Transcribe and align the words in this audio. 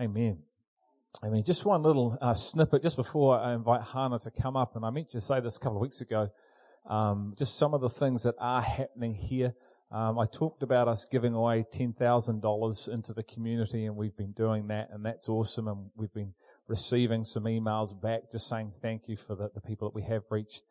Amen. 0.00 0.38
I 1.24 1.28
mean, 1.28 1.42
just 1.42 1.64
one 1.64 1.82
little 1.82 2.16
uh, 2.22 2.34
snippet 2.34 2.82
just 2.82 2.94
before 2.94 3.36
I 3.36 3.54
invite 3.54 3.82
Hana 3.82 4.20
to 4.20 4.30
come 4.30 4.56
up, 4.56 4.76
and 4.76 4.84
I 4.84 4.90
meant 4.90 5.10
to 5.10 5.20
say 5.20 5.40
this 5.40 5.56
a 5.56 5.60
couple 5.60 5.78
of 5.78 5.82
weeks 5.82 6.00
ago. 6.00 6.28
Um, 6.88 7.34
just 7.36 7.58
some 7.58 7.74
of 7.74 7.80
the 7.80 7.88
things 7.88 8.22
that 8.22 8.36
are 8.38 8.62
happening 8.62 9.12
here. 9.12 9.54
Um, 9.90 10.18
I 10.20 10.26
talked 10.26 10.62
about 10.62 10.86
us 10.86 11.04
giving 11.10 11.34
away 11.34 11.66
ten 11.72 11.94
thousand 11.94 12.42
dollars 12.42 12.86
into 12.86 13.12
the 13.12 13.24
community, 13.24 13.86
and 13.86 13.96
we've 13.96 14.16
been 14.16 14.30
doing 14.32 14.68
that, 14.68 14.90
and 14.92 15.04
that's 15.04 15.28
awesome. 15.28 15.66
And 15.66 15.90
we've 15.96 16.12
been 16.12 16.32
receiving 16.68 17.24
some 17.24 17.44
emails 17.44 17.98
back 18.00 18.30
just 18.30 18.48
saying 18.48 18.72
thank 18.80 19.08
you 19.08 19.16
for 19.16 19.34
the, 19.34 19.50
the 19.52 19.60
people 19.60 19.88
that 19.88 19.96
we 19.96 20.02
have 20.02 20.22
reached. 20.30 20.62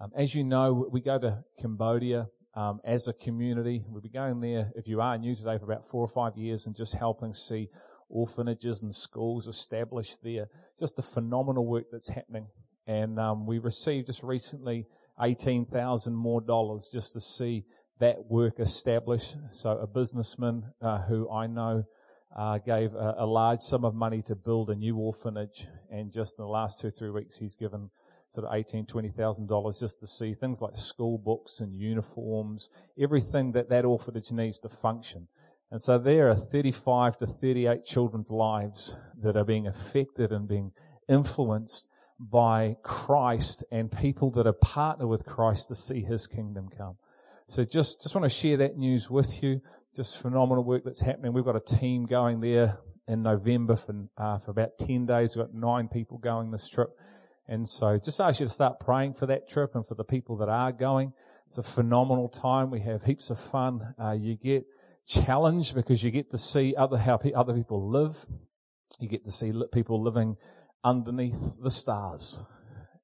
Um, 0.00 0.12
as 0.16 0.34
you 0.34 0.44
know, 0.44 0.88
we 0.90 1.02
go 1.02 1.18
to 1.18 1.44
Cambodia 1.60 2.26
um, 2.54 2.80
as 2.84 3.06
a 3.08 3.12
community. 3.12 3.84
We'll 3.86 4.00
be 4.00 4.08
going 4.08 4.40
there 4.40 4.72
if 4.76 4.88
you 4.88 5.02
are 5.02 5.18
new 5.18 5.36
today 5.36 5.58
for 5.58 5.64
about 5.64 5.90
four 5.90 6.00
or 6.00 6.08
five 6.08 6.38
years 6.38 6.66
and 6.66 6.74
just 6.74 6.94
helping 6.94 7.34
see 7.34 7.68
orphanages 8.12 8.82
and 8.82 8.94
schools 8.94 9.48
established 9.48 10.22
there. 10.22 10.48
Just 10.78 10.96
the 10.96 11.02
phenomenal 11.02 11.66
work 11.66 11.86
that's 11.90 12.08
happening. 12.08 12.46
And 12.86 13.18
um, 13.18 13.46
we 13.46 13.58
received 13.58 14.06
just 14.06 14.22
recently 14.22 14.86
18,000 15.20 16.14
more 16.14 16.40
dollars 16.40 16.90
just 16.92 17.14
to 17.14 17.20
see 17.20 17.64
that 17.98 18.30
work 18.30 18.60
established. 18.60 19.36
So 19.50 19.70
a 19.70 19.86
businessman 19.86 20.64
uh, 20.80 21.02
who 21.02 21.30
I 21.30 21.46
know 21.46 21.84
uh, 22.36 22.58
gave 22.58 22.94
a, 22.94 23.16
a, 23.18 23.26
large 23.26 23.60
sum 23.60 23.84
of 23.84 23.94
money 23.94 24.22
to 24.22 24.34
build 24.34 24.70
a 24.70 24.74
new 24.74 24.96
orphanage, 24.96 25.66
and 25.90 26.10
just 26.10 26.38
in 26.38 26.44
the 26.44 26.50
last 26.50 26.80
two 26.80 26.90
three 26.90 27.10
weeks, 27.10 27.36
he's 27.36 27.54
given 27.54 27.90
sort 28.30 28.46
of 28.46 28.54
eighteen 28.54 28.86
twenty 28.86 29.10
thousand 29.10 29.48
dollars 29.48 29.78
just 29.78 30.00
to 30.00 30.06
see 30.06 30.32
things 30.32 30.62
like 30.62 30.76
school 30.76 31.18
books 31.18 31.60
and 31.60 31.78
uniforms, 31.78 32.70
everything 32.98 33.52
that 33.52 33.68
that 33.68 33.84
orphanage 33.84 34.32
needs 34.32 34.58
to 34.60 34.70
function. 34.70 35.28
And 35.72 35.80
so 35.80 35.96
there 35.96 36.28
are 36.28 36.36
35 36.36 37.16
to 37.16 37.26
38 37.26 37.86
children's 37.86 38.30
lives 38.30 38.94
that 39.22 39.38
are 39.38 39.44
being 39.44 39.66
affected 39.66 40.30
and 40.30 40.46
being 40.46 40.70
influenced 41.08 41.88
by 42.20 42.76
Christ 42.82 43.64
and 43.72 43.90
people 43.90 44.32
that 44.32 44.46
are 44.46 44.52
partner 44.52 45.06
with 45.06 45.24
Christ 45.24 45.68
to 45.68 45.74
see 45.74 46.02
His 46.02 46.26
kingdom 46.26 46.68
come. 46.76 46.98
So 47.46 47.64
just, 47.64 48.02
just 48.02 48.14
want 48.14 48.26
to 48.26 48.28
share 48.28 48.58
that 48.58 48.76
news 48.76 49.08
with 49.08 49.42
you. 49.42 49.62
Just 49.96 50.20
phenomenal 50.20 50.62
work 50.62 50.84
that's 50.84 51.00
happening. 51.00 51.32
We've 51.32 51.42
got 51.42 51.56
a 51.56 51.76
team 51.78 52.04
going 52.04 52.40
there 52.40 52.76
in 53.08 53.22
November 53.22 53.76
for, 53.76 53.94
uh, 54.18 54.40
for 54.40 54.50
about 54.50 54.76
10 54.78 55.06
days. 55.06 55.34
We've 55.34 55.46
got 55.46 55.54
nine 55.54 55.88
people 55.88 56.18
going 56.18 56.50
this 56.50 56.68
trip. 56.68 56.90
And 57.48 57.66
so 57.66 57.96
just 57.96 58.20
ask 58.20 58.40
you 58.40 58.46
to 58.46 58.52
start 58.52 58.78
praying 58.78 59.14
for 59.14 59.24
that 59.24 59.48
trip 59.48 59.74
and 59.74 59.86
for 59.88 59.94
the 59.94 60.04
people 60.04 60.36
that 60.36 60.50
are 60.50 60.70
going. 60.70 61.14
It's 61.46 61.56
a 61.56 61.62
phenomenal 61.62 62.28
time. 62.28 62.70
We 62.70 62.80
have 62.80 63.02
heaps 63.02 63.30
of 63.30 63.40
fun. 63.40 63.94
Uh, 63.98 64.12
you 64.12 64.36
get 64.36 64.66
challenge 65.06 65.74
because 65.74 66.02
you 66.02 66.10
get 66.10 66.30
to 66.30 66.38
see 66.38 66.74
other 66.76 66.96
how 66.96 67.18
other 67.34 67.54
people 67.54 67.90
live. 67.90 68.16
You 69.00 69.08
get 69.08 69.24
to 69.24 69.32
see 69.32 69.52
people 69.72 70.02
living 70.02 70.36
underneath 70.84 71.40
the 71.62 71.70
stars, 71.70 72.40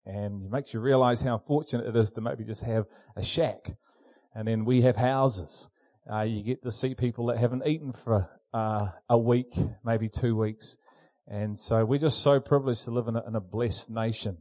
and 0.06 0.44
it 0.44 0.50
makes 0.50 0.74
you 0.74 0.80
realize 0.80 1.20
how 1.20 1.38
fortunate 1.46 1.86
it 1.86 1.96
is 1.96 2.12
to 2.12 2.20
maybe 2.20 2.44
just 2.44 2.62
have 2.62 2.86
a 3.16 3.22
shack, 3.22 3.70
and 4.34 4.46
then 4.46 4.64
we 4.64 4.82
have 4.82 4.96
houses. 4.96 5.68
Uh, 6.10 6.22
you 6.22 6.42
get 6.42 6.62
to 6.62 6.72
see 6.72 6.94
people 6.94 7.26
that 7.26 7.38
haven't 7.38 7.66
eaten 7.66 7.92
for 7.92 8.28
uh, 8.52 8.88
a 9.08 9.18
week, 9.18 9.54
maybe 9.84 10.08
two 10.08 10.36
weeks, 10.36 10.76
and 11.26 11.58
so 11.58 11.84
we're 11.84 11.98
just 11.98 12.20
so 12.20 12.40
privileged 12.40 12.84
to 12.84 12.90
live 12.90 13.08
in 13.08 13.16
a, 13.16 13.26
in 13.26 13.34
a 13.34 13.40
blessed 13.40 13.90
nation. 13.90 14.38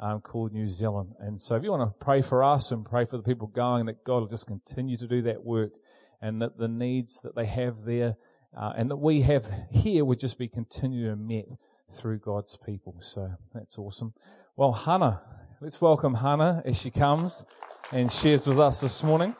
Um, 0.00 0.20
called 0.20 0.52
New 0.52 0.68
Zealand. 0.68 1.14
And 1.18 1.40
so 1.40 1.56
if 1.56 1.64
you 1.64 1.72
want 1.72 1.90
to 1.90 2.04
pray 2.04 2.22
for 2.22 2.44
us 2.44 2.70
and 2.70 2.86
pray 2.86 3.04
for 3.06 3.16
the 3.16 3.24
people 3.24 3.48
going, 3.48 3.86
that 3.86 4.04
God 4.04 4.20
will 4.20 4.28
just 4.28 4.46
continue 4.46 4.96
to 4.96 5.08
do 5.08 5.22
that 5.22 5.44
work 5.44 5.72
and 6.20 6.42
that 6.42 6.58
the 6.58 6.68
needs 6.68 7.20
that 7.22 7.34
they 7.34 7.46
have 7.46 7.84
there 7.84 8.16
uh, 8.56 8.72
and 8.76 8.90
that 8.90 8.96
we 8.96 9.22
have 9.22 9.44
here 9.70 10.04
would 10.04 10.20
just 10.20 10.38
be 10.38 10.48
continually 10.48 11.14
met 11.14 11.46
through 11.92 12.18
God's 12.18 12.56
people. 12.56 12.96
So 13.00 13.30
that's 13.54 13.78
awesome. 13.78 14.12
Well, 14.56 14.72
Hana, 14.72 15.20
let's 15.60 15.80
welcome 15.80 16.14
Hana 16.14 16.62
as 16.64 16.76
she 16.76 16.90
comes 16.90 17.44
and 17.92 18.10
shares 18.10 18.46
with 18.46 18.58
us 18.58 18.80
this 18.80 19.02
morning. 19.02 19.34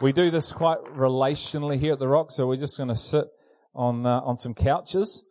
We 0.00 0.12
do 0.12 0.30
this 0.30 0.52
quite 0.52 0.78
relationally 0.94 1.76
here 1.76 1.94
at 1.94 1.98
the 1.98 2.06
Rock, 2.06 2.30
so 2.30 2.46
we're 2.46 2.56
just 2.56 2.76
going 2.76 2.88
to 2.88 2.94
sit 2.94 3.24
on 3.74 4.06
uh, 4.06 4.20
on 4.20 4.36
some 4.36 4.54
couches 4.54 5.24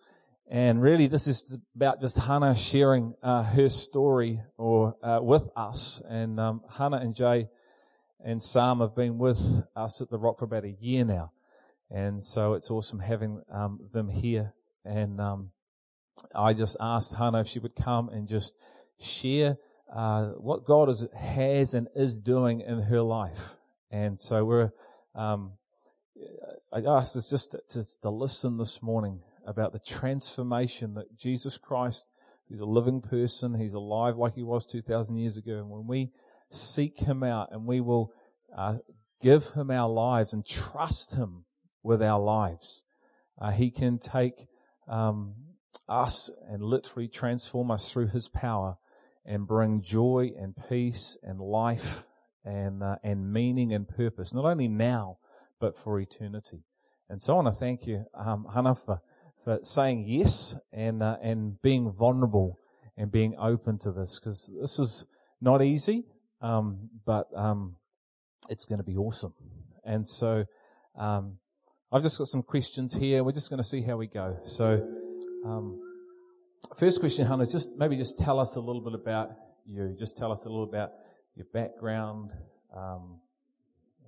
and 0.50 0.82
really, 0.82 1.08
this 1.08 1.28
is 1.28 1.58
about 1.76 2.00
just 2.00 2.18
Hana 2.18 2.56
sharing 2.56 3.16
uh, 3.22 3.44
her 3.44 3.68
story 3.68 4.42
or 4.58 4.96
uh, 5.04 5.20
with 5.22 5.50
us. 5.58 6.02
And 6.08 6.40
um, 6.40 6.62
Hana 6.70 6.98
and 6.98 7.14
Jay 7.14 7.50
and 8.24 8.42
Sam 8.42 8.80
have 8.80 8.96
been 8.96 9.18
with 9.18 9.40
us 9.76 10.02
at 10.02 10.10
the 10.10 10.18
Rock 10.18 10.40
for 10.40 10.46
about 10.46 10.64
a 10.64 10.76
year 10.80 11.04
now, 11.04 11.32
and 11.92 12.24
so 12.24 12.54
it's 12.54 12.72
awesome 12.72 13.00
having 13.00 13.42
um, 13.52 13.90
them 13.92 14.08
here. 14.08 14.54
And 14.86 15.20
um, 15.20 15.52
I 16.34 16.54
just 16.54 16.78
asked 16.80 17.14
Hana 17.14 17.42
if 17.42 17.48
she 17.48 17.60
would 17.60 17.76
come 17.76 18.08
and 18.08 18.30
just 18.30 18.56
share 19.02 19.58
uh, 19.94 20.28
what 20.38 20.64
God 20.64 20.88
is, 20.88 21.06
has 21.14 21.74
and 21.74 21.90
is 21.94 22.18
doing 22.18 22.62
in 22.62 22.82
her 22.84 23.02
life. 23.02 23.56
And 23.92 24.18
so 24.20 24.46
we're. 24.46 24.72
Um, 25.14 25.52
I 26.74 26.80
asked 26.80 27.16
us 27.16 27.30
just 27.30 27.52
to, 27.52 27.62
to, 27.70 28.02
to 28.02 28.10
listen 28.10 28.58
this 28.58 28.82
morning 28.82 29.22
about 29.48 29.72
the 29.72 29.80
transformation 29.80 30.96
that 30.96 31.18
Jesus 31.18 31.58
Christ, 31.58 32.06
He's 32.50 32.60
a 32.60 32.66
living 32.66 33.02
person, 33.02 33.60
He's 33.60 33.74
alive 33.74 34.18
like 34.18 34.36
He 34.36 34.44
was 34.44 34.66
2,000 34.68 35.18
years 35.18 35.38
ago. 35.38 35.58
And 35.58 35.70
when 35.70 35.88
we 35.88 36.12
seek 36.52 37.00
Him 37.00 37.24
out 37.24 37.50
and 37.52 37.66
we 37.66 37.82
will 37.82 38.12
uh, 38.56 38.78
give 39.22 39.48
Him 39.50 39.72
our 39.72 39.90
lives 39.90 40.34
and 40.34 40.46
trust 40.46 41.16
Him 41.16 41.46
with 41.82 42.04
our 42.04 42.20
lives, 42.20 42.84
uh, 43.42 43.52
He 43.52 43.72
can 43.72 44.00
take 44.00 44.48
um, 44.88 45.34
us 45.88 46.30
and 46.50 46.62
literally 46.62 47.08
transform 47.08 47.72
us 47.72 47.90
through 47.90 48.08
His 48.08 48.28
power 48.28 48.78
and 49.26 49.48
bring 49.48 49.82
joy 49.82 50.32
and 50.40 50.56
peace 50.70 51.18
and 51.24 51.40
life 51.40 52.06
and 52.46 52.82
uh, 52.84 52.96
and 53.04 53.32
meaning 53.34 53.74
and 53.74 53.88
purpose, 53.88 54.34
not 54.34 54.46
only 54.46 54.68
now 54.68 55.18
but 55.60 55.78
for 55.78 56.00
eternity. 56.00 56.64
And 57.10 57.22
so 57.22 57.34
I 57.34 57.42
want 57.42 57.54
to 57.54 57.60
thank 57.60 57.88
you, 57.88 58.06
um, 58.14 58.48
Hana, 58.54 58.76
for 58.76 59.02
but 59.48 59.66
saying 59.66 60.04
yes 60.06 60.56
and 60.74 61.02
uh, 61.02 61.16
and 61.24 61.60
being 61.62 61.90
vulnerable 61.90 62.60
and 62.98 63.10
being 63.10 63.34
open 63.40 63.80
to 63.80 63.94
this 63.94 64.20
because 64.20 64.50
this 64.62 64.78
is 64.78 65.06
not 65.40 65.64
easy, 65.64 66.04
um, 66.42 66.90
but 67.06 67.28
um, 67.34 67.78
it's 68.50 68.66
going 68.66 68.80
to 68.80 68.84
be 68.84 68.98
awesome. 68.98 69.34
And 69.86 70.06
so 70.06 70.44
um, 71.00 71.38
I've 71.94 72.02
just 72.02 72.18
got 72.18 72.28
some 72.28 72.44
questions 72.44 72.94
here. 72.94 73.24
We're 73.24 73.32
just 73.32 73.50
going 73.50 73.64
to 73.64 73.68
see 73.68 73.82
how 73.82 73.96
we 73.96 74.08
go. 74.08 74.38
So 74.44 74.86
um, 75.46 75.80
first 76.78 77.00
question, 77.00 77.26
Hana, 77.26 77.46
just 77.46 77.70
maybe 77.78 77.96
just 77.96 78.20
tell 78.20 78.42
us 78.42 78.58
a 78.58 78.60
little 78.60 78.82
bit 78.82 78.96
about 78.96 79.30
you. 79.66 79.96
Just 79.98 80.18
tell 80.18 80.34
us 80.34 80.44
a 80.44 80.50
little 80.50 80.66
about 80.66 80.92
your 81.38 81.46
background, 81.54 82.34
um, 82.76 83.22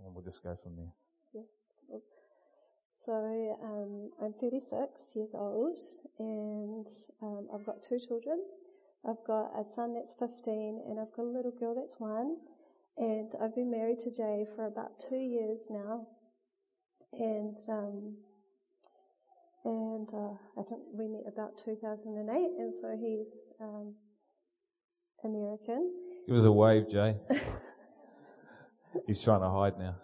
and 0.04 0.14
we'll 0.14 0.26
just 0.26 0.44
go 0.44 0.58
from 0.62 0.76
there. 0.76 0.92
So 3.06 3.14
um, 3.64 4.12
I'm 4.22 4.34
36 4.34 5.16
years 5.16 5.32
old, 5.34 5.80
and 6.20 6.88
um, 7.22 7.48
I've 7.54 7.66
got 7.66 7.82
two 7.82 7.98
children. 7.98 8.44
I've 9.08 9.24
got 9.26 9.52
a 9.58 9.64
son 9.74 9.94
that's 9.94 10.14
15, 10.20 10.84
and 10.88 11.00
I've 11.00 11.14
got 11.16 11.24
a 11.24 11.32
little 11.32 11.54
girl 11.58 11.76
that's 11.76 11.96
one. 12.00 12.36
And 12.98 13.32
I've 13.42 13.56
been 13.56 13.72
married 13.72 14.00
to 14.00 14.12
Jay 14.12 14.46
for 14.56 14.68
about 14.68 15.00
two 15.10 15.16
years 15.16 15.68
now, 15.70 16.08
and 17.14 17.56
um, 17.70 18.18
and 19.64 20.10
uh, 20.14 20.60
I 20.60 20.64
think 20.64 20.82
we 20.92 21.08
met 21.08 21.24
about 21.26 21.52
2008, 21.64 22.28
and 22.60 22.76
so 22.76 22.98
he's 23.00 23.34
um, 23.62 23.94
American. 25.24 25.94
Give 26.28 26.36
us 26.36 26.44
a 26.44 26.52
wave, 26.52 26.90
Jay. 26.90 27.16
he's 29.08 29.22
trying 29.22 29.42
to 29.42 29.50
hide 29.50 29.80
now. 29.80 29.96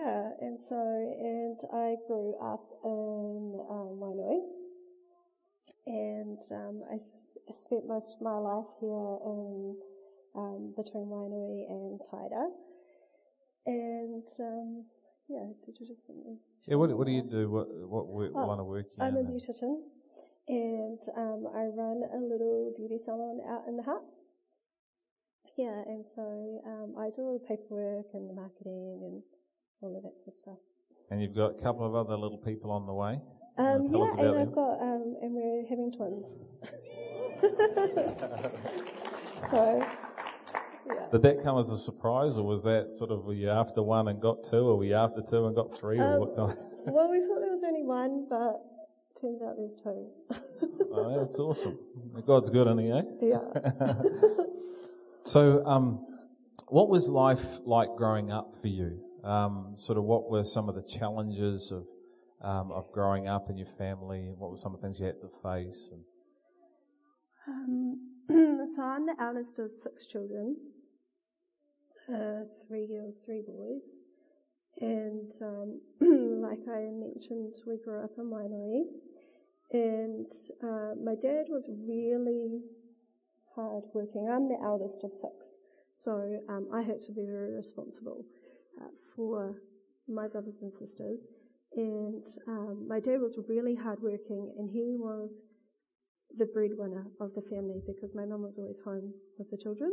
Yeah, 0.00 0.30
and 0.40 0.56
so, 0.62 0.76
and 0.80 1.60
I 1.74 1.96
grew 2.06 2.34
up 2.40 2.64
in 2.84 3.60
um, 3.68 4.00
Wainui, 4.00 4.40
and 5.86 6.40
um, 6.52 6.82
I, 6.90 6.94
s- 6.94 7.36
I 7.48 7.52
spent 7.58 7.86
most 7.86 8.14
of 8.16 8.22
my 8.22 8.38
life 8.38 8.64
here 8.80 9.18
in 9.26 9.76
um, 10.36 10.72
between 10.74 11.04
Wainui 11.04 11.68
and 11.68 12.00
Taita. 12.00 12.48
And 13.66 14.24
um, 14.40 14.84
yeah, 15.28 15.52
did 15.66 15.76
you 15.78 15.86
just 15.86 16.00
want 16.08 16.24
me? 16.24 16.38
Yeah, 16.66 16.76
what, 16.76 16.96
what 16.96 17.06
do 17.06 17.12
you 17.12 17.22
do? 17.22 17.50
What 17.50 17.68
what 17.68 18.06
work, 18.08 18.32
oh, 18.34 18.46
line 18.46 18.60
of 18.60 18.66
work? 18.66 18.86
you 18.96 19.04
I'm 19.04 19.16
a 19.16 19.20
beautician, 19.20 19.82
and 20.48 20.98
um, 21.14 21.44
I 21.54 21.64
run 21.76 22.00
a 22.08 22.20
little 22.24 22.72
beauty 22.78 22.98
salon 23.04 23.40
out 23.46 23.68
in 23.68 23.76
the 23.76 23.82
Hutt. 23.82 24.02
Yeah, 25.58 25.82
and 25.84 26.06
so 26.14 26.62
um, 26.64 26.94
I 26.96 27.10
do 27.14 27.20
all 27.20 27.38
the 27.38 27.44
paperwork 27.46 28.06
and 28.14 28.30
the 28.30 28.34
marketing 28.34 29.00
and 29.04 29.22
all 29.82 29.96
of 29.96 30.02
that 30.02 30.12
sort 30.24 30.34
of 30.34 30.38
stuff. 30.38 30.58
And 31.10 31.20
you've 31.22 31.34
got 31.34 31.58
a 31.58 31.62
couple 31.62 31.86
of 31.86 31.94
other 31.94 32.16
little 32.16 32.38
people 32.38 32.70
on 32.70 32.86
the 32.86 32.92
way. 32.92 33.18
Um, 33.58 33.88
yeah, 33.92 34.26
and 34.26 34.38
I've 34.38 34.54
got, 34.54 34.80
um, 34.80 35.16
and 35.20 35.34
we're 35.34 35.66
having 35.68 35.92
twins. 35.92 36.26
so, 39.50 39.84
Yeah. 40.86 41.06
Did 41.12 41.22
that 41.22 41.42
come 41.44 41.58
as 41.58 41.70
a 41.70 41.78
surprise, 41.78 42.38
or 42.38 42.44
was 42.46 42.62
that 42.64 42.92
sort 42.92 43.10
of 43.10 43.24
were 43.24 43.34
you 43.34 43.50
after 43.50 43.82
one 43.82 44.08
and 44.08 44.20
got 44.20 44.44
two, 44.44 44.68
or 44.68 44.76
were 44.76 44.84
you 44.84 44.94
after 44.94 45.22
two 45.22 45.46
and 45.46 45.54
got 45.54 45.72
three, 45.72 45.98
or 45.98 46.14
Um, 46.14 46.20
what 46.20 46.36
time? 46.48 46.56
Well, 46.86 47.10
we 47.10 47.20
thought 47.20 47.40
there 47.40 47.52
was 47.52 47.64
only 47.64 47.82
one, 47.84 48.26
but 48.28 48.62
turns 49.20 49.42
out 49.42 49.56
there's 49.56 49.74
two. 49.82 50.06
Oh, 50.92 51.20
that's 51.20 51.38
awesome. 51.38 51.78
God's 52.26 52.50
good, 52.50 52.66
isn't 52.66 52.80
he? 52.80 52.90
Eh? 52.90 53.02
yeah. 53.22 53.38
So, 55.22 55.64
um, 55.64 56.04
what 56.66 56.88
was 56.88 57.08
life 57.08 57.60
like 57.64 57.94
growing 57.96 58.32
up 58.32 58.56
for 58.60 58.66
you? 58.66 58.98
Um, 59.22 59.74
sort 59.76 59.98
of 59.98 60.04
what 60.04 60.30
were 60.30 60.44
some 60.44 60.68
of 60.68 60.74
the 60.74 60.82
challenges 60.98 61.72
of 61.72 61.86
um, 62.42 62.72
of 62.72 62.90
growing 62.92 63.28
up 63.28 63.50
in 63.50 63.58
your 63.58 63.68
family? 63.78 64.28
and 64.28 64.38
What 64.38 64.50
were 64.50 64.56
some 64.56 64.74
of 64.74 64.80
the 64.80 64.86
things 64.86 64.98
you 64.98 65.06
had 65.06 65.20
to 65.20 65.30
face? 65.42 65.90
Um, 67.46 67.98
so 68.28 68.82
I'm 68.82 69.06
the 69.06 69.16
eldest 69.20 69.58
of 69.58 69.72
six 69.82 70.06
children, 70.06 70.56
uh, 72.08 72.44
three 72.66 72.86
girls, 72.86 73.16
three 73.24 73.42
boys, 73.46 73.90
and 74.80 75.30
um, 75.42 75.80
like 76.42 76.60
I 76.68 76.88
mentioned, 76.90 77.56
we 77.66 77.76
grew 77.84 78.02
up 78.02 78.12
in 78.18 78.30
Wainui, 78.30 78.82
and 79.72 80.30
uh, 80.62 80.94
my 81.02 81.14
dad 81.20 81.46
was 81.48 81.68
really 81.86 82.60
hard 83.54 83.84
working. 83.94 84.28
I'm 84.32 84.48
the 84.48 84.58
eldest 84.64 85.04
of 85.04 85.12
six, 85.12 85.48
so 85.94 86.40
um, 86.48 86.68
I 86.72 86.82
had 86.82 87.00
to 87.06 87.12
be 87.12 87.24
very 87.26 87.52
responsible 87.52 88.24
uh, 88.80 88.88
for 89.20 89.60
my 90.08 90.26
brothers 90.26 90.56
and 90.62 90.72
sisters. 90.72 91.20
And 91.76 92.24
um, 92.48 92.86
my 92.88 93.00
dad 93.00 93.20
was 93.20 93.38
really 93.48 93.76
hardworking, 93.76 94.54
and 94.58 94.70
he 94.70 94.96
was 94.98 95.40
the 96.38 96.46
breadwinner 96.46 97.06
of 97.20 97.34
the 97.34 97.42
family 97.42 97.80
because 97.86 98.10
my 98.14 98.24
mum 98.24 98.42
was 98.42 98.56
always 98.58 98.80
home 98.80 99.12
with 99.38 99.50
the 99.50 99.58
children. 99.58 99.92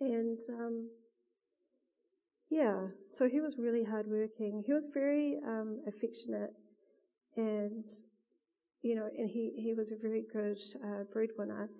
And 0.00 0.38
um, 0.50 0.90
yeah, 2.50 2.88
so 3.12 3.28
he 3.28 3.40
was 3.40 3.56
really 3.58 3.84
hardworking. 3.84 4.64
He 4.66 4.72
was 4.72 4.86
very 4.92 5.38
um, 5.46 5.80
affectionate, 5.86 6.52
and 7.36 7.84
you 8.82 8.96
know, 8.96 9.08
and 9.16 9.30
he 9.30 9.52
he 9.56 9.72
was 9.72 9.92
a 9.92 9.96
very 10.02 10.24
good 10.32 10.60
uh, 10.84 11.04
breadwinner. 11.12 11.70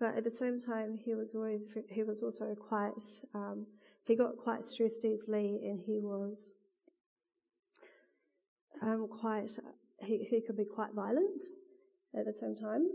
But 0.00 0.16
at 0.16 0.24
the 0.24 0.30
same 0.30 0.58
time, 0.58 0.98
he 1.04 1.14
was 1.14 1.34
always 1.34 1.66
he 1.90 2.02
was 2.02 2.22
also 2.22 2.54
quite 2.68 3.04
um, 3.34 3.66
he 4.04 4.16
got 4.16 4.36
quite 4.36 4.66
stressed 4.66 5.04
easily, 5.04 5.60
and 5.64 5.80
he 5.80 5.98
was 6.00 6.52
um, 8.82 9.08
quite 9.20 9.50
he 10.02 10.26
he 10.28 10.40
could 10.40 10.56
be 10.56 10.64
quite 10.64 10.92
violent 10.94 11.42
at 12.18 12.24
the 12.24 12.34
same 12.40 12.56
time. 12.56 12.88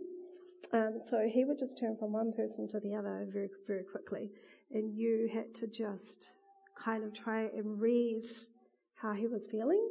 Um, 0.73 0.99
so 1.03 1.27
he 1.31 1.45
would 1.45 1.59
just 1.59 1.79
turn 1.79 1.95
from 1.97 2.11
one 2.11 2.33
person 2.33 2.67
to 2.69 2.79
the 2.79 2.95
other 2.95 3.27
very, 3.31 3.49
very 3.67 3.83
quickly, 3.83 4.31
and 4.71 4.93
you 4.97 5.29
had 5.33 5.53
to 5.55 5.67
just 5.67 6.29
kind 6.83 7.03
of 7.03 7.13
try 7.13 7.43
and 7.55 7.79
read 7.79 8.23
how 8.95 9.13
he 9.13 9.27
was 9.27 9.45
feeling 9.45 9.87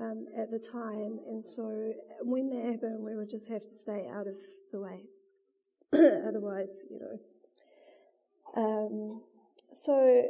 um, 0.00 0.26
at 0.38 0.50
the 0.50 0.58
time. 0.58 1.18
And 1.28 1.44
so 1.44 1.92
when 2.22 2.48
that 2.50 2.72
happened, 2.72 3.04
we 3.04 3.16
would 3.16 3.30
just 3.30 3.48
have 3.48 3.66
to 3.66 3.78
stay 3.78 4.06
out 4.12 4.26
of 4.26 4.36
the 4.72 4.80
way. 4.80 5.00
Otherwise, 5.92 6.84
you 6.90 7.00
know. 7.00 7.18
Um, 8.56 9.20
so 9.78 10.22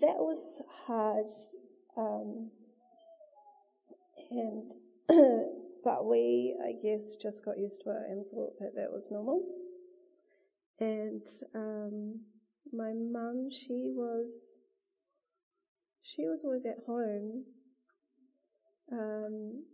that 0.00 0.16
was 0.18 0.62
hard, 0.86 1.26
um, 1.96 2.50
and 4.30 4.72
but 5.84 6.04
we, 6.04 6.54
I 6.62 6.72
guess, 6.82 7.14
just 7.20 7.44
got 7.44 7.58
used 7.58 7.82
to 7.84 7.90
it 7.90 8.10
and 8.10 8.26
thought 8.26 8.58
that 8.60 8.74
that 8.76 8.92
was 8.92 9.08
normal. 9.10 9.42
And 10.80 11.26
um, 11.54 12.20
my 12.72 12.92
mum, 12.92 13.48
she 13.50 13.90
was, 13.94 14.48
she 16.02 16.26
was 16.26 16.42
always 16.44 16.66
at 16.66 16.78
home, 16.86 17.44
um, 18.92 19.64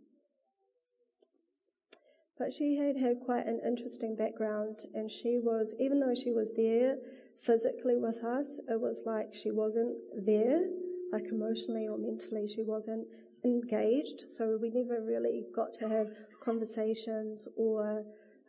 but 2.37 2.53
she 2.53 2.75
had 2.75 2.97
had 2.97 3.19
quite 3.25 3.45
an 3.45 3.61
interesting 3.65 4.15
background, 4.15 4.79
and 4.93 5.11
she 5.11 5.39
was, 5.39 5.73
even 5.79 5.99
though 5.99 6.15
she 6.15 6.31
was 6.31 6.47
there 6.55 6.95
physically 7.41 7.97
with 7.97 8.23
us, 8.23 8.47
it 8.69 8.79
was 8.79 9.03
like 9.05 9.33
she 9.33 9.51
wasn't 9.51 9.95
there, 10.25 10.67
like 11.11 11.25
emotionally 11.31 11.87
or 11.87 11.97
mentally, 11.97 12.47
she 12.47 12.63
wasn't 12.63 13.07
engaged, 13.43 14.23
so 14.27 14.57
we 14.61 14.69
never 14.69 15.01
really 15.01 15.43
got 15.55 15.73
to 15.73 15.87
have 15.87 16.07
conversations 16.43 17.47
or 17.55 18.03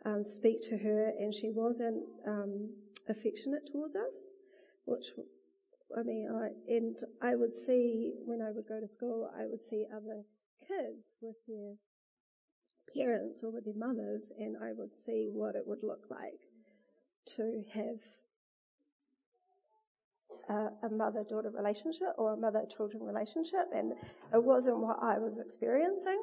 um, 0.05 0.23
speak 0.23 0.61
to 0.69 0.77
her, 0.77 1.13
and 1.19 1.33
she 1.33 1.49
wasn't 1.49 2.03
um, 2.25 2.69
affectionate 3.09 3.69
towards 3.71 3.95
us, 3.95 4.15
which 4.85 5.05
I 5.97 6.03
mean, 6.03 6.27
I, 6.29 6.49
and 6.71 6.97
I 7.21 7.35
would 7.35 7.55
see 7.55 8.13
when 8.25 8.41
I 8.41 8.51
would 8.51 8.67
go 8.67 8.79
to 8.79 8.87
school, 8.87 9.29
I 9.37 9.45
would 9.45 9.63
see 9.63 9.85
other 9.95 10.23
kids 10.67 11.05
with 11.21 11.35
their 11.47 11.75
parents 12.93 13.41
or 13.43 13.51
with 13.51 13.65
their 13.65 13.73
mothers, 13.75 14.31
and 14.37 14.57
I 14.57 14.73
would 14.73 14.93
see 15.05 15.29
what 15.31 15.55
it 15.55 15.65
would 15.65 15.83
look 15.83 16.05
like 16.09 16.41
to 17.37 17.63
have 17.73 17.99
a, 20.49 20.85
a 20.85 20.89
mother-daughter 20.89 21.51
relationship 21.55 22.13
or 22.17 22.33
a 22.33 22.37
mother-children 22.37 23.03
relationship, 23.03 23.67
and 23.75 23.93
it 24.33 24.43
wasn't 24.43 24.77
what 24.77 24.97
I 25.01 25.17
was 25.19 25.37
experiencing. 25.39 26.19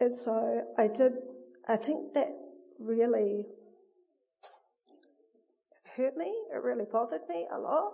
And 0.00 0.14
so 0.14 0.62
I 0.78 0.88
did, 0.88 1.12
I 1.68 1.76
think 1.76 2.14
that 2.14 2.28
really 2.78 3.46
hurt 5.96 6.16
me. 6.16 6.32
It 6.54 6.62
really 6.62 6.86
bothered 6.90 7.20
me 7.28 7.46
a 7.54 7.58
lot. 7.58 7.92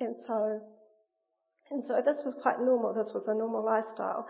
And 0.00 0.16
so, 0.16 0.60
and 1.70 1.82
so 1.82 2.00
this 2.04 2.22
was 2.24 2.34
quite 2.40 2.60
normal. 2.60 2.94
This 2.94 3.12
was 3.12 3.26
a 3.26 3.34
normal 3.34 3.64
lifestyle. 3.64 4.26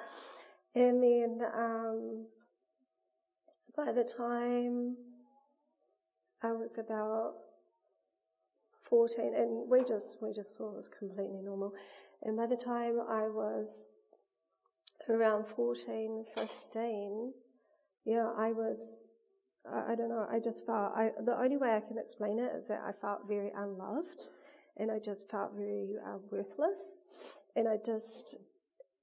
And 0.74 1.02
then, 1.02 1.40
um, 1.54 2.26
by 3.76 3.92
the 3.92 4.04
time 4.04 4.96
I 6.42 6.52
was 6.52 6.78
about 6.78 7.34
14, 8.88 9.34
and 9.34 9.68
we 9.68 9.82
just, 9.84 10.18
we 10.22 10.32
just 10.32 10.56
thought 10.56 10.72
it 10.72 10.76
was 10.76 10.88
completely 10.88 11.40
normal. 11.42 11.72
And 12.22 12.36
by 12.36 12.46
the 12.46 12.56
time 12.56 13.00
I 13.08 13.22
was 13.28 13.88
around 15.08 15.46
14, 15.56 16.24
15, 16.36 17.32
yeah, 18.04 18.30
I 18.38 18.52
was, 18.52 19.06
I, 19.70 19.92
I 19.92 19.94
don't 19.96 20.08
know, 20.08 20.26
I 20.30 20.38
just 20.38 20.64
felt, 20.64 20.92
I, 20.94 21.10
the 21.24 21.36
only 21.36 21.56
way 21.56 21.74
I 21.74 21.80
can 21.80 21.98
explain 21.98 22.38
it 22.38 22.52
is 22.56 22.68
that 22.68 22.82
I 22.86 22.92
felt 22.92 23.26
very 23.26 23.50
unloved 23.56 24.28
and 24.76 24.92
I 24.92 25.00
just 25.00 25.28
felt 25.30 25.52
very 25.56 25.96
uh, 26.06 26.18
worthless. 26.30 27.00
And 27.56 27.66
I 27.66 27.78
just, 27.84 28.36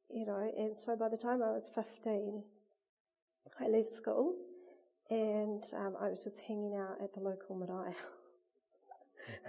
you 0.09 0.25
know, 0.25 0.49
and 0.57 0.75
so 0.75 0.95
by 0.95 1.09
the 1.09 1.17
time 1.17 1.43
I 1.43 1.51
was 1.51 1.69
15, 1.75 2.43
I 3.59 3.67
left 3.67 3.89
school 3.89 4.35
and 5.09 5.63
um, 5.75 5.95
I 5.99 6.09
was 6.09 6.23
just 6.23 6.39
hanging 6.39 6.75
out 6.75 7.01
at 7.03 7.13
the 7.13 7.19
local 7.19 7.55
marae. 7.55 7.93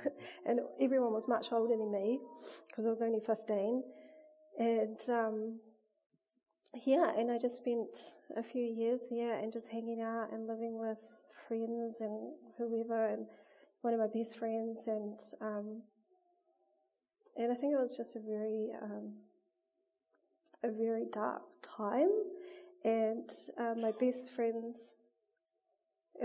and 0.47 0.61
everyone 0.81 1.13
was 1.13 1.29
much 1.29 1.53
older 1.53 1.77
than 1.77 1.91
me 1.91 2.21
because 2.69 2.85
I 2.85 2.89
was 2.89 3.03
only 3.03 3.21
15. 3.21 3.83
And 4.59 5.01
um, 5.11 5.59
yeah, 6.85 7.13
and 7.17 7.31
I 7.31 7.39
just 7.39 7.57
spent 7.57 8.15
a 8.37 8.43
few 8.43 8.65
years 8.65 9.03
there 9.11 9.39
and 9.39 9.53
just 9.53 9.69
hanging 9.69 10.03
out 10.03 10.33
and 10.33 10.47
living 10.47 10.79
with 10.79 10.99
friends 11.49 12.01
and 12.01 12.33
whoever, 12.59 13.09
and 13.09 13.27
one 13.83 13.95
of 13.95 14.01
my 14.01 14.09
best 14.09 14.39
friends, 14.39 14.87
and 14.87 15.19
um, 15.41 15.83
and 17.37 17.53
I 17.53 17.55
think 17.55 17.73
it 17.73 17.81
was 17.81 17.97
just 17.97 18.17
a 18.17 18.21
very 18.21 18.71
um, 18.83 19.13
a 20.65 20.71
very 20.71 21.05
dark 21.13 21.43
time, 21.77 22.11
and 22.85 23.31
uh, 23.59 23.75
my 23.81 23.93
best 24.01 24.33
friends 24.33 25.05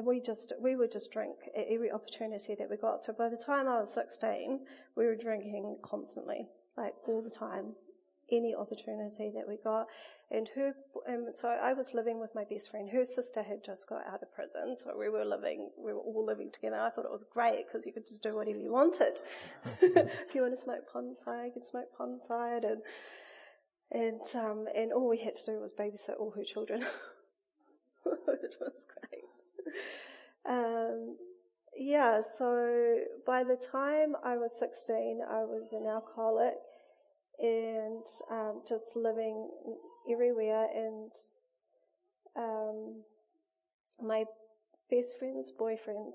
we 0.04 0.20
just 0.20 0.54
we 0.60 0.76
would 0.76 0.92
just 0.92 1.12
drink 1.12 1.36
at 1.56 1.66
every 1.70 1.92
opportunity 1.92 2.56
that 2.56 2.70
we 2.70 2.78
got. 2.78 3.04
So 3.04 3.14
by 3.14 3.30
the 3.30 3.38
time 3.38 3.68
I 3.68 3.80
was 3.80 3.94
16, 3.94 4.60
we 4.96 5.06
were 5.06 5.16
drinking 5.16 5.78
constantly, 5.84 6.48
like 6.78 6.94
all 7.08 7.22
the 7.22 7.30
time, 7.30 7.74
any 8.32 8.56
opportunity 8.56 9.32
that 9.36 9.48
we 9.48 9.58
got. 9.64 9.88
And 10.34 10.48
her, 10.56 10.74
and 11.08 11.36
so 11.36 11.50
I 11.50 11.74
was 11.74 11.94
living 11.94 12.18
with 12.20 12.34
my 12.34 12.46
best 12.46 12.72
friend. 12.72 12.90
Her 12.90 13.06
sister 13.06 13.44
had 13.44 13.66
just 13.66 13.90
got 13.90 14.08
out 14.08 14.22
of 14.22 14.34
prison, 14.34 14.78
so 14.78 14.98
we 14.98 15.10
were 15.10 15.26
living, 15.26 15.70
we 15.78 15.92
were 15.94 16.00
all 16.00 16.26
living 16.26 16.50
together. 16.52 16.78
I 16.78 16.90
thought 16.90 17.04
it 17.04 17.12
was 17.12 17.26
great 17.34 17.66
because 17.68 17.86
you 17.86 17.92
could 17.92 18.08
just 18.08 18.24
do 18.24 18.34
whatever 18.34 18.58
you 18.58 18.72
wanted. 18.72 19.20
if 19.82 20.34
you 20.34 20.42
want 20.42 20.56
to 20.56 20.62
smoke 20.62 20.88
pot 20.92 21.04
inside, 21.04 21.48
you 21.48 21.52
could 21.52 21.66
smoke 21.66 21.92
pot 21.98 22.08
inside, 22.08 22.64
and 22.64 22.82
and 23.92 24.22
um, 24.36 24.68
and 24.74 24.94
all 24.94 25.10
we 25.10 25.18
had 25.18 25.36
to 25.36 25.46
do 25.48 25.60
was 25.60 25.74
babysit 25.74 26.18
all 26.18 26.32
her 26.32 26.46
children. 26.46 26.82
it 28.06 28.56
was 28.62 28.86
great. 28.88 29.21
Um, 30.44 31.18
yeah, 31.78 32.22
so 32.38 33.00
by 33.28 33.44
the 33.44 33.56
time 33.56 34.16
I 34.24 34.38
was 34.38 34.58
16, 34.58 35.22
I 35.30 35.44
was 35.44 35.72
an 35.72 35.86
alcoholic 35.86 36.56
and 37.40 38.06
um, 38.30 38.62
just 38.68 38.96
living 38.96 39.50
everywhere. 40.12 40.68
And 40.76 41.12
um, 42.36 43.04
my 44.02 44.26
best 44.90 45.18
friend's 45.20 45.52
boyfriend 45.52 46.14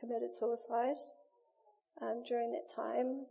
committed 0.00 0.34
suicide 0.34 0.96
um, 2.02 2.22
during 2.26 2.52
that 2.52 2.68
time, 2.74 3.26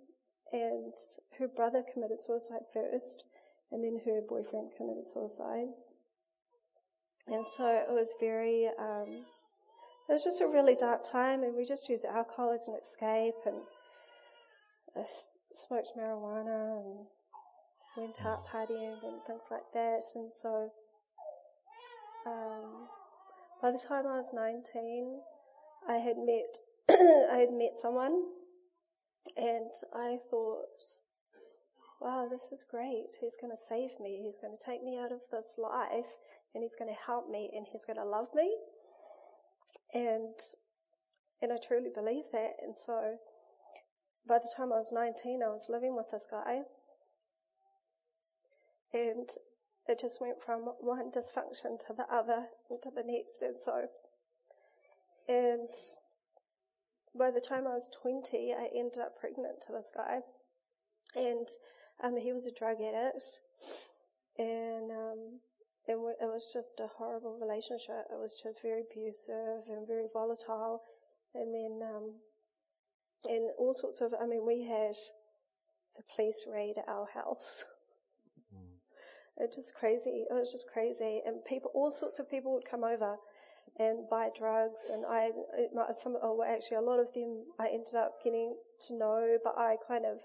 and 0.51 0.93
her 1.37 1.47
brother 1.47 1.83
committed 1.93 2.21
suicide 2.21 2.63
first, 2.73 3.23
and 3.71 3.83
then 3.83 3.99
her 4.05 4.21
boyfriend 4.27 4.71
committed 4.77 5.09
suicide. 5.09 5.67
And 7.27 7.45
so 7.45 7.65
it 7.67 7.89
was 7.89 8.13
very, 8.19 8.67
um, 8.77 9.25
it 10.09 10.13
was 10.13 10.23
just 10.23 10.41
a 10.41 10.47
really 10.47 10.75
dark 10.75 11.09
time, 11.09 11.43
and 11.43 11.55
we 11.55 11.65
just 11.65 11.87
used 11.87 12.05
alcohol 12.05 12.51
as 12.51 12.67
an 12.67 12.75
escape, 12.81 13.35
and 13.45 13.61
smoked 15.55 15.95
marijuana, 15.97 16.81
and 16.85 17.05
went 17.95 18.25
out 18.25 18.45
partying 18.47 19.01
and 19.03 19.23
things 19.25 19.47
like 19.49 19.63
that. 19.73 20.01
And 20.15 20.31
so, 20.33 20.69
um, 22.25 22.87
by 23.61 23.71
the 23.71 23.79
time 23.79 24.05
I 24.05 24.19
was 24.19 24.31
19, 24.33 25.21
I 25.87 25.95
had 25.95 26.17
met, 26.17 26.57
I 27.31 27.37
had 27.37 27.53
met 27.53 27.79
someone, 27.79 28.21
and 29.37 29.71
I 29.95 30.17
thought, 30.29 30.67
wow, 32.01 32.27
this 32.29 32.51
is 32.51 32.65
great. 32.69 33.15
He's 33.21 33.37
going 33.39 33.51
to 33.51 33.63
save 33.69 33.91
me. 34.01 34.21
He's 34.25 34.39
going 34.39 34.55
to 34.55 34.63
take 34.63 34.83
me 34.83 34.99
out 34.99 35.13
of 35.13 35.21
this 35.31 35.55
life 35.57 36.11
and 36.53 36.63
he's 36.63 36.75
going 36.75 36.93
to 36.93 36.99
help 37.05 37.29
me 37.29 37.51
and 37.55 37.65
he's 37.71 37.85
going 37.85 37.97
to 37.97 38.05
love 38.05 38.27
me. 38.35 38.55
And, 39.93 40.35
and 41.41 41.51
I 41.51 41.57
truly 41.65 41.89
believe 41.93 42.25
that. 42.31 42.53
And 42.61 42.75
so 42.77 43.15
by 44.27 44.39
the 44.39 44.51
time 44.55 44.71
I 44.71 44.77
was 44.77 44.91
19, 44.91 45.41
I 45.43 45.47
was 45.47 45.67
living 45.69 45.95
with 45.95 46.09
this 46.11 46.27
guy 46.29 46.61
and 48.93 49.29
it 49.87 49.99
just 49.99 50.21
went 50.21 50.37
from 50.45 50.61
one 50.79 51.11
dysfunction 51.11 51.79
to 51.87 51.93
the 51.97 52.05
other 52.11 52.45
and 52.69 52.81
to 52.83 52.91
the 52.95 53.03
next. 53.03 53.41
And 53.41 53.59
so, 53.59 53.87
and 55.27 55.69
by 57.17 57.31
the 57.31 57.41
time 57.41 57.67
I 57.67 57.73
was 57.73 57.89
20, 58.01 58.53
I 58.53 58.69
ended 58.75 58.99
up 58.99 59.19
pregnant 59.19 59.61
to 59.67 59.73
this 59.73 59.91
guy. 59.95 60.19
And 61.15 61.47
um, 62.03 62.15
he 62.17 62.31
was 62.33 62.45
a 62.45 62.51
drug 62.51 62.77
addict. 62.81 63.39
And 64.37 64.72
was 66.33 66.49
just 66.51 66.79
a 66.79 66.89
horrible 66.97 67.37
relationship. 67.39 68.09
It 68.09 68.17
was 68.17 68.33
just 68.41 68.61
very 68.61 68.81
abusive 68.89 69.69
and 69.69 69.87
very 69.87 70.07
volatile. 70.11 70.81
And 71.35 71.53
then, 71.53 71.87
um, 71.87 72.13
and 73.25 73.51
all 73.59 73.73
sorts 73.73 74.01
of, 74.01 74.13
I 74.19 74.25
mean, 74.25 74.45
we 74.45 74.63
had 74.63 74.95
the 75.95 76.03
police 76.15 76.45
raid 76.51 76.75
our 76.87 77.07
house. 77.13 77.63
Mm. 78.53 78.81
It 79.37 79.53
just 79.55 79.75
crazy. 79.75 80.25
It 80.29 80.33
was 80.33 80.51
just 80.51 80.65
crazy. 80.73 81.21
And 81.25 81.45
people, 81.45 81.71
all 81.75 81.91
sorts 81.91 82.17
of 82.19 82.29
people 82.29 82.53
would 82.53 82.65
come 82.69 82.83
over 82.83 83.15
and 83.77 84.09
buy 84.09 84.29
drugs. 84.37 84.89
And 84.91 85.05
I, 85.05 85.29
some, 85.93 86.17
oh, 86.21 86.43
actually, 86.43 86.77
a 86.77 86.81
lot 86.81 86.99
of 86.99 87.13
them 87.13 87.45
I 87.59 87.67
ended 87.67 87.95
up 87.95 88.23
getting 88.23 88.55
to 88.87 88.97
know, 88.97 89.37
but 89.43 89.53
I 89.57 89.77
kind 89.87 90.05
of 90.05 90.17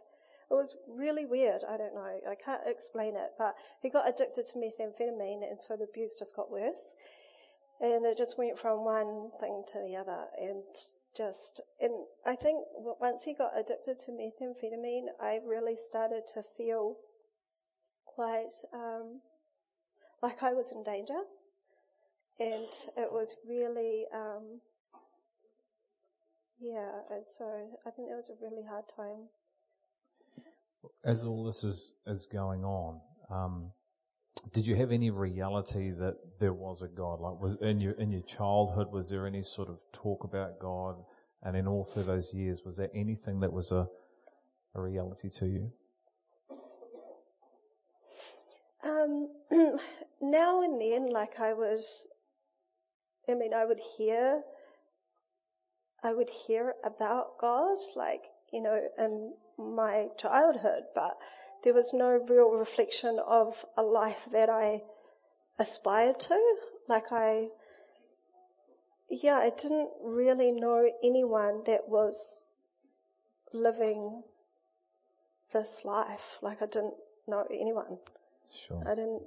it 0.51 0.55
was 0.55 0.77
really 0.89 1.27
weird. 1.27 1.63
I 1.69 1.77
don't 1.77 1.95
know. 1.95 2.21
I 2.29 2.35
can't 2.35 2.63
explain 2.67 3.17
it, 3.17 3.33
but 3.37 3.55
he 3.83 3.91
got 3.91 4.09
addicted 4.09 4.47
to 4.47 4.59
methamphetamine 4.59 5.49
and 5.49 5.61
so 5.61 5.77
the 5.77 5.85
abuse 5.85 6.17
just 6.19 6.35
got 6.35 6.51
worse. 6.51 6.95
And 7.81 8.07
it 8.07 8.17
just 8.17 8.39
went 8.39 8.59
from 8.59 8.85
one 8.85 9.31
thing 9.41 9.63
to 9.73 9.79
the 9.79 9.97
other 9.97 10.25
and 10.41 10.65
just, 11.17 11.61
and 11.81 11.93
I 12.27 12.35
think 12.35 12.65
once 12.75 13.25
he 13.25 13.35
got 13.35 13.59
addicted 13.59 13.99
to 14.01 14.11
methamphetamine, 14.11 15.09
I 15.21 15.41
really 15.47 15.77
started 15.77 16.23
to 16.35 16.43
feel 16.57 16.97
quite, 18.07 18.51
um, 18.73 19.21
like 20.23 20.43
I 20.43 20.55
was 20.55 20.73
in 20.73 20.83
danger. 20.83 21.21
And 22.41 22.73
it 22.97 23.13
was 23.13 23.37
really, 23.47 24.07
um, 24.15 24.61
yeah, 26.59 27.03
and 27.11 27.25
so 27.27 27.45
I 27.87 27.91
think 27.91 28.09
it 28.11 28.17
was 28.17 28.31
a 28.31 28.45
really 28.45 28.63
hard 28.67 28.85
time 28.97 29.29
as 31.05 31.25
all 31.25 31.45
this 31.45 31.65
is, 31.65 31.93
is 32.07 32.27
going 32.33 32.65
on, 32.65 33.01
um, 33.31 33.73
did 34.53 34.67
you 34.67 34.77
have 34.77 34.93
any 34.93 35.11
reality 35.11 35.91
that 35.91 36.17
there 36.41 36.53
was 36.53 36.83
a 36.83 36.89
God? 36.89 37.21
Like, 37.21 37.41
was 37.41 37.57
in 37.61 37.81
your 37.81 37.93
in 37.93 38.11
your 38.11 38.23
childhood, 38.23 38.91
was 38.91 39.11
there 39.11 39.27
any 39.27 39.43
sort 39.43 39.69
of 39.69 39.79
talk 39.93 40.25
about 40.25 40.59
God? 40.61 40.97
And 41.43 41.57
in 41.57 41.67
all 41.67 41.85
through 41.85 42.05
those 42.05 42.33
years, 42.33 42.63
was 42.65 42.77
there 42.77 42.91
anything 42.95 43.41
that 43.41 43.53
was 43.53 43.73
a 43.73 43.89
a 44.75 44.81
reality 44.81 45.29
to 45.31 45.47
you? 45.47 45.73
Um, 48.83 49.29
now 50.23 50.63
and 50.63 50.81
then, 50.81 51.11
like 51.11 51.41
I 51.41 51.53
was, 51.53 52.07
I 53.29 53.35
mean, 53.35 53.53
I 53.53 53.65
would 53.65 53.81
hear, 53.97 54.43
I 56.03 56.15
would 56.15 56.31
hear 56.31 56.75
about 56.85 57.39
God, 57.41 57.79
like 57.97 58.23
you 58.53 58.63
know, 58.63 58.81
in 58.99 59.35
my 59.59 60.09
childhood, 60.19 60.85
but 60.95 61.17
there 61.65 61.75
was 61.75 61.93
no 61.93 62.11
real 62.29 62.51
reflection 62.51 63.19
of 63.27 63.65
a 63.77 63.83
life 63.83 64.29
that 64.33 64.49
I 64.49 64.83
aspired 65.59 66.21
to. 66.21 66.57
Like 66.89 67.11
I, 67.11 67.49
yeah, 69.11 69.37
I 69.37 69.51
didn't 69.51 69.91
really 70.03 70.53
know 70.53 70.91
anyone 71.03 71.63
that 71.67 71.89
was 71.89 72.45
living 73.53 74.23
this 75.53 75.85
life. 75.85 76.39
Like 76.43 76.63
I 76.63 76.67
didn't 76.67 76.95
know 77.27 77.47
anyone. 77.51 77.99
Sure. 78.67 78.83
I 78.87 78.95
didn't, 78.95 79.23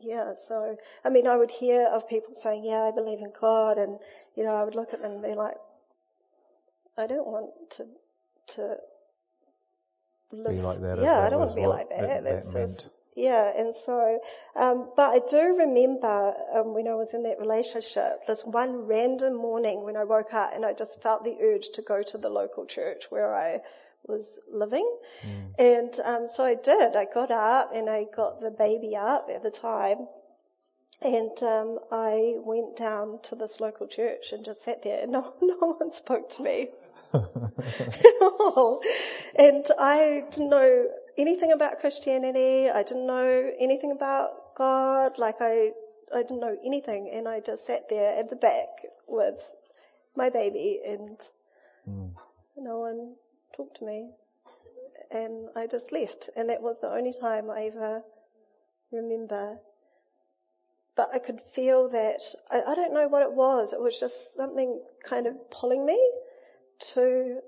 yeah, 0.00 0.34
so, 0.34 0.76
I 1.04 1.08
mean, 1.08 1.26
I 1.26 1.36
would 1.36 1.50
hear 1.50 1.86
of 1.86 2.08
people 2.08 2.34
saying, 2.34 2.64
yeah, 2.64 2.82
I 2.82 2.90
believe 2.90 3.20
in 3.20 3.32
God, 3.40 3.78
and, 3.78 3.98
you 4.34 4.44
know, 4.44 4.54
I 4.54 4.64
would 4.64 4.74
look 4.74 4.92
at 4.92 5.02
them 5.02 5.12
and 5.12 5.22
be 5.22 5.34
like, 5.34 5.56
I 6.96 7.06
don't 7.06 7.26
want 7.26 7.50
to, 7.70 7.86
to 8.48 8.76
live. 10.32 10.56
Be 10.56 10.62
like 10.62 10.80
that. 10.80 10.98
Yeah, 10.98 11.20
I 11.20 11.30
don't 11.30 11.40
want 11.40 11.50
to 11.50 11.56
be 11.56 11.66
like 11.66 11.88
that. 11.90 12.00
that 12.00 12.24
That's 12.24 12.52
that 12.52 12.66
just, 12.66 12.90
yeah, 13.16 13.50
and 13.56 13.74
so, 13.74 14.20
um, 14.54 14.90
but 14.94 15.10
I 15.10 15.26
do 15.26 15.56
remember 15.56 16.34
um, 16.52 16.74
when 16.74 16.86
I 16.86 16.94
was 16.94 17.14
in 17.14 17.22
that 17.22 17.40
relationship, 17.40 18.26
this 18.26 18.44
one 18.44 18.86
random 18.86 19.34
morning 19.34 19.84
when 19.84 19.96
I 19.96 20.04
woke 20.04 20.34
up 20.34 20.52
and 20.54 20.66
I 20.66 20.74
just 20.74 21.02
felt 21.02 21.24
the 21.24 21.34
urge 21.40 21.70
to 21.74 21.82
go 21.82 22.02
to 22.02 22.18
the 22.18 22.28
local 22.28 22.66
church 22.66 23.04
where 23.08 23.34
I 23.34 23.60
was 24.06 24.38
living. 24.52 24.86
Mm. 25.24 25.54
And 25.58 26.00
um, 26.04 26.28
so 26.28 26.44
I 26.44 26.56
did. 26.56 26.94
I 26.94 27.06
got 27.06 27.30
up 27.30 27.74
and 27.74 27.88
I 27.88 28.04
got 28.14 28.42
the 28.42 28.50
baby 28.50 28.94
up 28.96 29.30
at 29.34 29.42
the 29.42 29.50
time. 29.50 30.06
And 31.00 31.42
um, 31.42 31.78
I 31.90 32.34
went 32.38 32.76
down 32.76 33.20
to 33.24 33.34
this 33.34 33.60
local 33.60 33.86
church 33.86 34.32
and 34.32 34.44
just 34.44 34.62
sat 34.62 34.82
there 34.82 35.02
and 35.02 35.12
no, 35.12 35.32
no 35.40 35.74
one 35.78 35.90
spoke 35.90 36.28
to 36.30 36.42
me. 36.42 36.68
and 39.36 39.66
I 39.78 40.24
didn't 40.30 40.50
know 40.50 40.86
anything 41.16 41.52
about 41.52 41.80
Christianity. 41.80 42.68
I 42.70 42.82
didn't 42.82 43.06
know 43.06 43.52
anything 43.58 43.92
about 43.92 44.54
God. 44.56 45.18
Like 45.18 45.36
I, 45.40 45.72
I 46.14 46.22
didn't 46.22 46.40
know 46.40 46.56
anything, 46.64 47.10
and 47.12 47.28
I 47.28 47.40
just 47.40 47.66
sat 47.66 47.88
there 47.88 48.16
at 48.18 48.30
the 48.30 48.36
back 48.36 48.68
with 49.06 49.50
my 50.16 50.30
baby, 50.30 50.80
and 50.86 51.18
mm. 51.88 52.10
no 52.56 52.78
one 52.78 53.14
talked 53.56 53.78
to 53.78 53.84
me, 53.84 54.10
and 55.10 55.48
I 55.56 55.66
just 55.66 55.92
left. 55.92 56.30
And 56.36 56.50
that 56.50 56.62
was 56.62 56.80
the 56.80 56.90
only 56.90 57.12
time 57.12 57.50
I 57.50 57.66
ever 57.66 58.02
remember. 58.92 59.58
But 60.96 61.10
I 61.12 61.18
could 61.18 61.42
feel 61.54 61.90
that, 61.90 62.22
I, 62.50 62.62
I 62.62 62.74
don't 62.74 62.94
know 62.94 63.06
what 63.06 63.22
it 63.22 63.32
was, 63.32 63.74
it 63.74 63.80
was 63.80 64.00
just 64.00 64.34
something 64.34 64.80
kind 65.04 65.26
of 65.26 65.50
pulling 65.50 65.84
me 65.84 66.00
to, 66.78 67.40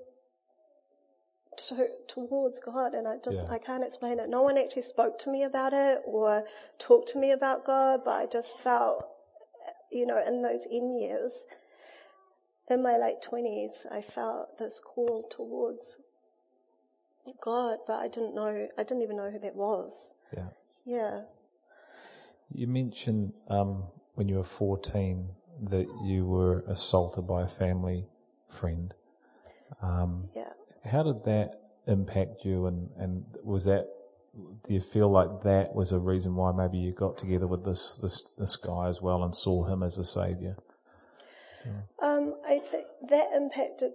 to 1.57 1.87
towards 2.07 2.59
God, 2.59 2.93
and 2.93 3.07
I 3.07 3.17
just 3.23 3.45
yeah. 3.45 3.53
I 3.53 3.57
can't 3.59 3.83
explain 3.83 4.19
it. 4.19 4.29
No 4.29 4.41
one 4.41 4.57
actually 4.57 4.83
spoke 4.83 5.19
to 5.19 5.29
me 5.29 5.43
about 5.43 5.73
it 5.73 6.01
or 6.05 6.43
talked 6.77 7.09
to 7.09 7.19
me 7.19 7.31
about 7.31 7.65
God, 7.65 8.01
but 8.05 8.11
I 8.11 8.25
just 8.25 8.57
felt, 8.59 9.05
you 9.91 10.05
know, 10.05 10.21
in 10.25 10.41
those 10.41 10.65
in 10.65 10.99
years, 10.99 11.45
in 12.69 12.83
my 12.83 12.97
late 12.97 13.21
twenties, 13.21 13.85
I 13.91 14.01
felt 14.01 14.57
this 14.57 14.79
call 14.79 15.27
towards 15.29 15.97
God, 17.41 17.79
but 17.87 17.97
I 17.97 18.07
didn't 18.07 18.35
know, 18.35 18.67
I 18.77 18.83
didn't 18.83 19.03
even 19.03 19.17
know 19.17 19.29
who 19.29 19.39
that 19.39 19.55
was. 19.55 20.13
Yeah. 20.35 20.49
Yeah. 20.85 21.21
You 22.51 22.67
mentioned 22.67 23.33
um, 23.47 23.83
when 24.15 24.27
you 24.27 24.37
were 24.37 24.43
14 24.43 25.29
that 25.69 25.87
you 26.03 26.25
were 26.25 26.63
assaulted 26.67 27.27
by 27.27 27.43
a 27.43 27.47
family 27.47 28.07
friend. 28.47 28.93
Um, 29.81 30.29
yeah. 30.35 30.49
How 30.85 31.03
did 31.03 31.23
that 31.25 31.59
impact 31.87 32.45
you, 32.45 32.67
and, 32.67 32.89
and 32.97 33.25
was 33.43 33.65
that 33.65 33.87
do 34.63 34.73
you 34.73 34.79
feel 34.79 35.09
like 35.09 35.43
that 35.43 35.73
was 35.73 35.91
a 35.91 35.97
reason 35.97 36.35
why 36.35 36.51
maybe 36.51 36.77
you 36.77 36.91
got 36.91 37.17
together 37.17 37.47
with 37.47 37.63
this 37.63 37.99
this 38.01 38.29
this 38.37 38.55
guy 38.55 38.87
as 38.87 39.01
well 39.01 39.23
and 39.23 39.35
saw 39.35 39.63
him 39.65 39.83
as 39.83 39.97
a 39.97 40.05
savior? 40.05 40.55
Yeah. 41.65 42.07
Um, 42.07 42.35
I 42.47 42.59
think 42.59 42.85
that 43.09 43.31
impacted. 43.35 43.91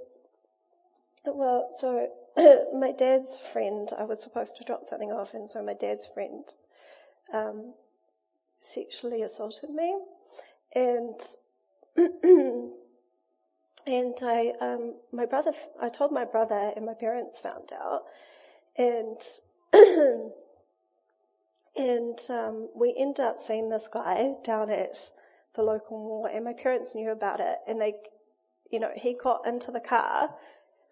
Well, 1.25 1.71
so 1.73 2.09
my 2.75 2.93
dad's 2.93 3.39
friend, 3.39 3.89
I 3.97 4.05
was 4.05 4.23
supposed 4.23 4.57
to 4.59 4.65
drop 4.65 4.87
something 4.87 5.13
off, 5.13 5.35
and 5.35 5.49
so 5.51 5.63
my 5.63 5.75
dad's 5.75 6.07
friend 6.07 6.45
um, 7.33 7.75
sexually 8.61 9.23
assaulted 9.23 9.71
me, 9.71 9.99
and 10.75 11.21
and 13.87 14.15
I, 14.23 14.53
um, 14.61 14.95
my 15.13 15.27
brother, 15.27 15.53
I 15.81 15.91
told 15.91 16.11
my 16.11 16.25
brother 16.25 16.73
and 16.75 16.87
my 16.87 16.95
parents 16.95 17.39
found 17.41 17.71
out. 17.73 18.05
And, 18.77 19.21
and, 21.77 22.19
um, 22.31 22.71
we 22.75 22.95
ended 22.97 23.21
up 23.21 23.39
seeing 23.39 23.69
this 23.69 23.89
guy 23.89 24.35
down 24.43 24.71
at 24.71 24.97
the 25.55 25.63
local 25.63 25.99
mall 25.99 26.29
and 26.33 26.45
my 26.45 26.55
parents 26.55 26.95
knew 26.95 27.11
about 27.11 27.41
it. 27.41 27.59
And 27.67 27.81
they, 27.81 27.95
you 28.71 28.81
know, 28.81 28.91
he 28.97 29.15
got 29.23 29.47
into 29.47 29.71
the 29.71 29.81
car 29.81 30.35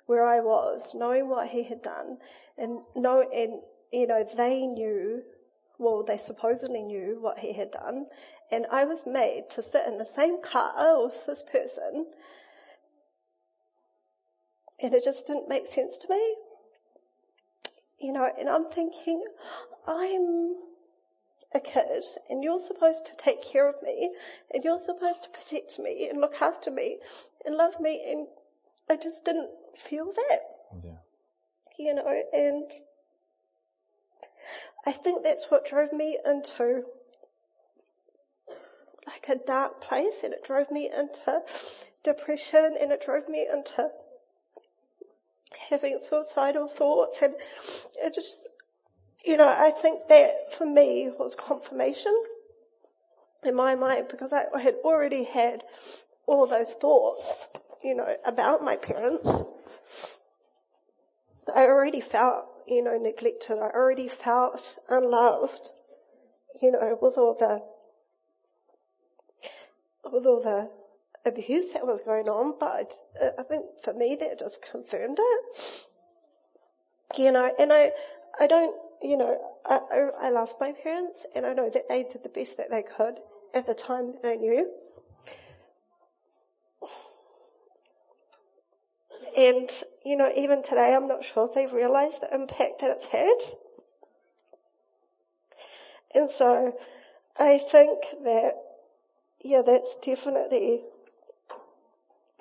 where 0.07 0.27
I 0.27 0.41
was, 0.41 0.95
knowing 0.95 1.29
what 1.29 1.49
he 1.49 1.63
had 1.63 1.81
done. 1.81 2.19
And 2.59 2.83
know, 2.95 3.23
and, 3.23 3.61
you 3.91 4.07
know, 4.07 4.23
they 4.37 4.67
knew, 4.67 5.23
well, 5.79 6.03
they 6.03 6.19
supposedly 6.19 6.83
knew 6.83 7.19
what 7.21 7.39
he 7.39 7.55
had 7.55 7.71
done. 7.71 8.07
And 8.51 8.67
I 8.71 8.85
was 8.85 9.07
made 9.07 9.49
to 9.51 9.63
sit 9.63 9.87
in 9.87 9.97
the 9.97 10.05
same 10.05 10.43
car 10.43 11.05
with 11.05 11.25
this 11.25 11.43
person 11.43 12.07
and 14.83 14.95
it 14.95 15.05
just 15.05 15.27
didn't 15.27 15.49
make 15.49 15.67
sense 15.67 15.99
to 15.99 16.09
me. 16.09 16.35
You 18.01 18.13
know, 18.13 18.29
and 18.39 18.49
I'm 18.49 18.71
thinking, 18.71 19.25
I'm 19.87 20.57
a 21.55 21.61
kid 21.61 22.05
and 22.31 22.43
you're 22.43 22.61
supposed 22.61 23.07
to 23.07 23.13
take 23.17 23.43
care 23.45 23.69
of 23.69 23.77
me 23.83 24.11
and 24.53 24.65
you're 24.65 24.79
supposed 24.79 25.23
to 25.25 25.29
protect 25.31 25.79
me 25.79 26.09
and 26.09 26.21
look 26.21 26.41
after 26.41 26.71
me 26.71 26.99
and 27.45 27.57
love 27.57 27.79
me 27.79 28.03
and 28.09 28.27
I 28.89 28.97
just 28.97 29.25
didn't 29.25 29.51
feel 29.77 30.07
that. 30.07 30.41
Yeah. 30.83 30.97
You 31.79 31.95
know, 31.95 32.23
and 32.33 32.71
I 34.87 34.93
think 34.93 35.23
that's 35.23 35.51
what 35.51 35.67
drove 35.67 35.93
me 35.93 36.19
into 36.25 36.85
like 39.07 39.29
a 39.29 39.37
dark 39.47 39.83
place 39.83 40.21
and 40.25 40.33
it 40.33 40.45
drove 40.45 40.71
me 40.71 40.91
into 40.91 41.43
depression 42.03 42.77
and 42.81 42.91
it 42.93 43.03
drove 43.05 43.29
me 43.29 43.47
into 43.51 43.91
having 45.73 45.97
suicidal 45.97 46.69
thoughts 46.69 47.23
and 47.23 47.35
it 47.97 48.15
just, 48.15 48.47
you 49.25 49.39
know, 49.39 49.49
I 49.49 49.71
think 49.71 50.07
that 50.09 50.53
for 50.53 50.67
me 50.67 51.11
was 51.19 51.35
confirmation 51.35 52.15
in 53.43 53.55
my 53.55 53.75
mind 53.75 54.09
because 54.11 54.35
I, 54.35 54.45
had 54.61 54.75
already 54.85 55.25
had 55.25 55.65
all 56.27 56.47
those 56.47 56.75
thoughts, 56.75 57.49
you 57.83 57.95
know, 57.95 58.07
about 58.27 58.63
my 58.63 58.77
parents. 58.77 59.31
I 61.55 61.63
already 61.63 62.03
felt, 62.03 62.45
you 62.69 62.85
know, 62.85 62.99
neglected. 62.99 63.59
I 63.59 63.71
already 63.71 64.09
felt 64.09 64.79
unloved, 64.91 65.73
you 66.61 66.71
know, 66.71 66.99
with 67.01 67.17
all 67.17 67.35
the, 67.41 67.63
with 70.13 70.27
all 70.27 70.43
the 70.43 70.82
abuse 71.25 71.73
that 71.73 71.87
was 71.87 72.01
going 72.01 72.29
on, 72.29 72.55
but 72.59 72.93
uh, 73.21 73.31
I 73.39 73.43
think 73.43 73.65
for 73.83 73.93
me 73.93 74.17
that 74.21 74.39
just 74.39 74.65
confirmed 74.71 75.19
it. 75.21 75.87
You 77.17 77.31
know, 77.33 77.53
and 77.59 77.73
I, 77.73 77.93
I 78.41 78.47
don't, 78.47 78.75
you 79.03 79.17
know, 79.17 79.39
I, 79.67 79.81
I, 79.91 80.27
I 80.27 80.31
love 80.31 80.55
my 80.61 80.73
parents 80.73 81.27
and 81.35 81.45
I 81.45 81.53
know 81.53 81.71
that 81.71 81.89
they 81.89 82.05
did 82.05 82.23
the 82.23 82.29
best 82.29 82.57
that 82.57 82.71
they 82.71 82.83
could 82.83 83.19
at 83.55 83.67
the 83.67 83.75
time 83.75 84.13
that 84.13 84.23
they 84.23 84.37
knew. 84.37 84.71
And, 89.37 89.71
you 90.05 90.17
know, 90.17 90.31
even 90.37 90.63
today 90.63 90.95
I'm 90.95 91.09
not 91.09 91.25
sure 91.25 91.47
if 91.47 91.55
they've 91.55 91.73
realised 91.73 92.21
the 92.21 92.35
impact 92.35 92.81
that 92.81 92.91
it's 92.91 93.07
had. 93.07 93.37
And 96.15 96.29
so 96.29 96.77
I 97.37 97.59
think 97.59 98.01
that, 98.25 98.55
yeah, 99.43 99.63
that's 99.65 99.97
definitely, 99.97 100.83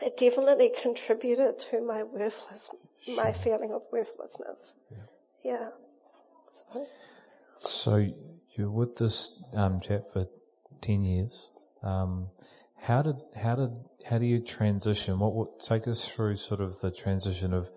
it 0.02 0.18
definitely 0.18 0.72
contributed 0.82 1.60
to 1.60 1.82
my 1.82 2.04
worthless, 2.04 2.72
my 3.08 3.34
feeling 3.34 3.72
of 3.72 3.84
worthlessness. 3.92 4.76
Yeah. 4.90 4.98
yeah. 5.44 5.70
So. 6.50 6.86
so 7.60 8.08
you're 8.56 8.70
with 8.70 8.96
this 8.98 9.44
um, 9.54 9.80
chap 9.80 10.12
for 10.12 10.28
10 10.82 11.04
years. 11.04 11.52
Um, 11.84 12.28
how 12.78 13.04
did, 13.04 13.16
how 13.36 13.56
did, 13.56 13.80
how 14.06 14.18
do 14.18 14.26
you 14.26 14.40
transition? 14.40 15.20
What 15.20 15.34
would 15.36 15.60
take 15.60 15.88
us 15.88 16.06
through 16.08 16.36
sort 16.38 16.62
of 16.62 16.80
the 16.80 16.92
transition 16.92 17.54
of 17.54 17.70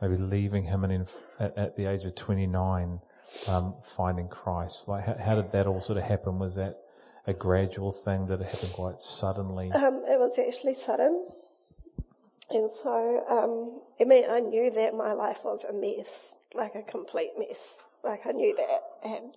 maybe 0.00 0.16
leaving 0.16 0.64
him 0.64 0.84
and 0.84 0.92
in, 0.92 1.06
at, 1.40 1.58
at, 1.58 1.76
the 1.76 1.86
age 1.86 2.04
of 2.04 2.14
29, 2.14 3.00
um, 3.48 3.74
finding 3.96 4.28
Christ? 4.28 4.88
Like 4.88 5.04
how, 5.04 5.16
how, 5.18 5.34
did 5.34 5.52
that 5.52 5.66
all 5.66 5.80
sort 5.80 5.98
of 5.98 6.04
happen? 6.04 6.38
Was 6.38 6.54
that 6.54 6.78
a 7.26 7.32
gradual 7.32 7.90
thing 7.90 8.26
that 8.26 8.40
happened 8.40 8.72
quite 8.72 9.02
suddenly? 9.02 9.70
Um, 9.72 10.02
it 10.06 10.18
was 10.18 10.38
actually 10.38 10.74
sudden. 10.74 11.26
And 12.50 12.70
so, 12.70 13.24
um, 13.28 13.80
I 14.00 14.04
mean, 14.04 14.24
I 14.28 14.40
knew 14.40 14.70
that 14.70 14.94
my 14.94 15.12
life 15.12 15.40
was 15.44 15.64
a 15.64 15.72
mess, 15.72 16.32
like 16.54 16.74
a 16.74 16.82
complete 16.82 17.32
mess. 17.38 17.82
Like 18.04 18.26
I 18.26 18.32
knew 18.32 18.54
that 18.56 18.82
and 19.04 19.34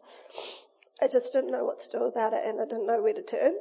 I 1.02 1.08
just 1.08 1.32
didn't 1.34 1.52
know 1.52 1.66
what 1.66 1.80
to 1.82 1.92
do 1.92 2.04
about 2.06 2.34
it 2.34 2.44
and 2.46 2.60
I 2.60 2.66
didn't 2.66 2.88
know 2.88 3.02
where 3.02 3.14
to 3.14 3.22
turn 3.22 3.54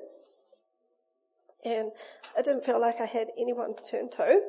and 1.64 1.90
I 2.36 2.42
didn't 2.42 2.64
feel 2.64 2.80
like 2.80 3.00
I 3.00 3.06
had 3.06 3.28
anyone 3.38 3.74
to 3.74 3.86
turn 3.86 4.10
to. 4.10 4.42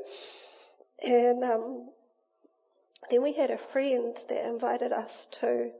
And 1.06 1.44
um, 1.44 1.90
then 3.10 3.24
we 3.24 3.34
had 3.34 3.52
a 3.52 3.58
friend 3.58 4.18
that 4.30 4.46
invited 4.46 4.92
us 4.92 5.28
to 5.40 5.72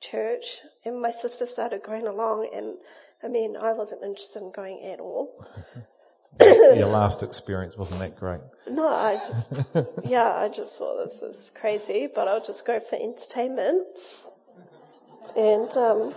church, 0.00 0.60
and 0.84 1.00
my 1.00 1.10
sister 1.10 1.46
started 1.46 1.82
going 1.82 2.06
along, 2.06 2.50
and 2.54 2.76
I 3.22 3.28
mean, 3.28 3.56
I 3.56 3.72
wasn't 3.72 4.02
interested 4.02 4.42
in 4.42 4.52
going 4.52 4.82
at 4.84 5.00
all. 5.00 5.46
Your 6.40 6.88
last 6.88 7.22
experience 7.22 7.76
wasn't 7.76 8.00
that 8.00 8.18
great. 8.18 8.40
No, 8.68 8.86
I 8.88 9.16
just, 9.16 9.52
yeah, 10.04 10.34
I 10.34 10.48
just 10.48 10.78
thought 10.78 11.04
this 11.04 11.22
is 11.22 11.52
crazy, 11.54 12.08
but 12.12 12.28
I'll 12.28 12.42
just 12.42 12.66
go 12.66 12.80
for 12.80 12.96
entertainment. 12.96 13.86
And, 15.36 15.70
um, 15.76 16.14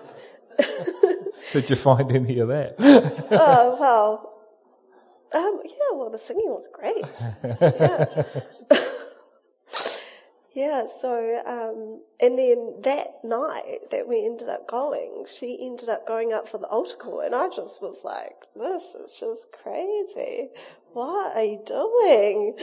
Did 1.51 1.69
you 1.69 1.75
find 1.75 2.11
any 2.11 2.39
of 2.39 2.47
that? 2.49 2.75
oh, 2.79 3.77
well, 3.79 4.33
um, 5.33 5.61
yeah, 5.65 5.97
well, 5.97 6.09
the 6.09 6.19
singing 6.19 6.49
was 6.49 6.67
great. 6.71 7.05
yeah. 7.61 8.23
Yeah, 10.57 10.87
so, 10.87 11.13
um, 11.45 12.01
and 12.19 12.35
then 12.35 12.81
that 12.81 13.23
night 13.23 13.91
that 13.91 14.07
we 14.07 14.25
ended 14.25 14.49
up 14.49 14.67
going, 14.67 15.27
she 15.27 15.55
ended 15.61 15.87
up 15.87 16.07
going 16.07 16.33
up 16.33 16.49
for 16.49 16.57
the 16.57 16.65
altar 16.65 16.95
call 16.95 17.19
and 17.19 17.35
I 17.35 17.47
just 17.49 17.79
was 17.79 18.03
like, 18.03 18.33
this 18.55 18.95
is 18.95 19.19
just 19.19 19.51
crazy. 19.51 20.49
What 20.93 21.35
are 21.35 21.43
you 21.43 21.61
doing? 21.65 22.55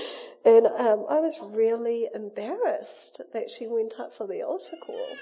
And, 0.44 0.66
um, 0.66 1.06
I 1.08 1.20
was 1.20 1.38
really 1.40 2.08
embarrassed 2.14 3.20
that 3.32 3.50
she 3.50 3.66
went 3.66 3.94
up 3.98 4.14
for 4.14 4.26
the 4.26 4.42
altar 4.42 4.76
call. 4.84 5.16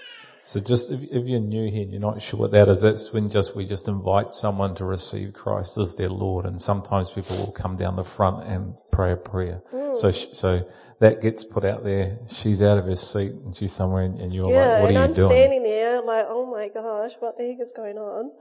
So 0.44 0.58
just 0.58 0.90
if, 0.90 1.02
if, 1.02 1.24
you're 1.24 1.40
new 1.40 1.70
here 1.70 1.82
and 1.82 1.92
you're 1.92 2.00
not 2.00 2.20
sure 2.20 2.40
what 2.40 2.50
that 2.50 2.68
is, 2.68 2.80
that's 2.80 3.12
when 3.12 3.30
just 3.30 3.54
we 3.54 3.64
just 3.64 3.86
invite 3.86 4.34
someone 4.34 4.74
to 4.76 4.84
receive 4.84 5.34
Christ 5.34 5.78
as 5.78 5.94
their 5.94 6.08
Lord, 6.08 6.46
and 6.46 6.60
sometimes 6.60 7.12
people 7.12 7.36
will 7.36 7.52
come 7.52 7.76
down 7.76 7.94
the 7.94 8.02
front 8.02 8.48
and 8.48 8.74
pray 8.90 9.12
a 9.12 9.16
prayer. 9.16 9.62
Mm. 9.72 9.96
So 9.96 10.10
so 10.10 10.68
that 10.98 11.20
gets 11.20 11.44
put 11.44 11.64
out 11.64 11.84
there. 11.84 12.18
She's 12.28 12.60
out 12.60 12.78
of 12.78 12.86
her 12.86 12.96
seat 12.96 13.30
and 13.30 13.56
she's 13.56 13.72
somewhere, 13.72 14.02
and, 14.02 14.20
and 14.20 14.34
you're 14.34 14.50
yeah, 14.50 14.72
like, 14.72 14.80
"What 14.80 14.90
are 14.90 14.92
you 14.92 14.98
I'm 14.98 15.12
doing?" 15.12 15.30
I'm 15.30 15.36
standing 15.36 15.62
there 15.62 16.02
like, 16.02 16.26
"Oh 16.28 16.46
my 16.46 16.68
gosh, 16.68 17.12
what 17.20 17.38
the 17.38 17.46
heck 17.46 17.60
is 17.60 17.72
going 17.72 17.98
on?" 17.98 18.32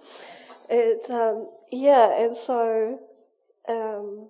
It's 0.69 1.09
um 1.11 1.49
yeah, 1.71 2.23
and 2.23 2.35
so 2.35 2.99
um 3.67 4.29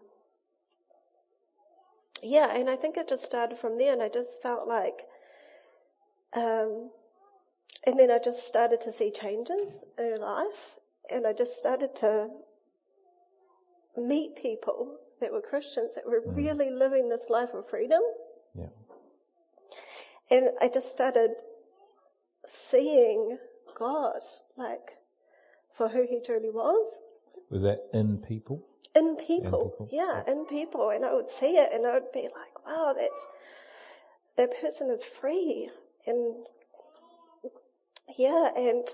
yeah, 2.21 2.55
and 2.55 2.69
I 2.69 2.75
think 2.75 2.97
it 2.97 3.07
just 3.07 3.25
started 3.25 3.57
from 3.57 3.77
there, 3.77 3.93
and 3.93 4.01
I 4.01 4.09
just 4.09 4.41
felt 4.41 4.67
like 4.67 5.01
um 6.33 6.89
and 7.85 7.97
then 7.97 8.11
I 8.11 8.19
just 8.19 8.47
started 8.47 8.81
to 8.81 8.91
see 8.91 9.11
changes 9.11 9.79
in 9.97 10.21
life 10.21 10.77
and 11.09 11.25
I 11.25 11.33
just 11.33 11.57
started 11.57 11.95
to 11.97 12.29
meet 13.97 14.35
people 14.35 14.97
that 15.19 15.31
were 15.31 15.41
Christians 15.41 15.95
that 15.95 16.05
were 16.05 16.21
mm. 16.21 16.35
really 16.35 16.69
living 16.69 17.09
this 17.09 17.25
life 17.29 17.53
of 17.53 17.69
freedom. 17.69 18.01
Yeah. 18.55 18.69
And 20.29 20.49
I 20.61 20.69
just 20.69 20.91
started 20.91 21.31
seeing 22.47 23.37
God 23.77 24.21
like 24.57 24.97
for 25.75 25.89
who 25.89 26.05
he 26.09 26.21
truly 26.25 26.49
was. 26.49 26.99
Was 27.49 27.63
that 27.63 27.79
in 27.93 28.19
people? 28.19 28.65
In 28.95 29.15
people. 29.15 29.69
People. 29.69 29.89
Yeah, 29.91 30.23
yeah, 30.25 30.31
in 30.31 30.45
people. 30.45 30.89
And 30.89 31.05
I 31.05 31.13
would 31.13 31.29
see 31.29 31.57
it 31.57 31.71
and 31.73 31.85
I 31.85 31.93
would 31.93 32.11
be 32.11 32.23
like, 32.23 32.65
wow, 32.65 32.93
that's, 32.97 33.29
that 34.37 34.61
person 34.61 34.89
is 34.89 35.03
free 35.03 35.69
and 36.07 36.35
yeah, 38.17 38.49
and 38.55 38.87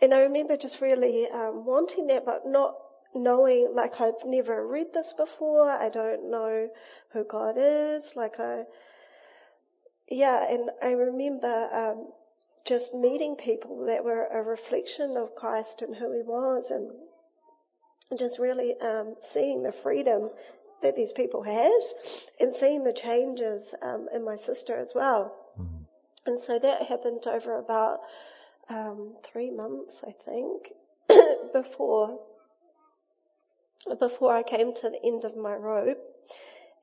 and 0.00 0.14
I 0.14 0.22
remember 0.22 0.56
just 0.56 0.80
really 0.80 1.28
um, 1.28 1.64
wanting 1.64 2.06
that, 2.08 2.24
but 2.24 2.46
not 2.46 2.76
knowing 3.14 3.72
like 3.74 4.00
I've 4.00 4.24
never 4.24 4.66
read 4.66 4.88
this 4.94 5.12
before. 5.12 5.70
I 5.70 5.88
don't 5.88 6.30
know 6.30 6.68
who 7.12 7.24
God 7.24 7.56
is. 7.58 8.14
Like 8.16 8.38
I, 8.38 8.64
yeah, 10.08 10.50
and 10.50 10.70
I 10.82 10.92
remember 10.92 11.68
um, 11.72 12.12
just 12.64 12.94
meeting 12.94 13.36
people 13.36 13.86
that 13.86 14.04
were 14.04 14.26
a 14.26 14.42
reflection 14.42 15.16
of 15.16 15.34
Christ 15.34 15.82
and 15.82 15.94
who 15.94 16.12
He 16.12 16.22
was, 16.22 16.70
and 16.70 16.90
and 18.10 18.18
just 18.18 18.38
really 18.38 18.78
um, 18.80 19.14
seeing 19.20 19.62
the 19.62 19.72
freedom 19.72 20.30
that 20.82 20.96
these 20.96 21.12
people 21.12 21.42
had 21.42 21.72
and 22.40 22.54
seeing 22.54 22.84
the 22.84 22.92
changes 22.92 23.74
um, 23.82 24.08
in 24.14 24.24
my 24.24 24.36
sister 24.36 24.76
as 24.76 24.92
well. 24.94 25.34
Mm. 25.60 25.84
And 26.26 26.40
so 26.40 26.58
that 26.58 26.82
happened 26.84 27.26
over 27.26 27.58
about 27.58 28.00
um, 28.68 29.14
three 29.24 29.50
months, 29.50 30.04
I 30.06 30.12
think, 30.24 30.72
before 31.52 32.20
before 33.98 34.34
I 34.36 34.42
came 34.42 34.74
to 34.74 34.90
the 34.90 35.00
end 35.04 35.24
of 35.24 35.36
my 35.36 35.54
rope. 35.54 35.98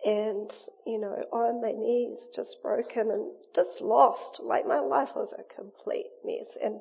And, 0.05 0.51
you 0.85 0.99
know, 0.99 1.25
on 1.31 1.61
my 1.61 1.71
knees, 1.71 2.29
just 2.35 2.61
broken 2.61 3.09
and 3.09 3.31
just 3.55 3.81
lost. 3.81 4.39
Like 4.43 4.65
my 4.65 4.79
life 4.79 5.15
was 5.15 5.33
a 5.33 5.43
complete 5.55 6.07
mess. 6.23 6.57
And 6.61 6.79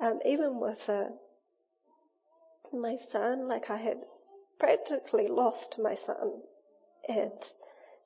um, 0.00 0.20
even 0.24 0.58
with 0.58 0.88
uh, 0.88 1.10
my 2.72 2.96
son, 2.96 3.48
like 3.48 3.70
I 3.70 3.76
had 3.76 3.98
practically 4.58 5.28
lost 5.28 5.78
my 5.78 5.94
son. 5.94 6.42
And, 7.08 7.32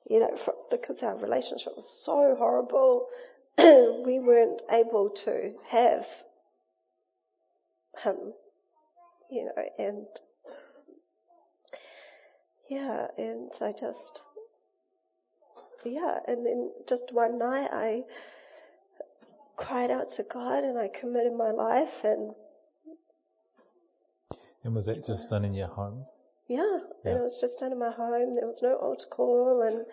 you 0.09 0.19
know, 0.19 0.35
for, 0.37 0.55
because 0.71 1.03
our 1.03 1.17
relationship 1.17 1.73
was 1.75 1.89
so 1.89 2.35
horrible, 2.37 3.07
we 3.57 4.19
weren't 4.19 4.61
able 4.71 5.09
to 5.09 5.53
have 5.67 6.07
him, 8.03 8.33
you 9.31 9.45
know, 9.45 9.63
and 9.77 10.05
yeah, 12.69 13.07
and 13.17 13.51
I 13.61 13.73
just, 13.79 14.21
yeah, 15.83 16.19
and 16.27 16.45
then 16.45 16.71
just 16.87 17.11
one 17.11 17.37
night 17.37 17.69
I 17.71 18.03
cried 19.55 19.91
out 19.91 20.11
to 20.13 20.23
God 20.23 20.63
and 20.63 20.77
I 20.77 20.87
committed 20.89 21.33
my 21.33 21.51
life 21.51 22.03
and 22.03 22.33
And 24.65 24.73
was 24.75 24.87
that 24.87 25.05
just 25.05 25.29
done 25.29 25.45
in 25.45 25.53
your 25.53 25.67
home? 25.67 26.05
yeah, 26.47 26.79
Yeah. 27.03 27.11
and 27.11 27.19
it 27.19 27.23
was 27.23 27.39
just 27.39 27.59
done 27.59 27.71
in 27.71 27.79
my 27.79 27.91
home. 27.91 28.35
There 28.35 28.45
was 28.45 28.61
no 28.61 28.75
altar 28.75 29.07
call 29.09 29.61
and, 29.61 29.85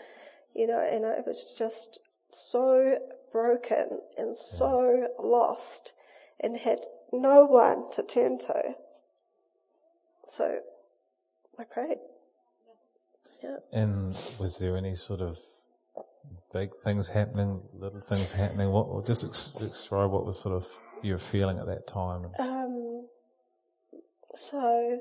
you 0.55 0.67
know, 0.67 0.81
and 0.81 1.07
I 1.07 1.21
was 1.27 1.55
just 1.59 2.01
so 2.31 2.99
broken 3.33 4.01
and 4.19 4.37
so 4.37 5.09
lost 5.19 5.93
and 6.41 6.57
had 6.57 6.81
no 7.13 7.45
one 7.45 7.91
to 7.93 8.03
turn 8.03 8.39
to. 8.39 8.75
So 10.29 10.59
I 11.59 11.65
prayed. 11.65 11.99
Yeah. 13.43 13.57
And 13.73 14.15
was 14.39 14.59
there 14.59 14.77
any 14.77 14.97
sort 14.97 15.21
of 15.21 15.39
big 16.53 16.71
things 16.85 17.09
happening, 17.09 17.61
little 17.75 18.01
things 18.01 18.33
happening? 18.33 18.71
What, 18.71 19.07
just 19.07 19.23
describe 19.59 20.11
what 20.11 20.25
was 20.25 20.39
sort 20.39 20.55
of 20.55 20.67
you 21.03 21.13
were 21.13 21.19
feeling 21.19 21.59
at 21.59 21.67
that 21.67 21.87
time? 21.87 22.27
Um, 22.39 22.62
so, 24.37 25.01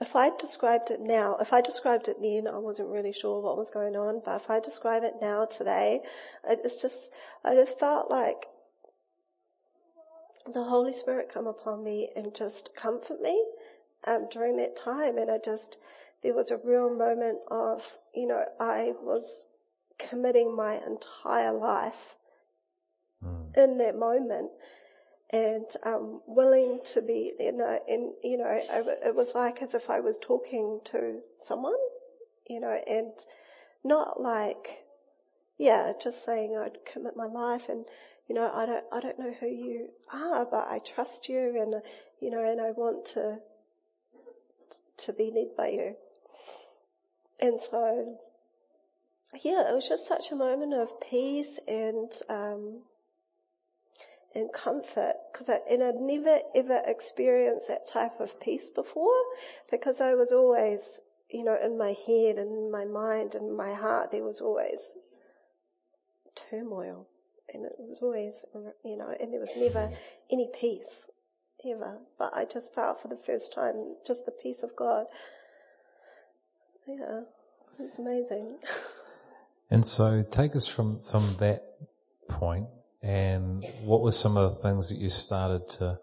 if 0.00 0.14
I 0.16 0.30
described 0.36 0.90
it 0.90 1.00
now, 1.00 1.36
if 1.40 1.52
I 1.52 1.60
described 1.60 2.08
it 2.08 2.20
then, 2.22 2.46
I 2.46 2.58
wasn't 2.58 2.88
really 2.90 3.12
sure 3.12 3.40
what 3.40 3.56
was 3.56 3.70
going 3.70 3.96
on, 3.96 4.22
but 4.24 4.40
if 4.42 4.50
I 4.50 4.60
describe 4.60 5.04
it 5.04 5.14
now 5.20 5.46
today, 5.46 6.02
it- 6.48 6.60
it's 6.64 6.80
just, 6.80 7.12
I 7.44 7.54
just 7.54 7.78
felt 7.78 8.10
like 8.10 8.48
the 10.52 10.64
Holy 10.64 10.92
Spirit 10.92 11.28
come 11.28 11.46
upon 11.46 11.82
me 11.82 12.10
and 12.16 12.34
just 12.34 12.74
comfort 12.74 13.20
me 13.20 13.44
um, 14.04 14.28
during 14.30 14.56
that 14.58 14.76
time, 14.76 15.18
and 15.18 15.30
I 15.30 15.38
just, 15.38 15.76
there 16.22 16.34
was 16.34 16.50
a 16.50 16.58
real 16.58 16.90
moment 16.90 17.40
of, 17.50 17.90
you 18.14 18.26
know, 18.26 18.44
I 18.60 18.94
was 19.02 19.46
committing 19.98 20.54
my 20.54 20.76
entire 20.86 21.52
life 21.52 22.14
Mm. 23.24 23.56
in 23.56 23.78
that 23.78 23.96
moment 23.96 24.52
and 25.30 25.66
um, 25.82 26.20
willing 26.26 26.80
to 26.92 27.02
be, 27.02 27.32
you 27.38 27.52
know, 27.52 27.78
and 27.88 28.12
you 28.22 28.38
know, 28.38 28.48
it, 28.48 29.14
was 29.14 29.34
like 29.34 29.62
as 29.62 29.74
if 29.74 29.90
I 29.90 30.00
was 30.00 30.18
talking 30.18 30.80
to 30.86 31.20
someone, 31.36 31.76
you 32.48 32.60
know, 32.60 32.70
and 32.86 33.12
not 33.84 34.20
like, 34.20 34.84
yeah, 35.58 35.92
just 36.00 36.24
saying 36.24 36.56
I'd 36.56 36.78
commit 36.90 37.16
my 37.16 37.26
life 37.26 37.68
and 37.68 37.84
you 38.26 38.34
know, 38.34 38.50
I 38.52 38.66
don't, 38.66 38.84
I 38.92 39.00
don't 39.00 39.18
know 39.18 39.34
who 39.40 39.46
you 39.46 39.88
are, 40.12 40.44
but 40.44 40.68
I 40.68 40.80
trust 40.80 41.28
you 41.28 41.60
and 41.60 41.82
you 42.20 42.30
know, 42.30 42.44
and 42.44 42.60
I 42.60 42.70
want 42.72 43.06
to 43.06 43.38
to 44.98 45.12
be 45.12 45.30
led 45.34 45.56
by 45.56 45.68
you. 45.68 45.96
And 47.40 47.60
so, 47.60 48.18
yeah, 49.42 49.68
it 49.68 49.74
was 49.74 49.88
just 49.88 50.06
such 50.06 50.32
a 50.32 50.36
moment 50.36 50.74
of 50.74 51.00
peace 51.00 51.58
and 51.68 52.12
um, 52.28 52.80
and 54.34 54.52
comfort 54.52 55.14
because 55.32 55.48
I, 55.48 55.58
and 55.70 55.82
I'd 55.82 55.96
never 55.96 56.38
ever 56.54 56.80
experienced 56.86 57.68
that 57.68 57.86
type 57.86 58.20
of 58.20 58.40
peace 58.40 58.70
before 58.70 59.20
because 59.70 60.00
I 60.00 60.14
was 60.14 60.32
always, 60.32 61.00
you 61.30 61.44
know, 61.44 61.56
in 61.62 61.78
my 61.78 61.96
head 62.06 62.36
and 62.36 62.50
in 62.50 62.70
my 62.70 62.84
mind 62.84 63.34
and 63.34 63.56
my 63.56 63.72
heart 63.74 64.12
there 64.12 64.24
was 64.24 64.40
always 64.40 64.94
turmoil 66.50 67.06
and 67.52 67.64
it 67.64 67.72
was 67.78 67.98
always, 68.02 68.44
you 68.84 68.96
know, 68.96 69.14
and 69.18 69.32
there 69.32 69.40
was 69.40 69.56
never 69.56 69.90
any 70.30 70.50
peace 70.60 71.08
ever. 71.66 71.98
But 72.18 72.32
I 72.34 72.44
just 72.44 72.74
felt 72.74 73.00
for 73.00 73.08
the 73.08 73.18
first 73.26 73.54
time 73.54 73.96
just 74.06 74.26
the 74.26 74.32
peace 74.32 74.62
of 74.62 74.76
God. 74.76 75.06
Yeah, 76.86 77.20
it 77.78 77.82
was 77.82 77.98
amazing. 77.98 78.56
And 79.70 79.86
so 79.86 80.24
take 80.30 80.56
us 80.56 80.66
from, 80.66 81.00
from 81.00 81.36
that 81.40 81.62
point 82.26 82.68
and 83.02 83.64
what 83.84 84.02
were 84.02 84.12
some 84.12 84.36
of 84.36 84.54
the 84.54 84.60
things 84.60 84.88
that 84.88 84.98
you 84.98 85.08
started 85.08 85.68
to, 85.68 85.98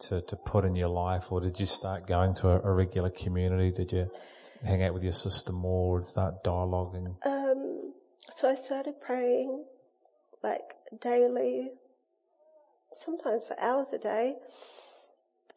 to, 0.00 0.22
to 0.22 0.36
put 0.36 0.64
in 0.64 0.74
your 0.74 0.88
life 0.88 1.30
or 1.30 1.40
did 1.40 1.60
you 1.60 1.66
start 1.66 2.06
going 2.06 2.34
to 2.34 2.48
a, 2.48 2.60
a 2.60 2.72
regular 2.72 3.10
community? 3.10 3.70
Did 3.70 3.92
you 3.92 4.10
hang 4.64 4.82
out 4.82 4.94
with 4.94 5.02
your 5.02 5.12
sister 5.12 5.52
more 5.52 5.98
or 5.98 6.02
start 6.02 6.42
dialoguing? 6.44 7.16
Um, 7.24 7.92
so 8.30 8.48
I 8.48 8.54
started 8.54 9.00
praying 9.00 9.64
like 10.42 10.74
daily, 11.00 11.70
sometimes 12.94 13.44
for 13.44 13.58
hours 13.58 13.92
a 13.92 13.98
day, 13.98 14.36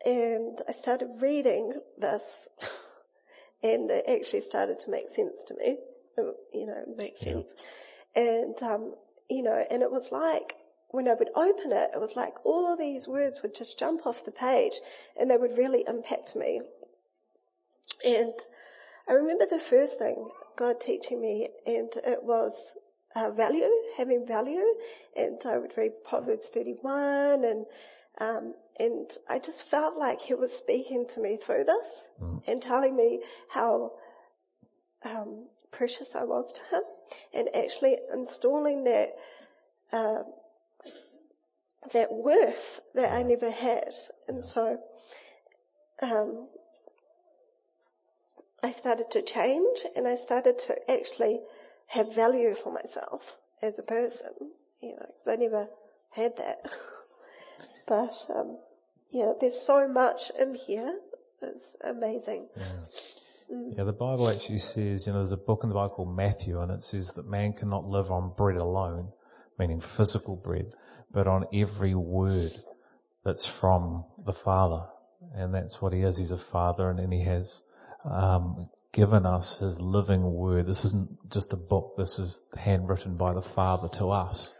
and 0.06 0.62
I 0.68 0.72
started 0.72 1.10
reading 1.22 1.74
this, 1.98 2.48
and 3.64 3.90
it 3.92 4.06
actually 4.08 4.42
started 4.42 4.80
to 4.82 4.90
make 4.92 5.10
sense 5.10 5.44
to 5.48 5.56
me. 5.56 5.78
You 6.54 6.66
know, 6.66 6.84
make 6.98 7.18
Yeah. 7.22 7.34
sense. 7.34 7.56
And 8.16 8.62
um, 8.64 8.96
you 9.30 9.44
know, 9.44 9.63
and 9.70 9.82
it 9.82 9.92
was 9.92 10.12
like 10.12 10.56
when 10.90 11.08
I 11.08 11.13
would 11.13 11.30
open 11.36 11.72
it, 11.72 11.92
it 11.94 12.00
was 12.00 12.16
like 12.16 12.46
all 12.46 12.72
of 12.72 12.80
these 12.80 13.08
words 13.08 13.42
would 13.42 13.54
just 13.54 13.78
jump 13.80 14.06
off 14.06 14.24
the 14.26 14.32
page, 14.32 14.74
and 15.20 15.30
they 15.30 15.38
would 15.38 15.58
really 15.58 15.84
impact 15.88 16.36
me. 16.36 16.62
And 18.06 18.34
I 19.08 19.13
remember 19.13 19.46
the 19.46 19.60
first 19.60 20.00
thing 20.00 20.30
God 20.56 20.80
teaching 20.80 21.22
me, 21.22 21.50
and 21.66 21.92
it 22.06 22.24
was 22.24 22.74
uh, 23.16 23.32
value, 23.32 23.70
having 23.98 24.26
value. 24.26 24.66
And 25.16 25.42
I 25.46 25.58
would 25.58 25.78
read 25.78 26.04
Proverbs 26.06 26.48
31, 26.50 27.44
and 27.44 27.66
um, 28.20 28.54
and 28.80 29.10
I 29.30 29.40
just 29.40 29.63
felt 29.63 29.98
like 29.98 30.20
He 30.22 30.34
was 30.34 30.52
speaking 30.54 31.06
to 31.10 31.20
me 31.20 31.38
through 31.38 31.66
this 31.66 32.08
Mm. 32.22 32.42
and 32.48 32.62
telling 32.62 32.96
me 32.96 33.22
how 33.50 33.92
um, 35.04 35.48
precious 35.78 36.16
I 36.16 36.24
was 36.24 36.54
to 36.54 36.76
Him, 36.76 36.84
and 37.34 37.56
actually 37.56 37.98
installing 38.13 38.84
that. 38.86 39.16
Uh, 39.92 40.24
that 41.94 42.12
worth 42.12 42.82
that 42.96 43.13
I 43.13 43.24
never 43.24 43.50
had. 43.50 43.94
And 44.28 44.44
so, 44.44 44.80
um, 46.02 46.48
I 48.63 48.72
started 48.72 49.12
to 49.12 49.22
change 49.22 49.86
and 49.96 50.08
I 50.08 50.16
started 50.16 50.60
to 50.60 50.92
actually 50.92 51.40
have 51.88 52.13
value 52.13 52.56
for 52.56 52.72
myself 52.72 53.36
as 53.62 53.80
a 53.80 53.84
person, 53.84 54.32
you 54.82 54.96
know, 54.96 55.06
because 55.06 55.28
I 55.28 55.36
never 55.36 55.68
had 56.12 56.38
that. 56.38 56.66
but, 57.88 58.26
um, 58.34 58.58
yeah, 59.12 59.34
there's 59.40 59.60
so 59.60 59.88
much 59.88 60.32
in 60.40 60.56
here. 60.56 61.00
It's 61.42 61.76
amazing. 61.82 62.50
Yeah. 62.58 62.66
Yeah, 63.50 63.84
the 63.84 63.94
Bible 63.94 64.30
actually 64.30 64.58
says, 64.60 65.08
you 65.08 65.14
know, 65.14 65.20
there's 65.20 65.32
a 65.32 65.38
book 65.38 65.62
in 65.64 65.70
the 65.70 65.76
Bible 65.76 65.96
called 65.96 66.16
Matthew 66.16 66.60
and 66.62 66.72
it 66.72 66.84
says 66.84 67.14
that 67.14 67.28
man 67.28 67.54
cannot 67.54 67.86
live 67.86 68.12
on 68.12 68.34
bread 68.36 68.58
alone, 68.58 69.12
meaning 69.58 69.80
physical 69.82 70.42
bread, 70.44 70.74
but 71.12 71.28
on 71.28 71.46
every 71.54 71.96
word 71.96 72.52
that's 73.24 73.46
from 73.46 74.06
the 74.26 74.34
Father. 74.34 74.86
And 75.34 75.54
that's 75.54 75.82
what 75.82 75.94
he 75.94 76.02
is. 76.02 76.18
He's 76.18 76.32
a 76.32 76.38
father 76.38 76.90
and 76.90 77.00
then 77.00 77.12
he 77.12 77.24
has, 77.24 77.62
um, 78.06 78.70
given 78.92 79.26
us 79.26 79.58
his 79.60 79.80
living 79.80 80.24
word. 80.34 80.66
This 80.66 80.86
isn't 80.86 81.30
just 81.32 81.54
a 81.54 81.58
book. 81.58 81.96
This 81.98 82.20
is 82.20 82.42
handwritten 82.58 83.18
by 83.18 83.34
the 83.34 83.42
Father 83.42 83.90
to 84.00 84.08
us. 84.12 84.54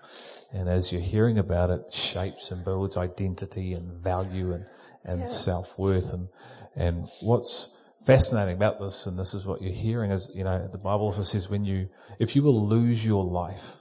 And 0.54 0.70
as 0.70 0.92
you're 0.92 1.02
hearing 1.02 1.40
about 1.40 1.70
it, 1.72 1.94
shapes 1.94 2.52
and 2.52 2.64
builds 2.64 2.98
identity 2.98 3.74
and 3.74 4.02
value 4.04 4.54
and, 4.54 4.66
and 5.04 5.20
Yeah. 5.22 5.26
self-worth. 5.26 6.14
And, 6.14 6.28
and 6.76 7.08
what's 7.22 7.77
fascinating 8.08 8.56
about 8.56 8.80
this, 8.80 9.06
and 9.06 9.20
this 9.20 9.34
is 9.34 9.46
what 9.46 9.62
you're 9.62 9.74
hearing 9.74 10.12
is, 10.12 10.32
you 10.34 10.46
know, 10.46 10.70
the 10.72 10.78
Bible 10.78 11.06
also 11.08 11.24
says 11.24 11.50
when 11.50 11.66
you, 11.66 11.90
if 12.20 12.38
you 12.38 12.42
will 12.42 12.68
lose 12.68 13.06
your 13.06 13.26
life, 13.26 13.76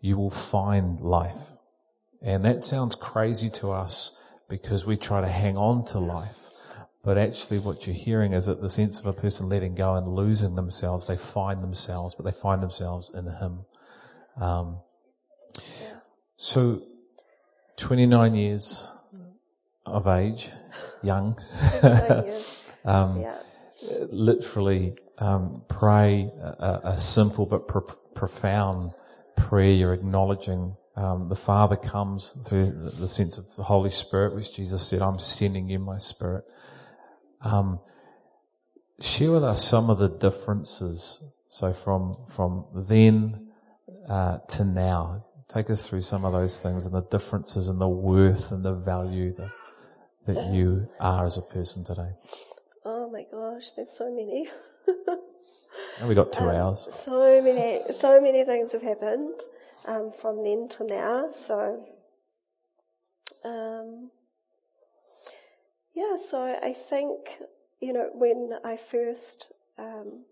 you 0.00 0.16
will 0.16 0.30
find 0.30 1.00
life. 1.00 1.36
And 2.22 2.46
that 2.46 2.64
sounds 2.64 2.96
crazy 2.96 3.50
to 3.60 3.72
us 3.72 4.18
because 4.48 4.86
we 4.86 4.96
try 4.96 5.20
to 5.20 5.28
hang 5.28 5.58
on 5.58 5.84
to 5.86 5.98
life. 5.98 6.36
But 7.04 7.18
actually 7.18 7.58
what 7.58 7.86
you're 7.86 7.94
hearing 7.94 8.32
is 8.32 8.46
that 8.46 8.60
the 8.60 8.70
sense 8.70 9.00
of 9.00 9.06
a 9.06 9.12
person 9.12 9.50
letting 9.50 9.74
go 9.74 9.94
and 9.96 10.08
losing 10.08 10.56
themselves, 10.56 11.06
they 11.06 11.18
find 11.18 11.62
themselves, 11.62 12.14
but 12.14 12.24
they 12.24 12.32
find 12.32 12.62
themselves 12.62 13.12
in 13.14 13.26
Him. 13.26 13.64
Um, 14.40 14.78
so 16.38 16.82
29 17.76 18.34
years 18.34 18.88
of 19.84 20.06
age, 20.06 20.50
young, 21.02 21.38
um, 22.84 23.20
Yeah. 23.20 23.38
Literally 23.82 24.94
um, 25.18 25.62
pray 25.68 26.30
a, 26.42 26.80
a 26.84 27.00
simple 27.00 27.46
but 27.46 27.68
pro- 27.68 27.94
profound 28.14 28.92
prayer. 29.36 29.72
You're 29.72 29.94
acknowledging 29.94 30.76
um, 30.96 31.28
the 31.28 31.36
Father 31.36 31.76
comes 31.76 32.34
through 32.46 32.90
the, 32.98 33.08
sense 33.08 33.38
of 33.38 33.44
the 33.56 33.62
Holy 33.62 33.90
Spirit, 33.90 34.34
which 34.34 34.54
Jesus 34.54 34.86
said, 34.86 35.00
"I'm 35.00 35.18
sending 35.18 35.68
you 35.68 35.78
my 35.78 35.98
Spirit." 35.98 36.44
Um, 37.40 37.80
share 39.00 39.30
with 39.30 39.44
us 39.44 39.64
some 39.64 39.90
of 39.90 39.98
the 39.98 40.08
differences. 40.08 41.22
So 41.50 41.72
from 41.72 42.16
from 42.30 42.66
then 42.74 43.52
uh, 44.08 44.38
to 44.38 44.64
now, 44.64 45.24
take 45.48 45.70
us 45.70 45.86
through 45.86 46.02
some 46.02 46.24
of 46.24 46.32
those 46.32 46.60
things 46.60 46.84
and 46.84 46.94
the 46.94 47.02
differences 47.02 47.68
and 47.68 47.80
the 47.80 47.88
worth 47.88 48.50
and 48.50 48.64
the 48.64 48.74
value 48.74 49.34
that 49.34 49.52
that 50.26 50.52
you 50.52 50.88
are 51.00 51.24
as 51.24 51.38
a 51.38 51.42
person 51.42 51.84
today. 51.84 52.10
Gosh, 53.58 53.72
there's 53.72 53.90
so 53.90 54.08
many. 54.08 54.48
And 55.98 56.08
we 56.08 56.14
got 56.14 56.32
two 56.32 56.44
Um, 56.44 56.50
hours. 56.54 56.86
So 56.94 57.42
many, 57.42 57.92
so 57.92 58.20
many 58.20 58.44
things 58.44 58.70
have 58.70 58.82
happened 58.82 59.40
um, 59.84 60.12
from 60.12 60.44
then 60.44 60.68
to 60.68 60.84
now. 60.84 61.32
So, 61.32 61.84
um, 63.44 64.12
yeah. 65.92 66.16
So 66.18 66.40
I 66.40 66.72
think 66.72 67.18
you 67.80 67.92
know 67.92 68.10
when 68.14 68.52
I 68.62 68.76
first 68.76 69.50
um, 69.76 70.24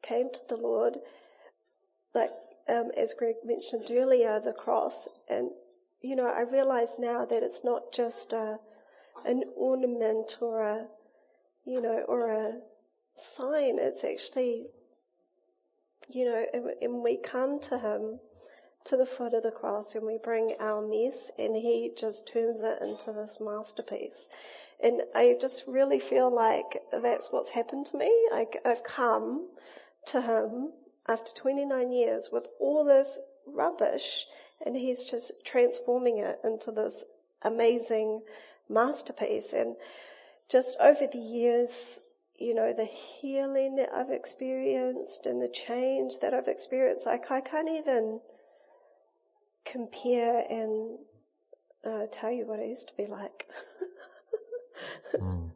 came 0.00 0.30
to 0.30 0.40
the 0.48 0.56
Lord, 0.56 0.96
like 2.14 2.32
um, 2.66 2.90
as 2.96 3.12
Greg 3.12 3.36
mentioned 3.44 3.90
earlier, 3.90 4.40
the 4.40 4.54
cross, 4.54 5.06
and 5.28 5.50
you 6.00 6.16
know 6.16 6.26
I 6.28 6.42
realize 6.42 6.98
now 6.98 7.26
that 7.26 7.42
it's 7.42 7.62
not 7.62 7.92
just 7.92 8.32
a 8.32 8.58
an 9.26 9.44
ornament 9.54 10.38
or 10.40 10.62
a 10.62 10.88
you 11.66 11.82
know 11.82 12.04
or 12.08 12.30
a 12.30 12.60
sign. 13.16 13.78
It's 13.78 14.04
actually 14.04 14.66
you 16.12 16.24
know, 16.24 16.44
and, 16.52 16.70
and 16.82 17.02
we 17.02 17.16
come 17.16 17.60
to 17.60 17.78
him 17.78 18.18
to 18.84 18.96
the 18.96 19.06
foot 19.06 19.34
of 19.34 19.42
the 19.42 19.50
cross 19.50 19.94
and 19.94 20.06
we 20.06 20.18
bring 20.18 20.54
our 20.58 20.80
mess 20.80 21.30
and 21.38 21.54
he 21.54 21.92
just 21.96 22.26
turns 22.26 22.62
it 22.62 22.82
into 22.82 23.12
this 23.12 23.38
masterpiece. 23.40 24.28
And 24.82 25.02
I 25.14 25.36
just 25.40 25.64
really 25.66 26.00
feel 26.00 26.34
like 26.34 26.82
that's 26.90 27.30
what's 27.30 27.50
happened 27.50 27.86
to 27.86 27.98
me. 27.98 28.06
I, 28.32 28.46
I've 28.64 28.82
come 28.82 29.48
to 30.06 30.20
him 30.20 30.72
after 31.06 31.32
29 31.34 31.92
years 31.92 32.30
with 32.32 32.46
all 32.58 32.84
this 32.84 33.18
rubbish 33.46 34.26
and 34.64 34.74
he's 34.74 35.04
just 35.06 35.32
transforming 35.44 36.18
it 36.18 36.40
into 36.42 36.72
this 36.72 37.04
amazing 37.42 38.22
masterpiece. 38.68 39.52
And 39.52 39.76
just 40.48 40.76
over 40.80 41.06
the 41.06 41.18
years, 41.18 42.00
you 42.40 42.54
know, 42.54 42.72
the 42.72 42.86
healing 42.86 43.76
that 43.76 43.90
I've 43.94 44.10
experienced 44.10 45.26
and 45.26 45.40
the 45.40 45.48
change 45.48 46.20
that 46.22 46.32
I've 46.32 46.48
experienced, 46.48 47.06
like 47.06 47.30
I 47.30 47.42
can't 47.42 47.68
even 47.68 48.20
compare 49.66 50.42
and 50.48 50.98
uh, 51.84 52.06
tell 52.10 52.32
you 52.32 52.46
what 52.46 52.58
I 52.58 52.64
used 52.64 52.88
to 52.88 52.96
be 52.96 53.06
like. 53.06 53.46
Mm. 55.14 55.50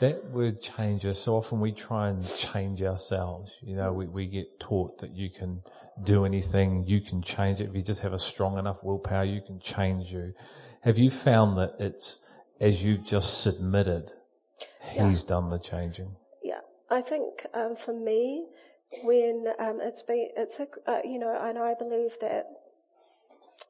That 0.00 0.30
word 0.30 0.60
change 0.60 1.06
us, 1.06 1.18
so 1.18 1.36
often 1.36 1.60
we 1.60 1.72
try 1.72 2.10
and 2.10 2.22
change 2.36 2.82
ourselves. 2.82 3.56
You 3.62 3.76
know, 3.76 3.92
we, 3.92 4.06
we 4.06 4.26
get 4.26 4.60
taught 4.60 4.98
that 4.98 5.12
you 5.12 5.30
can 5.30 5.62
do 6.02 6.26
anything, 6.26 6.84
you 6.86 7.00
can 7.00 7.22
change 7.22 7.60
it. 7.60 7.70
If 7.70 7.74
you 7.74 7.82
just 7.82 8.00
have 8.00 8.12
a 8.12 8.18
strong 8.18 8.58
enough 8.58 8.84
willpower, 8.84 9.24
you 9.24 9.40
can 9.40 9.58
change 9.60 10.12
you. 10.12 10.34
Have 10.82 10.98
you 10.98 11.08
found 11.10 11.56
that 11.56 11.76
it's, 11.78 12.22
as 12.60 12.82
you've 12.84 13.04
just 13.04 13.40
submitted, 13.40 14.12
Yeah. 14.96 15.08
He's 15.08 15.24
done 15.24 15.50
the 15.50 15.58
changing? 15.58 16.16
yeah, 16.42 16.60
I 16.90 17.02
think 17.02 17.44
um, 17.54 17.76
for 17.76 17.92
me, 17.92 18.46
when 19.02 19.46
um, 19.58 19.80
it's 19.80 20.02
been, 20.02 20.28
it's 20.36 20.58
a, 20.60 20.66
uh, 20.86 21.00
you 21.04 21.18
know, 21.18 21.36
and 21.38 21.58
I 21.58 21.74
believe 21.74 22.16
that 22.20 22.46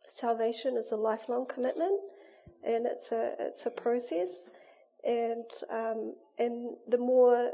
salvation 0.07 0.77
is 0.77 0.93
a 0.93 0.97
lifelong 0.97 1.47
commitment, 1.47 2.01
and 2.65 2.87
it's 2.87 3.11
a 3.12 3.35
it's 3.41 3.67
a 3.67 3.71
process, 3.71 4.51
and 5.05 5.51
um, 5.71 6.15
and 6.39 6.77
the 6.87 6.99
more 6.99 7.53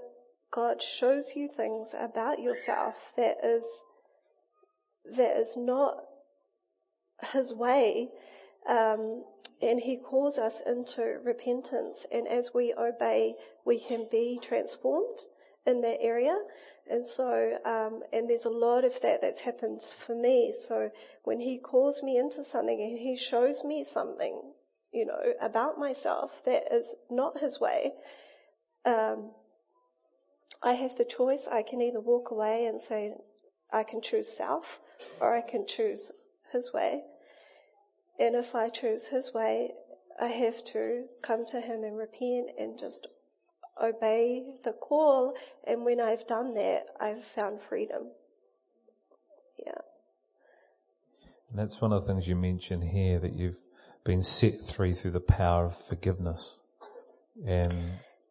God 0.51 0.83
shows 0.83 1.33
you 1.35 1.49
things 1.49 1.95
about 1.99 2.41
yourself 2.41 2.95
that 3.17 3.39
is 3.43 3.85
that 5.17 5.37
is 5.37 5.57
not 5.57 5.97
His 7.33 7.55
way, 7.55 8.11
um, 8.69 9.25
and 9.63 9.81
He 9.81 9.97
calls 9.97 10.39
us 10.39 10.61
into 10.61 11.21
repentance, 11.23 12.07
and 12.13 12.27
as 12.29 12.53
we 12.53 12.75
obey, 12.75 13.35
we 13.65 13.81
can 13.81 14.07
be 14.11 14.39
transformed 14.43 15.21
in 15.67 15.81
that 15.83 16.01
area. 16.01 16.37
And 16.91 17.07
so, 17.07 17.59
um, 17.65 18.03
and 18.13 18.29
there's 18.29 18.45
a 18.45 18.51
lot 18.51 18.85
of 18.85 19.01
that 19.03 19.21
that's 19.21 19.41
happened 19.41 19.83
for 19.83 20.15
me. 20.15 20.53
So 20.53 20.91
when 21.23 21.41
he 21.41 21.59
calls 21.59 22.03
me 22.03 22.19
into 22.19 22.43
something 22.43 22.81
and 22.81 22.99
he 22.99 23.17
shows 23.17 23.63
me 23.65 23.85
something, 23.85 24.53
you 24.93 25.07
know, 25.07 25.33
about 25.41 25.79
myself 25.79 26.33
that 26.45 26.73
is 26.73 26.95
not 27.09 27.39
his 27.39 27.61
way, 27.61 27.93
um, 28.85 29.31
I 30.63 30.75
have 30.75 30.97
the 30.97 31.05
choice. 31.05 31.47
I 31.47 31.63
can 31.63 31.81
either 31.81 32.01
walk 32.01 32.31
away 32.31 32.67
and 32.67 32.83
say, 32.83 33.15
I 33.73 33.85
can 33.85 34.03
choose 34.03 34.29
self 34.29 34.81
or 35.21 35.35
I 35.35 35.41
can 35.41 35.67
choose 35.67 36.11
his 36.53 36.73
way. 36.73 37.05
And 38.19 38.35
if 38.37 38.55
I 38.55 38.69
choose 38.69 39.07
his 39.07 39.33
way, 39.35 39.73
I 40.21 40.29
have 40.29 40.63
to 40.65 41.05
come 41.23 41.45
to 41.47 41.61
him 41.61 41.85
and 41.85 41.97
repent 41.97 42.51
and 42.59 42.79
just 42.79 43.07
obey 43.83 44.45
the 44.65 44.73
call. 44.73 45.35
And 45.65 45.85
when 45.85 46.01
I've 46.01 46.27
done 46.27 46.55
that, 46.55 46.87
I've 47.01 47.25
found 47.25 47.61
freedom. 47.69 48.03
Yeah. 49.59 49.81
And 51.51 51.59
that's 51.59 51.81
one 51.81 51.93
of 51.93 52.05
the 52.05 52.13
things 52.13 52.29
you 52.29 52.37
mention 52.37 52.81
here 52.83 53.19
that 53.19 53.33
you've 53.33 53.59
been 54.05 54.23
set 54.23 54.55
free 54.75 54.93
through 54.95 55.13
the 55.13 55.21
power 55.21 55.67
of 55.67 55.77
forgiveness 55.89 56.61
and 57.47 57.73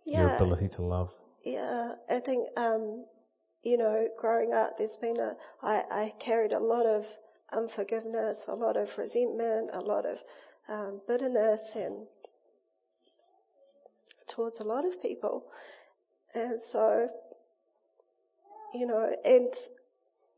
your 0.05 0.35
ability 0.35 0.69
to 0.69 0.83
love. 0.83 1.13
Yeah, 1.43 1.93
I 2.09 2.19
think, 2.19 2.47
um, 2.57 3.05
you 3.63 3.77
know, 3.77 4.07
growing 4.19 4.53
up, 4.53 4.77
there's 4.77 4.97
been 4.97 5.19
a, 5.19 5.35
I, 5.63 5.83
I 5.89 6.13
carried 6.19 6.53
a 6.53 6.59
lot 6.59 6.85
of 6.85 7.05
unforgiveness, 7.51 8.45
a 8.47 8.53
lot 8.53 8.77
of 8.77 8.97
resentment, 8.97 9.69
a 9.73 9.81
lot 9.81 10.05
of 10.05 10.17
um, 10.69 11.01
bitterness, 11.07 11.75
and 11.75 12.07
towards 14.27 14.59
a 14.59 14.63
lot 14.63 14.85
of 14.85 15.01
people. 15.01 15.45
And 16.33 16.61
so, 16.61 17.09
you 18.73 18.87
know, 18.87 19.13
and 19.25 19.53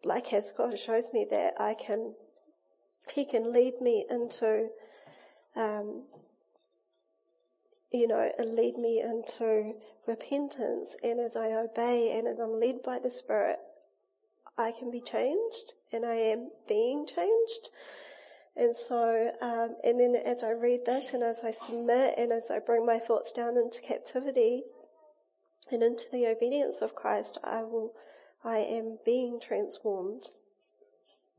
like 0.04 0.34
as 0.34 0.52
God 0.52 0.78
shows 0.78 1.14
me 1.14 1.28
that 1.32 1.54
I 1.60 1.76
can, 1.76 2.14
He 3.14 3.26
can 3.26 3.54
lead 3.54 3.80
me 3.80 4.06
into, 4.10 4.70
um, 5.56 6.04
you 7.92 8.08
know, 8.08 8.32
and 8.38 8.56
lead 8.56 8.78
me 8.78 9.02
into 9.02 9.74
repentance. 10.08 10.96
And 11.04 11.20
as 11.20 11.36
I 11.36 11.52
obey 11.54 12.18
and 12.18 12.28
as 12.28 12.40
I'm 12.40 12.60
led 12.60 12.82
by 12.84 13.00
the 13.00 13.12
Spirit, 13.12 13.60
I 14.58 14.72
can 14.72 14.92
be 14.92 15.02
changed 15.02 15.74
and 15.92 16.06
I 16.06 16.16
am 16.16 16.50
being 16.68 17.06
changed. 17.08 17.70
And 18.56 18.76
so, 18.76 19.32
um, 19.42 19.76
and 19.84 20.00
then 20.00 20.16
as 20.16 20.44
I 20.44 20.52
read 20.52 20.86
this 20.86 21.14
and 21.14 21.24
as 21.24 21.42
I 21.44 21.52
submit 21.52 22.16
and 22.18 22.32
as 22.32 22.52
I 22.52 22.60
bring 22.60 22.86
my 22.86 23.00
thoughts 23.00 23.32
down 23.32 23.58
into 23.58 23.82
captivity 23.82 24.64
and 25.72 25.82
into 25.82 26.06
the 26.12 26.28
obedience 26.28 26.82
of 26.82 26.94
Christ, 26.94 27.40
I 27.44 27.64
will, 27.64 27.94
I 28.44 28.60
am 28.60 29.00
being 29.06 29.40
transformed. 29.40 30.24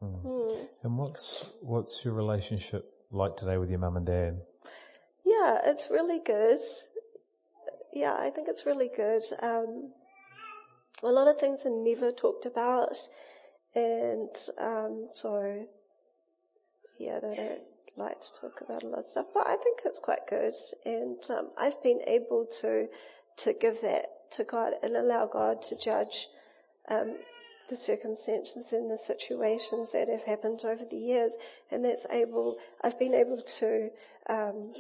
Mm. 0.03 0.23
Hmm. 0.23 0.65
And 0.83 0.99
what's 0.99 1.51
what's 1.63 2.05
your 2.05 2.15
relationship 2.15 2.85
like 3.13 3.37
today 3.37 3.59
with 3.59 3.71
your 3.71 3.79
mum 3.79 3.97
and 3.97 4.07
dad? 4.07 4.41
Yeah, 5.25 5.61
it's 5.65 5.89
really 5.91 6.19
good. 6.19 6.59
Yeah, 7.93 8.15
I 8.19 8.31
think 8.31 8.49
it's 8.49 8.67
really 8.67 8.91
good. 8.95 9.23
Um, 9.41 9.93
a 11.05 11.13
lot 11.13 11.29
of 11.29 11.39
things 11.39 11.67
are 11.67 11.71
never 11.71 12.13
talked 12.13 12.47
about, 12.47 12.97
and 13.75 14.31
um, 14.59 15.07
so 15.11 15.67
yeah, 16.99 17.19
they 17.21 17.35
don't 17.35 17.63
like 17.97 18.21
to 18.21 18.41
talk 18.41 18.61
about 18.61 18.83
a 18.83 18.89
lot 18.89 19.01
of 19.01 19.07
stuff. 19.07 19.27
But 19.35 19.47
I 19.47 19.57
think 19.57 19.81
it's 19.85 19.99
quite 19.99 20.27
good, 20.29 20.55
and 20.85 21.19
um, 21.31 21.51
I've 21.59 21.83
been 21.83 22.01
able 22.07 22.47
to 22.61 22.89
to 23.39 23.53
give 23.53 23.81
that 23.83 24.07
to 24.33 24.45
God 24.45 24.75
and 24.83 24.97
allow 24.97 25.27
God 25.27 25.63
to 25.63 25.79
judge 25.79 26.29
um, 26.89 27.17
the 27.69 27.77
circumstances 27.77 28.73
and 28.73 28.91
the 28.91 28.99
situations 28.99 29.93
that 29.93 30.09
have 30.09 30.23
happened 30.23 30.65
over 30.65 30.85
the 30.85 30.97
years, 30.97 31.37
and 31.71 31.85
that's 31.85 32.07
able. 32.11 32.59
I've 32.83 32.99
been 32.99 33.15
able 33.15 33.43
to. 33.43 33.91
Um, 34.29 34.75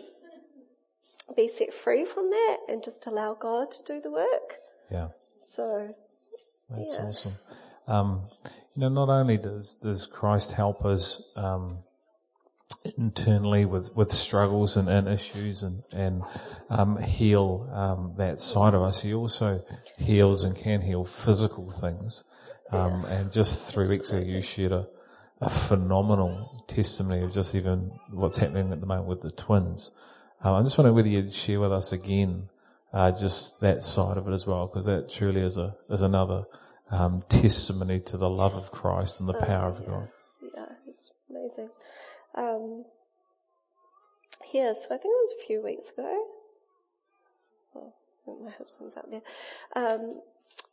be 1.36 1.48
set 1.48 1.72
free 1.72 2.04
from 2.04 2.30
that 2.30 2.58
and 2.68 2.82
just 2.82 3.06
allow 3.06 3.34
God 3.34 3.70
to 3.72 3.82
do 3.84 4.00
the 4.00 4.10
work. 4.10 4.58
Yeah. 4.90 5.08
So, 5.40 5.94
That's 6.76 6.94
Yeah. 6.96 7.06
awesome. 7.06 7.32
Um, 7.86 8.22
you 8.74 8.80
know, 8.82 8.88
not 8.88 9.08
only 9.10 9.36
does, 9.36 9.74
does 9.76 10.06
Christ 10.06 10.52
help 10.52 10.84
us, 10.84 11.22
um, 11.36 11.78
internally 12.96 13.64
with, 13.64 13.94
with 13.94 14.10
struggles 14.10 14.76
and, 14.76 14.88
and 14.88 15.08
issues 15.08 15.62
and, 15.62 15.82
and, 15.92 16.22
um, 16.70 16.96
heal, 16.96 17.68
um, 17.72 18.14
that 18.18 18.40
side 18.40 18.74
of 18.74 18.82
us, 18.82 19.00
he 19.02 19.14
also 19.14 19.62
heals 19.98 20.44
and 20.44 20.56
can 20.56 20.80
heal 20.80 21.04
physical 21.04 21.70
things. 21.70 22.24
Um, 22.70 23.04
and 23.04 23.32
just 23.32 23.72
three 23.72 23.86
weeks 23.88 24.12
ago 24.12 24.22
you 24.22 24.40
shared 24.42 24.72
a, 24.72 24.88
a 25.40 25.50
phenomenal 25.50 26.64
testimony 26.66 27.22
of 27.22 27.32
just 27.32 27.54
even 27.54 27.92
what's 28.10 28.36
happening 28.38 28.72
at 28.72 28.80
the 28.80 28.86
moment 28.86 29.08
with 29.08 29.20
the 29.20 29.30
twins. 29.30 29.90
Um, 30.42 30.54
I 30.54 30.62
just 30.62 30.76
wonder 30.76 30.92
whether 30.92 31.08
you'd 31.08 31.32
share 31.32 31.60
with 31.60 31.72
us 31.72 31.92
again, 31.92 32.48
uh, 32.92 33.12
just 33.12 33.60
that 33.60 33.82
side 33.82 34.16
of 34.16 34.26
it 34.26 34.32
as 34.32 34.46
well, 34.46 34.66
because 34.66 34.86
that 34.86 35.10
truly 35.10 35.42
is 35.42 35.56
a 35.56 35.76
is 35.90 36.02
another 36.02 36.44
um, 36.90 37.22
testimony 37.28 38.00
to 38.00 38.16
the 38.16 38.28
love 38.28 38.54
of 38.54 38.70
Christ 38.70 39.20
and 39.20 39.28
the 39.28 39.34
power 39.34 39.70
of 39.70 39.80
yeah. 39.80 39.86
God. 39.86 40.08
yeah, 40.56 40.66
it's 40.86 41.10
amazing. 41.30 41.70
Um, 42.34 42.84
yeah, 44.52 44.72
so 44.74 44.86
I 44.86 44.98
think 44.98 45.04
it 45.04 45.06
was 45.06 45.34
a 45.42 45.46
few 45.46 45.62
weeks 45.62 45.90
ago. 45.90 46.26
Well, 48.26 48.38
my 48.42 48.50
husband's 48.52 48.96
out 48.96 49.10
there. 49.10 49.22
Um, 49.76 50.20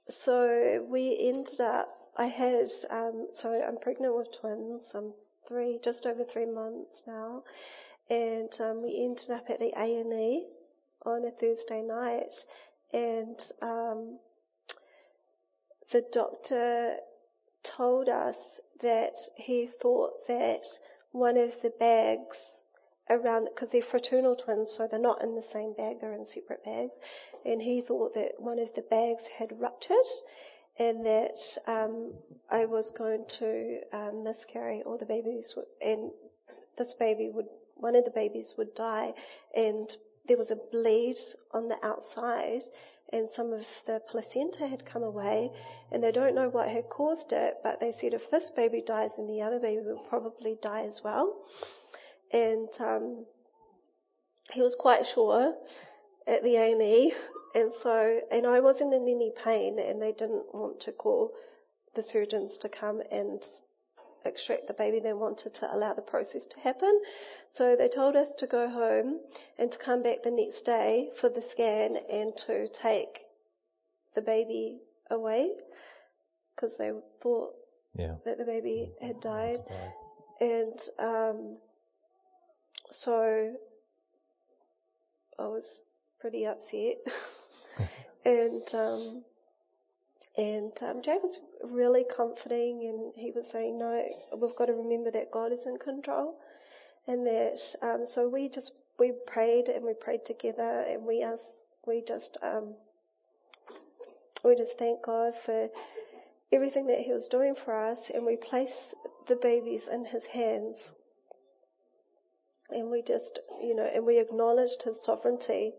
so 0.10 0.86
we 0.89 1.17
ended 1.19 1.60
up, 1.60 1.89
I 2.17 2.26
had, 2.26 2.67
um, 2.89 3.28
so 3.34 3.50
I'm 3.50 3.78
pregnant 3.78 4.15
with 4.15 4.39
twins. 4.39 4.93
I'm 4.95 5.12
three, 5.47 5.80
just 5.84 6.06
over 6.06 6.24
three 6.24 6.45
months 6.45 7.04
now. 7.08 7.43
And, 8.10 8.50
um, 8.60 8.84
we 8.84 9.04
ended 9.04 9.32
up 9.32 9.50
at 9.50 9.60
the 9.60 9.74
A&E 9.78 10.47
on 11.06 11.26
a 11.26 11.32
Thursday 11.32 11.82
night 11.82 12.36
and, 12.93 13.39
um, 13.62 14.19
the 15.91 16.06
doctor 16.12 16.97
told 17.63 18.10
us 18.10 18.60
that 18.82 19.17
he 19.36 19.67
thought 19.67 20.27
that 20.27 20.65
one 21.12 21.38
of 21.38 21.62
the 21.62 21.69
bags 21.69 22.63
around, 23.10 23.45
because 23.45 23.71
they're 23.71 23.82
fraternal 23.82 24.36
twins, 24.36 24.71
so 24.71 24.88
they're 24.88 24.99
not 24.99 25.21
in 25.21 25.36
the 25.36 25.41
same 25.41 25.73
bag, 25.73 25.99
they're 25.99 26.13
in 26.13 26.25
separate 26.25 26.63
bags, 26.63 26.97
and 27.45 27.62
he 27.62 27.82
thought 27.82 28.13
that 28.13 28.39
one 28.39 28.60
of 28.60 28.73
the 28.73 28.82
bags 28.84 29.27
had 29.27 29.60
ruptured 29.60 29.97
and 30.80 31.06
that 31.06 31.58
um, 31.67 32.13
I 32.49 32.65
was 32.65 32.91
going 32.91 33.25
to 33.27 33.82
um, 33.91 34.23
miscarry 34.23 34.82
or 34.84 34.97
the 34.97 35.06
babies 35.06 35.56
and 35.82 36.12
this 36.77 36.93
baby 36.93 37.30
would, 37.30 37.47
one 37.75 37.95
of 37.95 38.06
the 38.06 38.12
babies 38.12 38.56
would 38.58 38.73
die 38.73 39.13
and 39.56 39.95
there 40.27 40.38
was 40.38 40.51
a 40.51 40.56
bleed 40.71 41.17
on 41.51 41.67
the 41.67 41.77
outside 41.86 42.63
and 43.13 43.32
some 43.32 43.54
of 43.54 43.65
the 43.86 44.02
placenta 44.10 44.67
had 44.67 44.86
come 44.86 45.04
away 45.04 45.52
and 45.91 46.04
they 46.04 46.12
don't 46.12 46.36
know 46.36 46.50
what 46.50 46.69
had 46.69 46.89
caused 46.89 47.34
it, 47.34 47.58
but 47.63 47.80
they 47.80 47.91
said 47.91 48.13
if 48.13 48.30
this 48.32 48.50
baby 48.50 48.82
dies 48.82 49.17
then 49.17 49.28
the 49.28 49.41
other 49.41 49.60
baby 49.60 49.82
will 49.82 50.06
probably 50.10 50.58
die 50.62 50.86
as 50.86 51.04
well. 51.04 51.36
And 52.32 52.69
um, 52.80 53.26
he 54.52 54.62
was 54.62 54.76
quite 54.76 55.06
sure 55.06 55.56
at 56.28 56.43
the 56.43 56.56
A&E 56.56 57.13
and 57.54 57.74
so, 57.74 58.21
and 58.32 58.47
I 58.47 58.62
wasn't 58.62 58.93
in 58.93 59.04
any 59.04 59.32
pain 59.43 59.80
and 59.80 60.02
they 60.02 60.13
didn't 60.13 60.54
want 60.54 60.80
to 60.82 60.91
call 60.91 61.32
the 61.95 62.04
surgeons 62.04 62.58
to 62.60 62.69
come 62.69 63.02
and 63.12 63.43
extract 64.25 64.67
the 64.67 64.73
baby. 64.73 64.99
They 64.99 65.13
wanted 65.13 65.53
to 65.55 65.75
allow 65.75 65.93
the 65.93 66.01
process 66.01 66.45
to 66.47 66.60
happen. 66.60 67.01
So 67.49 67.75
they 67.75 67.88
told 67.89 68.15
us 68.15 68.29
to 68.39 68.47
go 68.47 68.69
home 68.69 69.19
and 69.57 69.71
to 69.71 69.77
come 69.77 70.03
back 70.03 70.23
the 70.23 70.31
next 70.31 70.63
day 70.63 71.10
for 71.15 71.29
the 71.29 71.41
scan 71.41 71.97
and 72.12 72.36
to 72.47 72.67
take 72.69 73.21
the 74.15 74.21
baby 74.21 74.79
away 75.10 75.51
because 76.55 76.77
they 76.77 76.91
thought 77.21 77.53
Yeah. 77.93 78.15
that 78.25 78.38
the 78.38 78.45
baby 78.45 78.91
had 79.01 79.19
died. 79.21 79.60
And 80.39 80.79
um, 80.99 81.57
so 82.89 83.53
I 85.39 85.47
was 85.47 85.84
pretty 86.19 86.45
upset. 86.45 86.97
and 88.25 88.75
um, 88.75 89.23
and 90.37 90.71
um, 90.81 91.01
Jay 91.01 91.17
was 91.21 91.39
really 91.63 92.05
comforting, 92.05 92.87
and 92.87 93.13
he 93.15 93.31
was 93.31 93.49
saying, 93.49 93.77
"No, 93.77 94.03
we've 94.37 94.55
got 94.55 94.65
to 94.67 94.73
remember 94.73 95.11
that 95.11 95.31
God 95.31 95.51
is 95.51 95.65
in 95.65 95.77
control." 95.77 96.39
And 97.07 97.25
that 97.25 97.59
um, 97.81 98.05
so 98.05 98.29
we 98.29 98.47
just 98.47 98.73
we 98.99 99.13
prayed 99.25 99.67
and 99.67 99.83
we 99.83 99.93
prayed 99.93 100.25
together, 100.25 100.85
and 100.87 101.05
we 101.05 101.21
asked, 101.23 101.65
we 101.85 102.01
just 102.07 102.37
um, 102.41 102.75
we 104.43 104.55
just 104.55 104.77
thank 104.77 105.01
God 105.03 105.35
for 105.35 105.69
everything 106.51 106.87
that 106.87 106.99
He 106.99 107.11
was 107.11 107.27
doing 107.27 107.55
for 107.55 107.75
us, 107.75 108.09
and 108.09 108.25
we 108.25 108.35
place 108.35 108.93
the 109.27 109.35
babies 109.35 109.87
in 109.87 110.05
His 110.05 110.25
hands. 110.25 110.95
And 112.69 112.89
we 112.89 113.01
just, 113.01 113.39
you 113.61 113.75
know, 113.75 113.83
and 113.83 114.05
we 114.05 114.19
acknowledged 114.19 114.83
His 114.83 115.01
sovereignty 115.01 115.73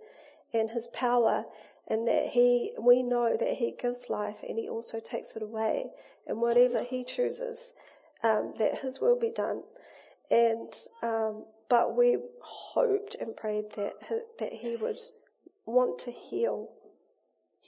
and 0.53 0.71
His 0.71 0.89
power, 0.89 1.47
and 1.93 2.09
that 2.09 2.29
He, 2.29 2.73
we 2.81 3.03
know 3.03 3.37
that 3.39 3.55
He 3.55 3.75
gives 3.79 4.09
life 4.09 4.37
and 4.49 4.59
He 4.59 4.69
also 4.69 4.99
takes 4.99 5.37
it 5.37 5.43
away. 5.43 5.91
And 6.27 6.41
whatever 6.41 6.83
He 6.83 7.05
chooses, 7.05 7.75
um, 8.23 8.55
that 8.59 8.79
His 8.79 8.99
will 8.99 9.19
be 9.19 9.31
done. 9.31 9.63
And, 10.31 10.73
um, 11.03 11.45
but 11.69 11.95
we 11.95 12.17
hoped 12.41 13.17
and 13.21 13.37
prayed 13.37 13.67
that, 13.77 13.93
he, 14.09 14.15
that 14.39 14.53
He 14.53 14.77
would 14.77 14.99
want 15.67 15.99
to 16.01 16.11
heal 16.11 16.71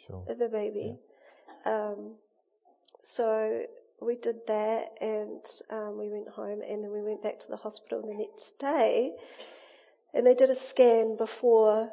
Sure. 0.07 0.25
the 0.27 0.49
baby. 0.49 0.99
Um, 1.67 2.15
so 3.03 3.65
we 4.01 4.17
did 4.17 4.37
that 4.47 4.93
and 5.03 5.41
um, 5.71 5.99
we 5.99 6.09
went 6.09 6.29
home 6.29 6.61
and 6.67 6.83
then 6.83 6.91
we 6.91 7.03
went 7.03 7.23
back 7.23 7.39
to 7.41 7.49
the 7.49 7.57
hospital 7.57 8.01
the 8.03 8.15
next 8.15 8.59
day 8.59 9.13
and 10.15 10.27
they 10.27 10.35
did 10.35 10.51
a 10.51 10.55
scan 10.55 11.17
before, 11.17 11.93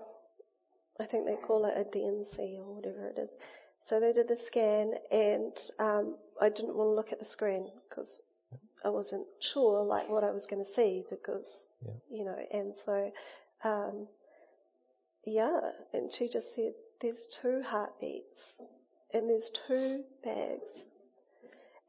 I 1.01 1.05
think 1.05 1.25
they 1.25 1.35
call 1.35 1.65
it 1.65 1.73
a 1.75 1.83
D&C 1.83 2.57
or 2.59 2.75
whatever 2.75 3.07
it 3.07 3.17
is. 3.17 3.35
So 3.81 3.99
they 3.99 4.13
did 4.13 4.27
the 4.27 4.37
scan 4.37 4.93
and 5.11 5.57
um, 5.79 6.15
I 6.39 6.49
didn't 6.49 6.75
want 6.75 6.89
to 6.89 6.93
look 6.93 7.11
at 7.11 7.19
the 7.19 7.25
screen 7.25 7.67
because 7.89 8.21
I 8.85 8.89
wasn't 8.89 9.25
sure 9.39 9.83
like 9.83 10.09
what 10.09 10.23
I 10.23 10.31
was 10.31 10.45
going 10.45 10.63
to 10.63 10.71
see 10.71 11.03
because, 11.09 11.67
Yeah. 11.83 11.93
you 12.11 12.25
know, 12.25 12.37
and 12.53 12.77
so, 12.77 13.11
um, 13.63 14.07
yeah, 15.25 15.59
and 15.93 16.11
she 16.13 16.29
just 16.29 16.53
said, 16.53 16.73
there's 16.99 17.27
two 17.27 17.63
heartbeats 17.65 18.61
and 19.13 19.27
there's 19.27 19.49
two 19.67 20.03
bags 20.23 20.91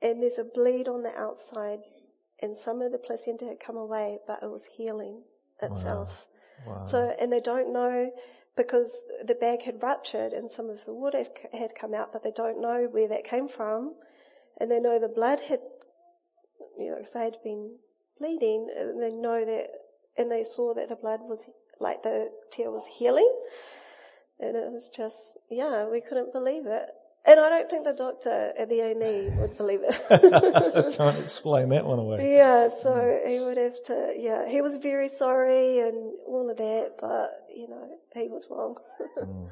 and 0.01 0.23
there's 0.23 0.39
a 0.39 0.45
bleed 0.45 0.89
on 0.89 1.03
the 1.03 1.15
outside 1.19 1.81
and 2.41 2.57
some 2.57 2.81
of 2.81 2.93
the 2.93 2.99
placenta 2.99 3.45
had 3.45 3.61
come 3.61 3.77
away 3.77 4.19
but 4.27 4.43
it 4.43 4.51
was 4.51 4.65
healing 4.65 5.23
itself. 5.61 6.11
Wow. 6.67 6.85
So, 6.87 7.15
and 7.21 7.31
they 7.31 7.41
don't 7.41 7.73
know 7.73 8.11
because 8.57 9.03
the 9.25 9.35
bag 9.35 9.63
had 9.63 9.83
ruptured 9.83 10.33
and 10.33 10.51
some 10.51 10.69
of 10.69 10.85
the 10.85 10.93
water 10.93 11.25
had- 11.53 11.75
come 11.75 11.95
out 11.95 12.13
but 12.13 12.23
they 12.23 12.31
don't 12.31 12.61
know 12.61 12.85
where 12.91 13.09
that 13.09 13.25
came 13.25 13.49
from 13.49 13.95
and 14.59 14.71
they 14.71 14.81
know 14.81 14.99
the 14.99 15.09
blood 15.09 15.41
had, 15.41 15.61
you 16.79 16.91
know, 16.91 17.03
they 17.13 17.21
had 17.21 17.39
been 17.43 17.79
bleeding 18.19 18.69
and 18.77 19.03
they 19.03 19.11
know 19.11 19.45
that, 19.45 19.71
and 20.17 20.31
they 20.31 20.45
saw 20.45 20.75
that 20.75 20.89
the 20.89 20.97
blood 20.97 21.21
was, 21.23 21.49
like 21.81 22.03
the 22.03 22.31
tear 22.51 22.71
was 22.71 22.87
healing. 22.87 23.33
And 24.39 24.57
it 24.57 24.71
was 24.71 24.91
just, 24.91 25.39
yeah, 25.51 25.87
we 25.89 26.01
couldn't 26.01 26.33
believe 26.33 26.67
it. 26.67 26.89
And 27.25 27.39
I 27.39 27.49
don't 27.51 27.71
think 27.71 27.85
the 27.85 27.93
doctor 27.93 28.53
at 28.59 28.69
the 28.69 28.81
A&E 28.81 29.31
would 29.39 29.57
believe 29.57 29.81
it. 29.85 29.95
Trying 30.97 31.17
to 31.17 31.23
explain 31.23 31.69
that 31.69 31.85
one 31.87 32.01
away. 32.01 32.35
yeah, 32.37 32.69
so 32.69 33.21
he 33.25 33.39
would 33.39 33.57
have 33.59 33.81
to, 33.85 34.15
yeah, 34.19 34.49
he 34.49 34.61
was 34.61 34.75
very 34.77 35.09
sorry 35.09 35.79
and 35.81 36.13
all 36.27 36.51
of 36.51 36.57
that, 36.57 36.95
but, 37.01 37.47
you 37.55 37.69
know, 37.69 37.89
he 38.15 38.29
was 38.29 38.47
wrong. 38.51 38.77
Mm. 39.23 39.51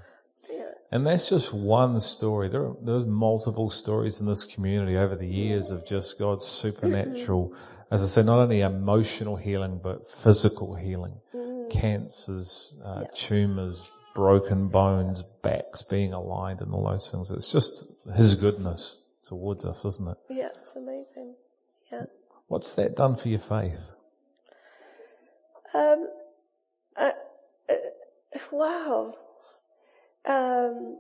yeah. 0.51 0.65
And 0.91 1.07
that's 1.07 1.29
just 1.29 1.53
one 1.55 2.01
story. 2.01 2.49
There 2.49 2.65
are, 2.65 2.77
there's 2.83 3.07
multiple 3.07 3.71
stories 3.71 4.19
in 4.21 4.27
this 4.27 4.45
community 4.45 4.97
over 4.97 5.15
the 5.15 5.27
years 5.29 5.71
of 5.71 5.87
just 5.87 6.19
God's 6.19 6.45
supernatural, 6.47 7.55
as 7.93 8.03
I 8.03 8.07
said, 8.07 8.27
not 8.27 8.41
only 8.41 8.63
emotional 8.63 9.37
healing, 9.37 9.79
but 9.81 10.11
physical 10.11 10.75
healing. 10.75 11.13
Mm. 11.35 11.71
Cancers, 11.71 12.81
uh, 12.85 13.03
Yeah. 13.03 13.09
tumors, 13.15 13.89
broken 14.15 14.69
bones, 14.69 15.23
backs 15.43 15.83
being 15.83 16.13
aligned 16.13 16.61
and 16.61 16.73
all 16.73 16.89
those 16.89 17.11
things. 17.11 17.31
It's 17.31 17.51
just 17.51 17.85
His 18.17 18.35
goodness 18.35 19.03
towards 19.25 19.65
us, 19.65 19.85
isn't 19.85 20.09
it? 20.09 20.17
Yeah, 20.29 20.49
it's 20.63 20.77
amazing. 20.77 21.35
Yeah. 21.93 22.05
What's 22.49 22.75
that 22.75 22.97
done 22.97 23.17
for 23.17 23.29
your 23.29 23.39
faith? 23.39 23.91
Um, 25.73 26.09
uh, 26.97 27.13
uh, 27.69 27.75
wow. 28.51 29.15
Um, 30.25 30.99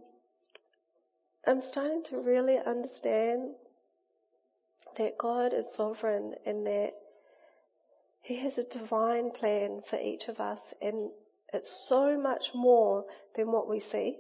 I'm 1.47 1.61
starting 1.61 2.05
to 2.05 2.23
really 2.23 2.59
understand 2.59 3.55
that 4.97 5.19
God 5.19 5.53
is 5.53 5.73
sovereign 5.73 6.35
and 6.47 6.67
that 6.67 6.95
He 8.23 8.37
has 8.37 8.59
a 8.59 8.65
divine 8.65 9.31
plan 9.33 9.83
for 9.85 9.99
each 10.01 10.29
of 10.29 10.39
us 10.41 10.73
and 10.81 11.11
It's 11.53 11.71
so 11.71 12.19
much 12.19 12.55
more 12.55 13.05
than 13.35 13.51
what 13.51 13.69
we 13.69 13.81
see, 13.81 14.19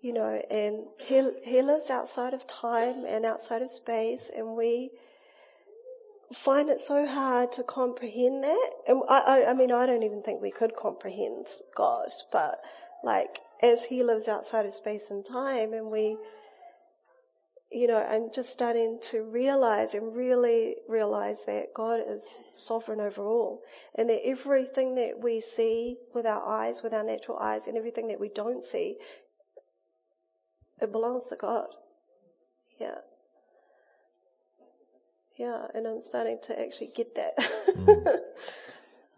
you 0.00 0.12
know, 0.12 0.42
and 0.50 0.84
he, 0.98 1.30
he 1.44 1.62
lives 1.62 1.90
outside 1.90 2.34
of 2.34 2.46
time 2.46 3.04
and 3.06 3.24
outside 3.24 3.62
of 3.62 3.70
space 3.70 4.30
and 4.34 4.56
we 4.56 4.90
find 6.32 6.68
it 6.68 6.80
so 6.80 7.06
hard 7.06 7.52
to 7.52 7.62
comprehend 7.62 8.42
that. 8.44 8.70
And 8.88 9.02
I, 9.08 9.20
I, 9.20 9.50
I 9.50 9.54
mean, 9.54 9.70
I 9.70 9.86
don't 9.86 10.02
even 10.02 10.22
think 10.22 10.42
we 10.42 10.50
could 10.50 10.74
comprehend 10.76 11.48
God, 11.74 12.08
but 12.32 12.60
like, 13.04 13.38
as 13.62 13.84
he 13.84 14.02
lives 14.02 14.28
outside 14.28 14.66
of 14.66 14.74
space 14.74 15.10
and 15.10 15.24
time 15.24 15.72
and 15.72 15.90
we, 15.90 16.18
you 17.76 17.86
know, 17.88 17.98
I'm 17.98 18.30
just 18.32 18.48
starting 18.48 19.00
to 19.10 19.22
realize 19.22 19.92
and 19.92 20.16
really 20.16 20.76
realize 20.88 21.44
that 21.44 21.74
God 21.74 22.00
is 22.06 22.42
sovereign 22.52 23.00
over 23.02 23.22
all 23.22 23.62
and 23.94 24.08
that 24.08 24.26
everything 24.26 24.94
that 24.94 25.20
we 25.22 25.40
see 25.40 25.98
with 26.14 26.24
our 26.24 26.42
eyes, 26.42 26.82
with 26.82 26.94
our 26.94 27.04
natural 27.04 27.38
eyes 27.38 27.66
and 27.66 27.76
everything 27.76 28.08
that 28.08 28.18
we 28.18 28.30
don't 28.30 28.64
see, 28.64 28.96
it 30.80 30.90
belongs 30.90 31.26
to 31.26 31.36
God. 31.36 31.66
Yeah. 32.80 32.96
Yeah, 35.36 35.66
and 35.74 35.86
I'm 35.86 36.00
starting 36.00 36.38
to 36.44 36.58
actually 36.58 36.92
get 36.96 37.14
that. 37.16 37.36
mm. 37.76 38.06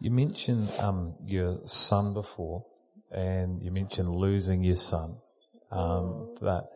You 0.01 0.13
mentioned 0.13 0.71
um, 0.79 1.15
your 1.25 1.59
son 1.65 2.15
before, 2.15 2.65
and 3.11 3.61
you 3.61 3.73
mentioned 3.73 4.09
losing 4.09 4.63
your 4.63 4.77
son. 4.77 5.19
Um, 5.73 5.81
mm. 5.81 6.41
That 6.41 6.69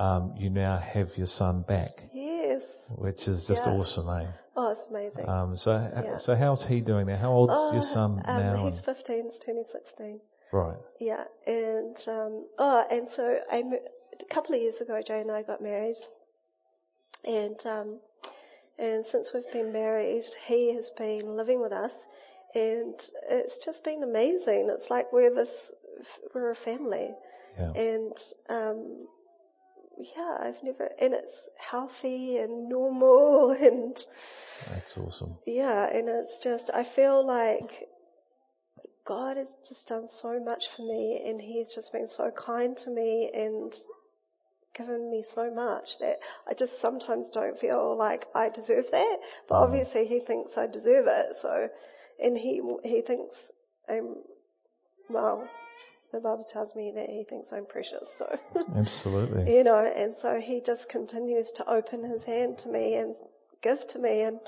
um, 0.00 0.34
you 0.38 0.48
now 0.48 0.78
have 0.78 1.16
your 1.18 1.26
son 1.26 1.62
back. 1.68 2.02
Yes. 2.14 2.90
Which 2.96 3.28
is 3.28 3.46
just 3.46 3.66
yeah. 3.66 3.72
awesome, 3.72 4.08
eh? 4.08 4.26
Oh, 4.56 4.72
it's 4.72 4.86
amazing. 4.86 5.28
Um, 5.28 5.56
so, 5.58 5.72
yeah. 5.72 6.16
so 6.16 6.34
how's 6.34 6.64
he 6.64 6.80
doing 6.80 7.06
now? 7.06 7.16
How 7.16 7.30
old's 7.30 7.52
oh, 7.54 7.72
your 7.74 7.82
son 7.82 8.22
um, 8.24 8.42
now? 8.42 8.64
He's 8.64 8.80
15, 8.80 9.24
he's 9.24 9.38
turning 9.38 9.64
16. 9.70 10.20
Right. 10.52 10.78
Yeah, 11.00 11.24
and, 11.46 11.96
um, 12.08 12.46
oh, 12.58 12.84
and 12.90 13.08
so 13.10 13.40
I, 13.52 13.58
a 13.58 14.24
couple 14.30 14.54
of 14.54 14.62
years 14.62 14.80
ago, 14.80 15.00
Jay 15.06 15.20
and 15.20 15.30
I 15.30 15.42
got 15.42 15.60
married. 15.60 15.96
And, 17.26 17.60
um, 17.66 18.00
and 18.78 19.04
since 19.04 19.32
we've 19.34 19.52
been 19.52 19.72
married, 19.72 20.24
he 20.46 20.74
has 20.76 20.90
been 20.90 21.36
living 21.36 21.60
with 21.60 21.72
us 21.72 22.06
and 22.54 22.94
it's 23.28 23.62
just 23.62 23.84
been 23.84 24.02
amazing. 24.02 24.70
It's 24.70 24.90
like 24.90 25.12
we're 25.12 25.32
this, 25.34 25.72
we're 26.34 26.50
a 26.50 26.56
family. 26.56 27.10
Yeah. 27.58 27.72
And, 27.72 28.16
um, 28.48 29.06
yeah, 29.98 30.38
I've 30.40 30.62
never, 30.62 30.90
and 31.00 31.14
it's 31.14 31.48
healthy 31.58 32.38
and 32.38 32.68
normal 32.68 33.50
and. 33.60 33.96
That's 34.70 34.96
awesome. 34.96 35.36
Yeah, 35.46 35.88
and 35.90 36.08
it's 36.08 36.42
just, 36.42 36.70
I 36.72 36.84
feel 36.84 37.26
like 37.26 37.88
God 39.04 39.36
has 39.38 39.56
just 39.66 39.88
done 39.88 40.08
so 40.08 40.38
much 40.38 40.68
for 40.68 40.82
me 40.82 41.22
and 41.26 41.40
He's 41.40 41.74
just 41.74 41.92
been 41.92 42.06
so 42.06 42.30
kind 42.30 42.76
to 42.78 42.90
me 42.90 43.30
and 43.34 43.74
given 44.74 45.10
me 45.10 45.22
so 45.22 45.50
much 45.50 45.98
that 45.98 46.18
I 46.48 46.54
just 46.54 46.80
sometimes 46.80 47.30
don't 47.30 47.58
feel 47.58 47.96
like 47.96 48.26
I 48.34 48.50
deserve 48.50 48.90
that, 48.90 49.18
but 49.48 49.56
mm. 49.56 49.62
obviously 49.64 50.06
He 50.06 50.20
thinks 50.20 50.56
I 50.56 50.66
deserve 50.66 51.06
it, 51.08 51.36
so, 51.36 51.68
and 52.22 52.36
He, 52.36 52.60
He 52.84 53.00
thinks 53.00 53.50
I'm, 53.88 54.16
well, 55.08 55.48
the 56.12 56.20
Bible 56.20 56.44
tells 56.44 56.74
me 56.74 56.92
that 56.94 57.08
he 57.08 57.24
thinks 57.24 57.52
I'm 57.52 57.66
precious. 57.66 58.14
So 58.16 58.38
absolutely, 58.76 59.54
you 59.56 59.64
know, 59.64 59.78
and 59.78 60.14
so 60.14 60.40
he 60.40 60.60
just 60.60 60.88
continues 60.88 61.52
to 61.52 61.68
open 61.70 62.04
his 62.04 62.24
hand 62.24 62.58
to 62.58 62.68
me 62.68 62.94
and 62.94 63.14
give 63.62 63.86
to 63.88 63.98
me, 63.98 64.22
and 64.22 64.40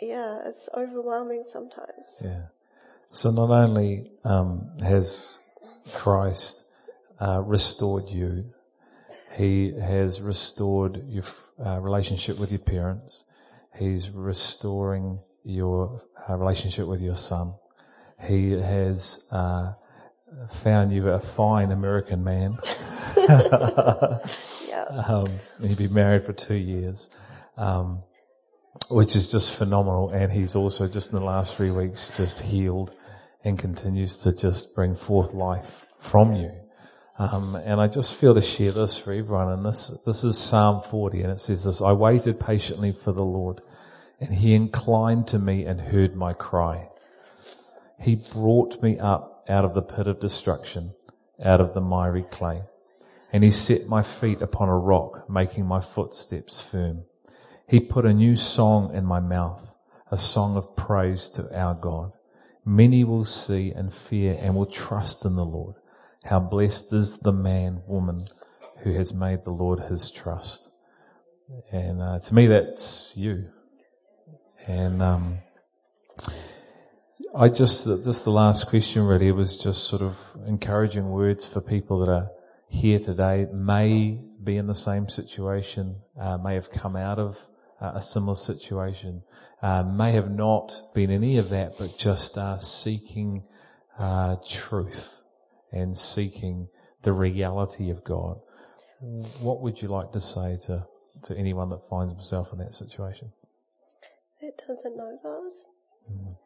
yeah, 0.00 0.42
it's 0.46 0.68
overwhelming 0.74 1.44
sometimes. 1.46 2.20
Yeah. 2.22 2.46
So 3.10 3.30
not 3.30 3.50
only 3.50 4.10
um, 4.24 4.78
has 4.80 5.38
Christ 5.92 6.64
uh, 7.20 7.40
restored 7.42 8.08
you, 8.08 8.52
He 9.36 9.72
has 9.78 10.20
restored 10.20 11.08
your 11.08 11.24
uh, 11.64 11.78
relationship 11.80 12.38
with 12.38 12.50
your 12.50 12.60
parents. 12.60 13.24
He's 13.76 14.10
restoring 14.10 15.18
your 15.44 16.02
uh, 16.28 16.36
relationship 16.36 16.86
with 16.86 17.00
your 17.00 17.16
son. 17.16 17.54
He 18.26 18.52
has 18.52 19.26
uh, 19.30 19.72
found 20.62 20.92
you 20.92 21.08
a 21.08 21.20
fine 21.20 21.72
American 21.72 22.24
man. 22.24 22.58
yeah. 23.16 24.84
Um, 25.06 25.26
he'd 25.60 25.78
been 25.78 25.94
married 25.94 26.24
for 26.24 26.32
two 26.32 26.56
years, 26.56 27.10
um, 27.56 28.02
which 28.88 29.16
is 29.16 29.30
just 29.30 29.56
phenomenal. 29.56 30.10
And 30.10 30.32
he's 30.32 30.54
also 30.56 30.88
just 30.88 31.12
in 31.12 31.18
the 31.18 31.24
last 31.24 31.56
three 31.56 31.70
weeks 31.70 32.10
just 32.16 32.40
healed 32.40 32.92
and 33.44 33.58
continues 33.58 34.18
to 34.18 34.32
just 34.32 34.74
bring 34.74 34.96
forth 34.96 35.32
life 35.32 35.86
from 35.98 36.34
you. 36.34 36.52
Um, 37.16 37.54
and 37.54 37.80
I 37.80 37.86
just 37.86 38.16
feel 38.16 38.34
to 38.34 38.42
share 38.42 38.72
this 38.72 38.98
for 38.98 39.12
everyone. 39.12 39.52
And 39.52 39.64
this 39.64 39.96
this 40.04 40.24
is 40.24 40.36
Psalm 40.36 40.82
40, 40.82 41.22
and 41.22 41.30
it 41.30 41.40
says 41.40 41.62
this: 41.62 41.80
I 41.80 41.92
waited 41.92 42.40
patiently 42.40 42.92
for 42.92 43.12
the 43.12 43.22
Lord, 43.22 43.60
and 44.20 44.34
He 44.34 44.54
inclined 44.54 45.28
to 45.28 45.38
me 45.38 45.64
and 45.64 45.80
heard 45.80 46.16
my 46.16 46.32
cry. 46.32 46.88
He 48.00 48.16
brought 48.16 48.82
me 48.82 48.98
up 48.98 49.33
out 49.48 49.64
of 49.64 49.74
the 49.74 49.82
pit 49.82 50.06
of 50.06 50.20
destruction, 50.20 50.92
out 51.42 51.60
of 51.60 51.74
the 51.74 51.80
miry 51.80 52.22
clay. 52.22 52.62
And 53.32 53.42
he 53.42 53.50
set 53.50 53.86
my 53.86 54.02
feet 54.02 54.42
upon 54.42 54.68
a 54.68 54.76
rock, 54.76 55.28
making 55.28 55.66
my 55.66 55.80
footsteps 55.80 56.60
firm. 56.60 57.04
He 57.68 57.80
put 57.80 58.06
a 58.06 58.12
new 58.12 58.36
song 58.36 58.94
in 58.94 59.04
my 59.04 59.20
mouth, 59.20 59.62
a 60.10 60.18
song 60.18 60.56
of 60.56 60.76
praise 60.76 61.28
to 61.30 61.58
our 61.58 61.74
God. 61.74 62.12
Many 62.64 63.04
will 63.04 63.24
see 63.24 63.72
and 63.72 63.92
fear 63.92 64.36
and 64.40 64.54
will 64.54 64.66
trust 64.66 65.24
in 65.24 65.36
the 65.36 65.44
Lord. 65.44 65.74
How 66.22 66.40
blessed 66.40 66.92
is 66.92 67.18
the 67.18 67.32
man, 67.32 67.82
woman, 67.86 68.26
who 68.82 68.92
has 68.92 69.12
made 69.12 69.44
the 69.44 69.50
Lord 69.50 69.80
his 69.80 70.10
trust. 70.10 70.70
And 71.70 72.00
uh, 72.00 72.20
to 72.20 72.34
me, 72.34 72.46
that's 72.46 73.12
you. 73.16 73.50
And 74.66 75.02
um, 75.02 75.38
I 77.36 77.48
just, 77.48 77.84
just 77.84 78.22
the 78.22 78.30
last 78.30 78.68
question 78.68 79.02
really 79.02 79.32
was 79.32 79.56
just 79.56 79.88
sort 79.88 80.02
of 80.02 80.16
encouraging 80.46 81.10
words 81.10 81.44
for 81.44 81.60
people 81.60 81.98
that 82.00 82.08
are 82.08 82.30
here 82.68 83.00
today, 83.00 83.48
may 83.52 84.20
be 84.42 84.56
in 84.56 84.68
the 84.68 84.74
same 84.74 85.08
situation, 85.08 85.96
uh, 86.16 86.38
may 86.38 86.54
have 86.54 86.70
come 86.70 86.94
out 86.94 87.18
of 87.18 87.36
uh, 87.80 87.92
a 87.96 88.02
similar 88.02 88.36
situation, 88.36 89.24
uh, 89.62 89.82
may 89.82 90.12
have 90.12 90.30
not 90.30 90.80
been 90.94 91.10
any 91.10 91.38
of 91.38 91.48
that, 91.48 91.72
but 91.76 91.98
just 91.98 92.38
are 92.38 92.60
seeking 92.60 93.42
uh, 93.98 94.36
truth 94.48 95.20
and 95.72 95.98
seeking 95.98 96.68
the 97.02 97.12
reality 97.12 97.90
of 97.90 98.04
God. 98.04 98.38
What 99.40 99.60
would 99.60 99.82
you 99.82 99.88
like 99.88 100.12
to 100.12 100.20
say 100.20 100.58
to, 100.66 100.86
to 101.24 101.36
anyone 101.36 101.70
that 101.70 101.88
finds 101.90 102.12
himself 102.12 102.52
in 102.52 102.60
that 102.60 102.74
situation? 102.74 103.32
That 104.40 104.62
doesn't 104.68 104.96
know 104.96 105.18
God. 105.20 105.52
Mm. 106.12 106.36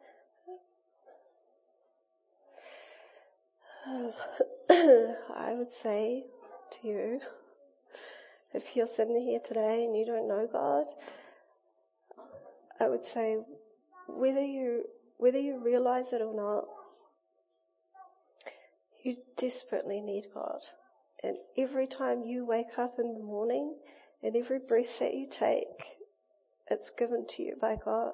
I 4.69 5.55
would 5.55 5.71
say 5.71 6.25
to 6.71 6.87
you, 6.87 7.21
if 8.53 8.75
you're 8.75 8.85
sitting 8.85 9.19
here 9.19 9.39
today 9.43 9.83
and 9.85 9.97
you 9.97 10.05
don't 10.05 10.27
know 10.27 10.47
God, 10.51 10.85
I 12.79 12.87
would 12.87 13.03
say 13.03 13.37
whether 14.07 14.41
you 14.41 14.83
whether 15.17 15.39
you 15.39 15.63
realize 15.63 16.13
it 16.13 16.21
or 16.21 16.35
not, 16.35 16.65
you 19.03 19.17
desperately 19.37 20.01
need 20.01 20.27
God. 20.35 20.61
And 21.23 21.37
every 21.57 21.87
time 21.87 22.23
you 22.23 22.45
wake 22.45 22.77
up 22.77 22.99
in 22.99 23.13
the 23.13 23.23
morning 23.23 23.75
and 24.21 24.35
every 24.35 24.59
breath 24.59 24.99
that 24.99 25.15
you 25.15 25.25
take, 25.29 25.97
it's 26.69 26.91
given 26.91 27.25
to 27.29 27.43
you 27.43 27.55
by 27.59 27.75
God 27.83 28.13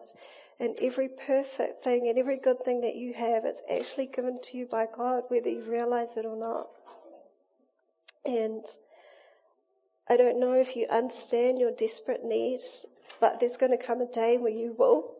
and 0.60 0.76
every 0.82 1.10
perfect 1.10 1.84
thing 1.84 2.08
and 2.08 2.18
every 2.18 2.38
good 2.38 2.64
thing 2.64 2.82
that 2.82 2.96
you 2.96 3.14
have, 3.14 3.46
it's 3.46 3.62
actually 3.70 4.08
given 4.08 4.40
to 4.42 4.58
you 4.58 4.66
by 4.66 4.88
God, 4.96 5.24
whether 5.28 5.50
you 5.50 5.62
realize 5.62 6.16
it 6.18 6.26
or 6.26 6.38
not. 6.38 6.68
And 8.26 8.66
I 10.10 10.18
don't 10.18 10.40
know 10.40 10.54
if 10.54 10.76
you 10.76 10.88
understand 10.90 11.60
your 11.60 11.72
desperate 11.72 12.24
need, 12.24 12.62
but 13.20 13.40
there's 13.40 13.58
going 13.58 13.78
to 13.78 13.84
come 13.84 14.02
a 14.02 14.08
day 14.08 14.38
where 14.38 14.52
you 14.52 14.76
will. 14.78 15.12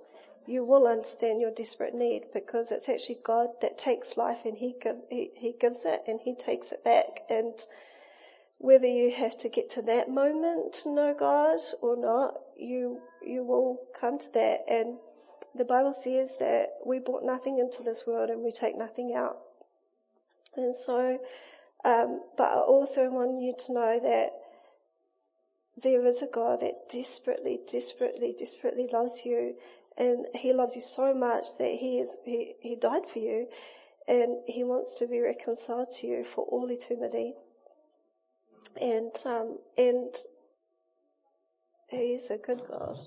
You 0.48 0.64
will 0.64 0.88
understand 0.88 1.42
your 1.42 1.52
desperate 1.52 1.96
need 1.96 2.26
because 2.34 2.72
it's 2.72 2.88
actually 2.88 3.20
God 3.24 3.50
that 3.62 3.78
takes 3.78 4.16
life 4.16 4.46
and 4.46 4.56
He, 4.56 4.76
give, 4.80 4.98
he, 5.10 5.32
he 5.36 5.56
gives 5.60 5.86
it 5.86 6.04
and 6.08 6.20
He 6.22 6.36
takes 6.36 6.72
it 6.72 6.84
back. 6.84 7.22
And 7.30 7.54
whether 8.60 8.88
you 8.88 9.12
have 9.12 9.38
to 9.40 9.50
get 9.50 9.72
to 9.72 9.82
that 9.84 10.10
moment 10.10 10.74
to 10.74 10.94
know 10.94 11.16
God 11.18 11.60
or 11.82 11.98
not, 11.98 12.36
you 12.58 13.02
you 13.26 13.44
will 13.44 13.82
come 14.00 14.20
to 14.20 14.34
that. 14.34 14.66
And 14.70 14.98
the 15.58 15.66
Bible 15.66 15.94
says 15.94 16.38
that 16.38 16.74
we 16.86 17.00
brought 17.00 17.24
nothing 17.24 17.60
into 17.60 17.84
this 17.84 18.06
world 18.06 18.30
and 18.30 18.44
we 18.44 18.52
take 18.52 18.78
nothing 18.78 19.14
out. 19.16 19.38
And 20.56 20.76
so, 20.76 21.20
um, 21.84 22.22
but 22.38 22.52
I 22.52 22.60
also 22.60 23.10
want 23.10 23.42
you 23.42 23.54
to 23.66 23.74
know 23.74 24.00
that 24.00 24.32
there 25.82 26.06
is 26.06 26.22
a 26.22 26.28
God 26.28 26.62
that 26.62 26.90
desperately, 26.90 27.60
desperately, 27.70 28.36
desperately 28.38 28.88
loves 28.92 29.26
you, 29.26 29.56
and 29.98 30.26
He 30.34 30.54
loves 30.54 30.76
you 30.76 30.82
so 30.82 31.14
much 31.14 31.46
that 31.60 31.72
He 31.72 32.00
is 32.00 32.18
He 32.24 32.56
He 32.62 32.76
died 32.76 33.08
for 33.08 33.20
you, 33.20 33.48
and 34.08 34.38
He 34.48 34.64
wants 34.64 35.00
to 35.00 35.08
be 35.08 35.20
reconciled 35.20 35.92
to 35.92 36.08
you 36.08 36.24
for 36.24 36.46
all 36.46 36.72
eternity. 36.72 37.34
And 38.82 39.12
um, 39.26 39.60
and 39.78 40.16
He's 41.90 42.30
a 42.30 42.38
good 42.38 42.62
God, 42.68 42.98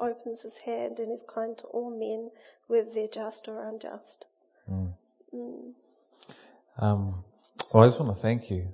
opens 0.00 0.42
His 0.42 0.56
hand 0.58 0.98
and 0.98 1.12
is 1.12 1.24
kind 1.26 1.56
to 1.58 1.64
all 1.64 1.90
men, 1.90 2.30
whether 2.66 2.90
they're 2.90 3.06
just 3.06 3.48
or 3.48 3.68
unjust. 3.68 4.24
Mm. 4.70 4.92
Mm. 5.34 5.72
Um, 6.78 7.24
well, 7.72 7.84
I 7.84 7.86
just 7.86 8.00
want 8.00 8.14
to 8.14 8.22
thank 8.22 8.50
you 8.50 8.68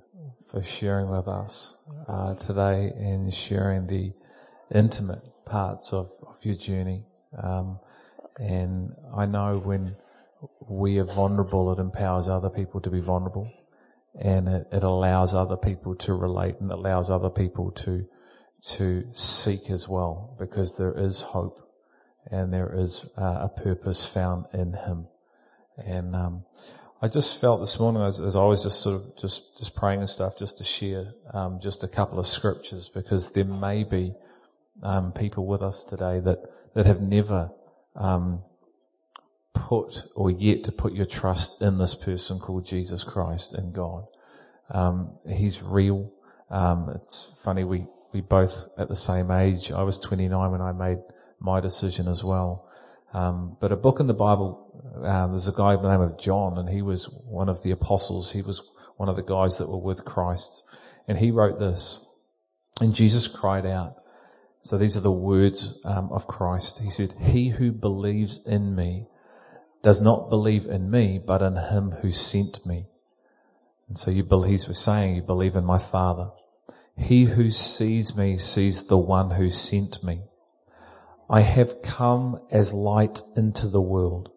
for 0.51 0.63
sharing 0.63 1.09
with 1.09 1.27
us 1.27 1.75
uh, 2.07 2.35
today 2.35 2.91
and 2.95 3.33
sharing 3.33 3.87
the 3.87 4.13
intimate 4.73 5.23
parts 5.45 5.93
of, 5.93 6.09
of 6.25 6.37
your 6.43 6.55
journey. 6.55 7.03
Um, 7.37 7.79
and 8.37 8.93
I 9.15 9.25
know 9.25 9.61
when 9.63 9.95
we 10.67 10.99
are 10.99 11.05
vulnerable, 11.05 11.71
it 11.73 11.79
empowers 11.79 12.27
other 12.27 12.49
people 12.49 12.81
to 12.81 12.89
be 12.89 12.99
vulnerable, 12.99 13.51
and 14.19 14.47
it, 14.47 14.67
it 14.71 14.83
allows 14.83 15.33
other 15.33 15.57
people 15.57 15.95
to 15.95 16.13
relate, 16.13 16.59
and 16.59 16.71
allows 16.71 17.09
other 17.11 17.29
people 17.29 17.71
to 17.71 18.05
to 18.65 19.07
seek 19.13 19.69
as 19.69 19.87
well, 19.87 20.35
because 20.39 20.77
there 20.77 20.93
is 20.97 21.21
hope, 21.21 21.59
and 22.31 22.51
there 22.51 22.73
is 22.75 23.05
uh, 23.17 23.47
a 23.47 23.49
purpose 23.49 24.05
found 24.05 24.45
in 24.53 24.73
Him. 24.73 25.07
And 25.77 26.15
um, 26.15 26.45
I 27.01 27.07
just 27.07 27.39
felt 27.39 27.59
this 27.59 27.79
morning 27.79 28.01
as, 28.01 28.19
as, 28.19 28.35
I 28.35 28.43
was 28.43 28.63
just 28.63 28.81
sort 28.81 28.95
of 28.95 29.17
just 29.17 29.57
just 29.57 29.75
praying 29.75 29.99
and 29.99 30.09
stuff, 30.09 30.37
just 30.37 30.57
to 30.59 30.63
share 30.63 31.13
um, 31.33 31.59
just 31.61 31.83
a 31.83 31.87
couple 31.87 32.19
of 32.19 32.27
scriptures, 32.27 32.89
because 32.89 33.33
there 33.33 33.45
may 33.45 33.83
be 33.83 34.13
um, 34.81 35.11
people 35.11 35.45
with 35.45 35.61
us 35.61 35.83
today 35.83 36.19
that 36.21 36.39
that 36.73 36.85
have 36.85 37.01
never 37.01 37.51
um, 37.95 38.43
put 39.53 40.03
or 40.15 40.31
yet 40.31 40.63
to 40.65 40.71
put 40.71 40.93
your 40.93 41.05
trust 41.05 41.61
in 41.61 41.77
this 41.77 41.95
person 41.95 42.39
called 42.39 42.65
Jesus 42.65 43.03
Christ 43.03 43.53
and 43.53 43.73
God. 43.73 44.05
Um, 44.69 45.17
he's 45.27 45.61
real. 45.61 46.11
Um, 46.49 46.91
it's 46.95 47.35
funny 47.43 47.63
we 47.63 47.85
we 48.15 48.21
both 48.21 48.69
at 48.77 48.87
the 48.87 48.95
same 48.95 49.29
age. 49.29 49.73
I 49.73 49.83
was 49.83 49.99
29 49.99 50.51
when 50.51 50.61
I 50.61 50.71
made 50.71 50.99
my 51.37 51.59
decision 51.59 52.07
as 52.07 52.23
well. 52.23 52.69
Um, 53.13 53.57
but 53.59 53.73
a 53.73 53.75
book 53.75 53.99
in 53.99 54.07
the 54.07 54.13
Bible, 54.13 55.03
uh, 55.05 55.27
there's 55.27 55.49
a 55.49 55.51
guy 55.51 55.75
by 55.75 55.81
the 55.81 55.91
name 55.91 55.99
of 55.99 56.17
John, 56.17 56.57
and 56.57 56.69
he 56.69 56.81
was 56.81 57.09
one 57.09 57.49
of 57.49 57.61
the 57.61 57.71
apostles. 57.71 58.31
He 58.31 58.41
was 58.41 58.63
one 58.95 59.09
of 59.09 59.17
the 59.17 59.21
guys 59.21 59.57
that 59.57 59.69
were 59.69 59.83
with 59.83 60.05
Christ, 60.05 60.63
and 61.09 61.17
he 61.17 61.31
wrote 61.31 61.59
this. 61.59 62.07
And 62.79 62.95
Jesus 62.95 63.27
cried 63.27 63.65
out. 63.65 63.95
So 64.61 64.77
these 64.77 64.95
are 64.95 65.01
the 65.01 65.11
words 65.11 65.77
um, 65.83 66.09
of 66.13 66.25
Christ. 66.25 66.79
He 66.79 66.91
said, 66.91 67.13
"He 67.19 67.49
who 67.49 67.73
believes 67.73 68.39
in 68.45 68.75
me 68.75 69.07
does 69.83 70.01
not 70.01 70.29
believe 70.29 70.67
in 70.67 70.89
me, 70.89 71.19
but 71.19 71.41
in 71.41 71.57
him 71.57 71.91
who 71.91 72.13
sent 72.13 72.65
me." 72.65 72.87
And 73.89 73.97
so 73.97 74.09
you 74.09 74.23
believe, 74.23 74.63
he's 74.63 74.77
saying, 74.79 75.17
you 75.17 75.21
believe 75.21 75.57
in 75.57 75.65
my 75.65 75.79
Father. 75.79 76.31
He 76.97 77.25
who 77.25 77.51
sees 77.51 78.15
me 78.15 78.37
sees 78.37 78.87
the 78.87 78.97
one 78.97 79.29
who 79.31 79.49
sent 79.49 80.03
me. 80.03 80.23
I 81.29 81.41
have 81.41 81.81
come 81.81 82.39
as 82.51 82.73
light 82.73 83.21
into 83.35 83.67
the 83.67 83.81
world 83.81 84.29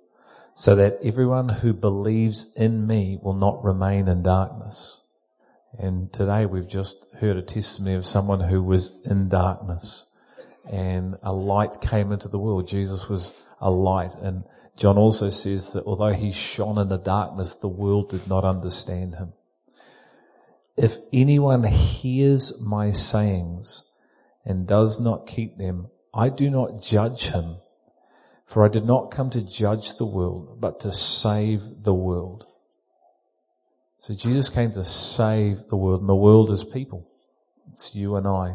so 0.54 0.74
that 0.74 0.98
everyone 1.04 1.48
who 1.48 1.72
believes 1.72 2.52
in 2.54 2.86
me 2.86 3.18
will 3.22 3.34
not 3.34 3.62
remain 3.62 4.08
in 4.08 4.22
darkness. 4.22 5.00
And 5.78 6.12
today 6.12 6.46
we've 6.46 6.66
just 6.66 7.06
heard 7.20 7.36
a 7.36 7.42
testimony 7.42 7.94
of 7.94 8.04
someone 8.04 8.40
who 8.40 8.62
was 8.62 8.98
in 9.04 9.28
darkness 9.28 10.10
and 10.68 11.16
a 11.22 11.32
light 11.32 11.80
came 11.80 12.10
into 12.10 12.28
the 12.28 12.40
world. 12.40 12.66
Jesus 12.66 13.08
was 13.08 13.40
a 13.60 13.70
light 13.70 14.14
and 14.16 14.42
John 14.76 14.98
also 14.98 15.30
says 15.30 15.70
that 15.70 15.86
although 15.86 16.12
he 16.12 16.32
shone 16.32 16.78
in 16.78 16.88
the 16.88 16.98
darkness, 16.98 17.56
the 17.56 17.68
world 17.68 18.10
did 18.10 18.28
not 18.28 18.44
understand 18.44 19.14
him. 19.14 19.32
If 20.78 20.96
anyone 21.12 21.64
hears 21.64 22.60
my 22.60 22.90
sayings 22.92 23.92
and 24.44 24.64
does 24.64 25.00
not 25.00 25.26
keep 25.26 25.58
them, 25.58 25.88
I 26.14 26.28
do 26.28 26.50
not 26.50 26.80
judge 26.82 27.30
him, 27.30 27.56
for 28.46 28.64
I 28.64 28.68
did 28.68 28.84
not 28.84 29.10
come 29.10 29.30
to 29.30 29.42
judge 29.42 29.96
the 29.96 30.06
world, 30.06 30.60
but 30.60 30.80
to 30.80 30.92
save 30.92 31.82
the 31.82 31.92
world. 31.92 32.46
So 33.98 34.14
Jesus 34.14 34.50
came 34.50 34.70
to 34.74 34.84
save 34.84 35.66
the 35.66 35.76
world, 35.76 35.98
and 35.98 36.08
the 36.08 36.14
world 36.14 36.48
is 36.50 36.62
people. 36.62 37.10
It's 37.72 37.96
you 37.96 38.14
and 38.14 38.28
I. 38.28 38.54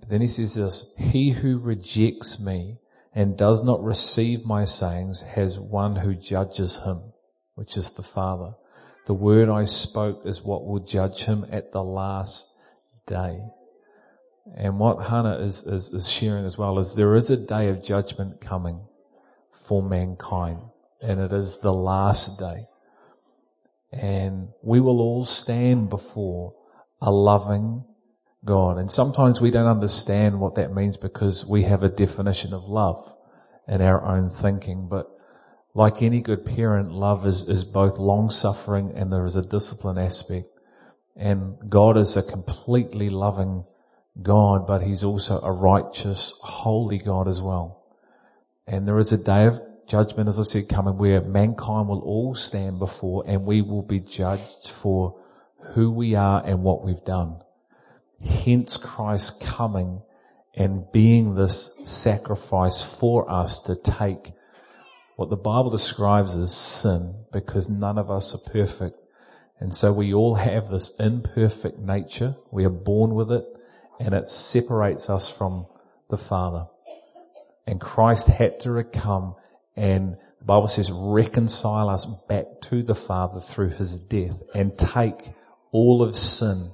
But 0.00 0.10
then 0.10 0.20
he 0.20 0.26
says 0.26 0.52
this, 0.52 0.94
he 0.98 1.30
who 1.30 1.58
rejects 1.58 2.38
me 2.38 2.76
and 3.14 3.38
does 3.38 3.64
not 3.64 3.82
receive 3.82 4.44
my 4.44 4.66
sayings 4.66 5.22
has 5.22 5.58
one 5.58 5.96
who 5.96 6.14
judges 6.14 6.76
him, 6.76 7.14
which 7.54 7.78
is 7.78 7.92
the 7.92 8.02
Father. 8.02 8.56
The 9.06 9.14
word 9.14 9.48
I 9.48 9.64
spoke 9.64 10.24
is 10.24 10.42
what 10.42 10.66
will 10.66 10.80
judge 10.80 11.24
him 11.24 11.44
at 11.50 11.72
the 11.72 11.82
last 11.82 12.54
day. 13.06 13.42
And 14.56 14.78
what 14.78 15.04
Hana 15.04 15.38
is, 15.38 15.62
is, 15.66 15.90
is 15.90 16.10
sharing 16.10 16.44
as 16.44 16.56
well 16.56 16.78
is 16.78 16.94
there 16.94 17.14
is 17.14 17.30
a 17.30 17.36
day 17.36 17.68
of 17.68 17.82
judgment 17.82 18.40
coming 18.40 18.80
for 19.52 19.82
mankind. 19.82 20.60
And 21.00 21.20
it 21.20 21.32
is 21.32 21.58
the 21.58 21.72
last 21.72 22.38
day. 22.38 22.66
And 23.92 24.48
we 24.62 24.80
will 24.80 25.00
all 25.00 25.24
stand 25.24 25.90
before 25.90 26.54
a 27.00 27.12
loving 27.12 27.84
God. 28.44 28.78
And 28.78 28.90
sometimes 28.90 29.40
we 29.40 29.50
don't 29.50 29.66
understand 29.66 30.40
what 30.40 30.56
that 30.56 30.74
means 30.74 30.96
because 30.96 31.46
we 31.46 31.62
have 31.62 31.82
a 31.82 31.88
definition 31.88 32.54
of 32.54 32.64
love 32.64 33.12
in 33.68 33.80
our 33.80 34.04
own 34.04 34.30
thinking. 34.30 34.88
But 34.88 35.13
like 35.74 36.02
any 36.02 36.20
good 36.20 36.46
parent, 36.46 36.92
love 36.92 37.26
is, 37.26 37.48
is 37.48 37.64
both 37.64 37.98
long 37.98 38.30
suffering 38.30 38.92
and 38.94 39.12
there 39.12 39.24
is 39.24 39.34
a 39.34 39.42
discipline 39.42 39.98
aspect. 39.98 40.46
And 41.16 41.56
God 41.68 41.96
is 41.96 42.16
a 42.16 42.22
completely 42.22 43.10
loving 43.10 43.64
God, 44.20 44.66
but 44.66 44.82
He's 44.82 45.02
also 45.02 45.40
a 45.40 45.52
righteous, 45.52 46.34
holy 46.40 46.98
God 46.98 47.26
as 47.26 47.42
well. 47.42 47.82
And 48.66 48.86
there 48.86 48.98
is 48.98 49.12
a 49.12 49.22
day 49.22 49.46
of 49.46 49.60
judgment, 49.88 50.28
as 50.28 50.38
I 50.38 50.44
said, 50.44 50.68
coming 50.68 50.96
where 50.96 51.20
mankind 51.20 51.88
will 51.88 52.00
all 52.00 52.34
stand 52.34 52.78
before 52.78 53.24
and 53.26 53.44
we 53.44 53.60
will 53.60 53.82
be 53.82 54.00
judged 54.00 54.68
for 54.68 55.20
who 55.74 55.90
we 55.90 56.14
are 56.14 56.42
and 56.44 56.62
what 56.62 56.84
we've 56.84 57.04
done. 57.04 57.40
Hence 58.24 58.76
Christ 58.76 59.42
coming 59.42 60.02
and 60.54 60.90
being 60.92 61.34
this 61.34 61.76
sacrifice 61.84 62.82
for 62.82 63.30
us 63.30 63.60
to 63.62 63.74
take 63.74 64.32
what 65.16 65.30
the 65.30 65.36
Bible 65.36 65.70
describes 65.70 66.36
as 66.36 66.54
sin 66.54 67.14
because 67.32 67.68
none 67.68 67.98
of 67.98 68.10
us 68.10 68.34
are 68.34 68.50
perfect. 68.50 68.98
And 69.60 69.72
so 69.72 69.92
we 69.92 70.12
all 70.12 70.34
have 70.34 70.68
this 70.68 70.90
imperfect 70.98 71.78
nature. 71.78 72.34
We 72.50 72.64
are 72.64 72.70
born 72.70 73.14
with 73.14 73.30
it 73.30 73.44
and 74.00 74.14
it 74.14 74.28
separates 74.28 75.08
us 75.08 75.30
from 75.30 75.66
the 76.10 76.16
Father. 76.16 76.66
And 77.66 77.80
Christ 77.80 78.26
had 78.26 78.60
to 78.60 78.82
come 78.82 79.36
and 79.76 80.16
the 80.40 80.44
Bible 80.44 80.68
says 80.68 80.90
reconcile 80.92 81.88
us 81.88 82.06
back 82.28 82.60
to 82.62 82.82
the 82.82 82.94
Father 82.94 83.40
through 83.40 83.70
his 83.70 83.98
death 83.98 84.42
and 84.54 84.76
take 84.76 85.32
all 85.70 86.02
of 86.02 86.16
sin, 86.16 86.70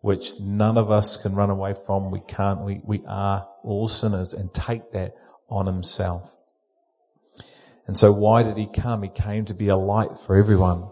which 0.00 0.40
none 0.40 0.78
of 0.78 0.90
us 0.90 1.16
can 1.16 1.34
run 1.34 1.50
away 1.50 1.74
from. 1.74 2.10
We 2.10 2.20
can't, 2.20 2.62
we, 2.62 2.80
we 2.84 3.02
are 3.06 3.48
all 3.62 3.88
sinners 3.88 4.32
and 4.32 4.52
take 4.54 4.92
that 4.92 5.16
on 5.50 5.66
himself. 5.66 6.34
And 7.86 7.96
so 7.96 8.12
why 8.12 8.42
did 8.42 8.56
he 8.56 8.66
come? 8.66 9.02
He 9.02 9.08
came 9.08 9.46
to 9.46 9.54
be 9.54 9.68
a 9.68 9.76
light 9.76 10.18
for 10.26 10.36
everyone 10.36 10.88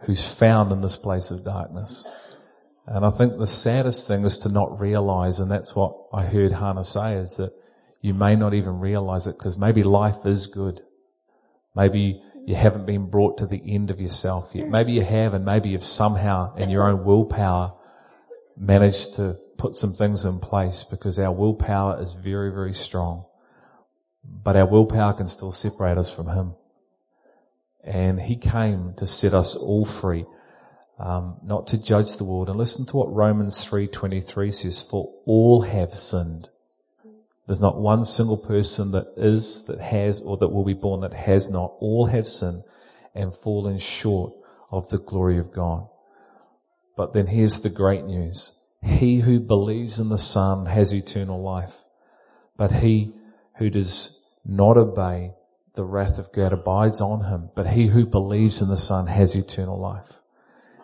who's 0.00 0.26
found 0.28 0.70
in 0.72 0.80
this 0.80 0.96
place 0.96 1.30
of 1.30 1.44
darkness. 1.44 2.06
And 2.86 3.04
I 3.04 3.10
think 3.10 3.38
the 3.38 3.46
saddest 3.46 4.06
thing 4.06 4.24
is 4.24 4.38
to 4.38 4.48
not 4.48 4.80
realize, 4.80 5.40
and 5.40 5.50
that's 5.50 5.74
what 5.74 5.94
I 6.12 6.24
heard 6.24 6.52
Hana 6.52 6.84
say, 6.84 7.14
is 7.14 7.36
that 7.36 7.52
you 8.00 8.14
may 8.14 8.36
not 8.36 8.54
even 8.54 8.80
realize 8.80 9.26
it 9.26 9.36
because 9.36 9.58
maybe 9.58 9.82
life 9.82 10.24
is 10.24 10.46
good. 10.46 10.80
Maybe 11.74 12.22
you 12.46 12.54
haven't 12.54 12.86
been 12.86 13.10
brought 13.10 13.38
to 13.38 13.46
the 13.46 13.60
end 13.74 13.90
of 13.90 14.00
yourself 14.00 14.50
yet. 14.54 14.68
Maybe 14.68 14.92
you 14.92 15.02
have 15.02 15.34
and 15.34 15.44
maybe 15.44 15.70
you've 15.70 15.84
somehow 15.84 16.54
in 16.56 16.70
your 16.70 16.88
own 16.88 17.04
willpower 17.04 17.74
managed 18.56 19.16
to 19.16 19.36
put 19.58 19.74
some 19.74 19.92
things 19.92 20.24
in 20.24 20.38
place 20.38 20.84
because 20.84 21.18
our 21.18 21.32
willpower 21.32 22.00
is 22.00 22.14
very, 22.14 22.50
very 22.50 22.72
strong. 22.72 23.26
But 24.24 24.56
our 24.56 24.66
willpower 24.66 25.14
can 25.14 25.28
still 25.28 25.52
separate 25.52 25.98
us 25.98 26.10
from 26.10 26.28
Him. 26.28 26.54
And 27.84 28.20
He 28.20 28.36
came 28.36 28.94
to 28.96 29.06
set 29.06 29.34
us 29.34 29.54
all 29.54 29.84
free 29.84 30.26
um, 30.98 31.36
not 31.44 31.68
to 31.68 31.78
judge 31.78 32.16
the 32.16 32.24
world. 32.24 32.48
And 32.48 32.58
listen 32.58 32.86
to 32.86 32.96
what 32.96 33.14
Romans 33.14 33.64
3.23 33.64 34.52
says, 34.52 34.82
for 34.82 35.12
all 35.26 35.62
have 35.62 35.94
sinned. 35.94 36.48
There's 37.46 37.60
not 37.60 37.80
one 37.80 38.04
single 38.04 38.36
person 38.36 38.92
that 38.92 39.06
is, 39.16 39.64
that 39.64 39.80
has, 39.80 40.20
or 40.20 40.36
that 40.38 40.48
will 40.48 40.64
be 40.64 40.74
born 40.74 41.00
that 41.00 41.14
has 41.14 41.48
not. 41.48 41.76
All 41.80 42.06
have 42.06 42.26
sinned 42.26 42.62
and 43.14 43.34
fallen 43.34 43.78
short 43.78 44.34
of 44.70 44.88
the 44.88 44.98
glory 44.98 45.38
of 45.38 45.52
God. 45.52 45.88
But 46.96 47.12
then 47.12 47.26
here's 47.26 47.60
the 47.60 47.70
great 47.70 48.04
news. 48.04 48.58
He 48.82 49.20
who 49.20 49.40
believes 49.40 49.98
in 49.98 50.08
the 50.08 50.18
Son 50.18 50.66
has 50.66 50.92
eternal 50.92 51.42
life. 51.42 51.74
But 52.56 52.72
he 52.72 53.12
who 53.58 53.70
does 53.70 54.24
not 54.44 54.76
obey 54.76 55.32
the 55.74 55.84
wrath 55.84 56.18
of 56.18 56.32
God 56.32 56.52
abides 56.52 57.00
on 57.00 57.24
him, 57.24 57.50
but 57.54 57.68
he 57.68 57.86
who 57.86 58.06
believes 58.06 58.62
in 58.62 58.68
the 58.68 58.76
Son 58.76 59.06
has 59.06 59.34
eternal 59.34 59.78
life. 59.78 60.20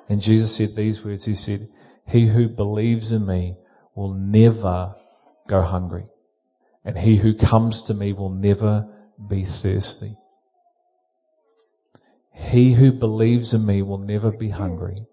And 0.09 0.20
Jesus 0.20 0.55
said 0.55 0.77
these 0.77 1.05
words, 1.05 1.25
he 1.25 1.35
said, 1.35 1.66
he 2.07 2.29
who 2.29 2.49
believes 2.49 3.12
in 3.12 3.27
me 3.27 3.57
will 3.95 4.12
never 4.12 4.95
go 5.49 5.62
hungry, 5.62 6.05
and 6.85 6.99
he 6.99 7.16
who 7.16 7.35
comes 7.35 7.83
to 7.85 7.95
me 7.95 8.12
will 8.12 8.31
never 8.31 8.89
be 9.29 9.45
thirsty. 9.45 10.12
He 12.33 12.75
who 12.75 12.93
believes 12.93 13.55
in 13.55 13.64
me 13.64 13.83
will 13.83 13.99
never 13.99 14.31
be 14.31 14.51
hungry, 14.51 15.07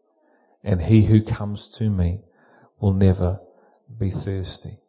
and 0.64 0.82
he 0.82 1.04
who 1.06 1.24
comes 1.24 1.70
to 1.78 1.90
me 1.90 2.22
will 2.80 2.94
never 2.94 3.40
be 3.98 4.10
thirsty. 4.10 4.81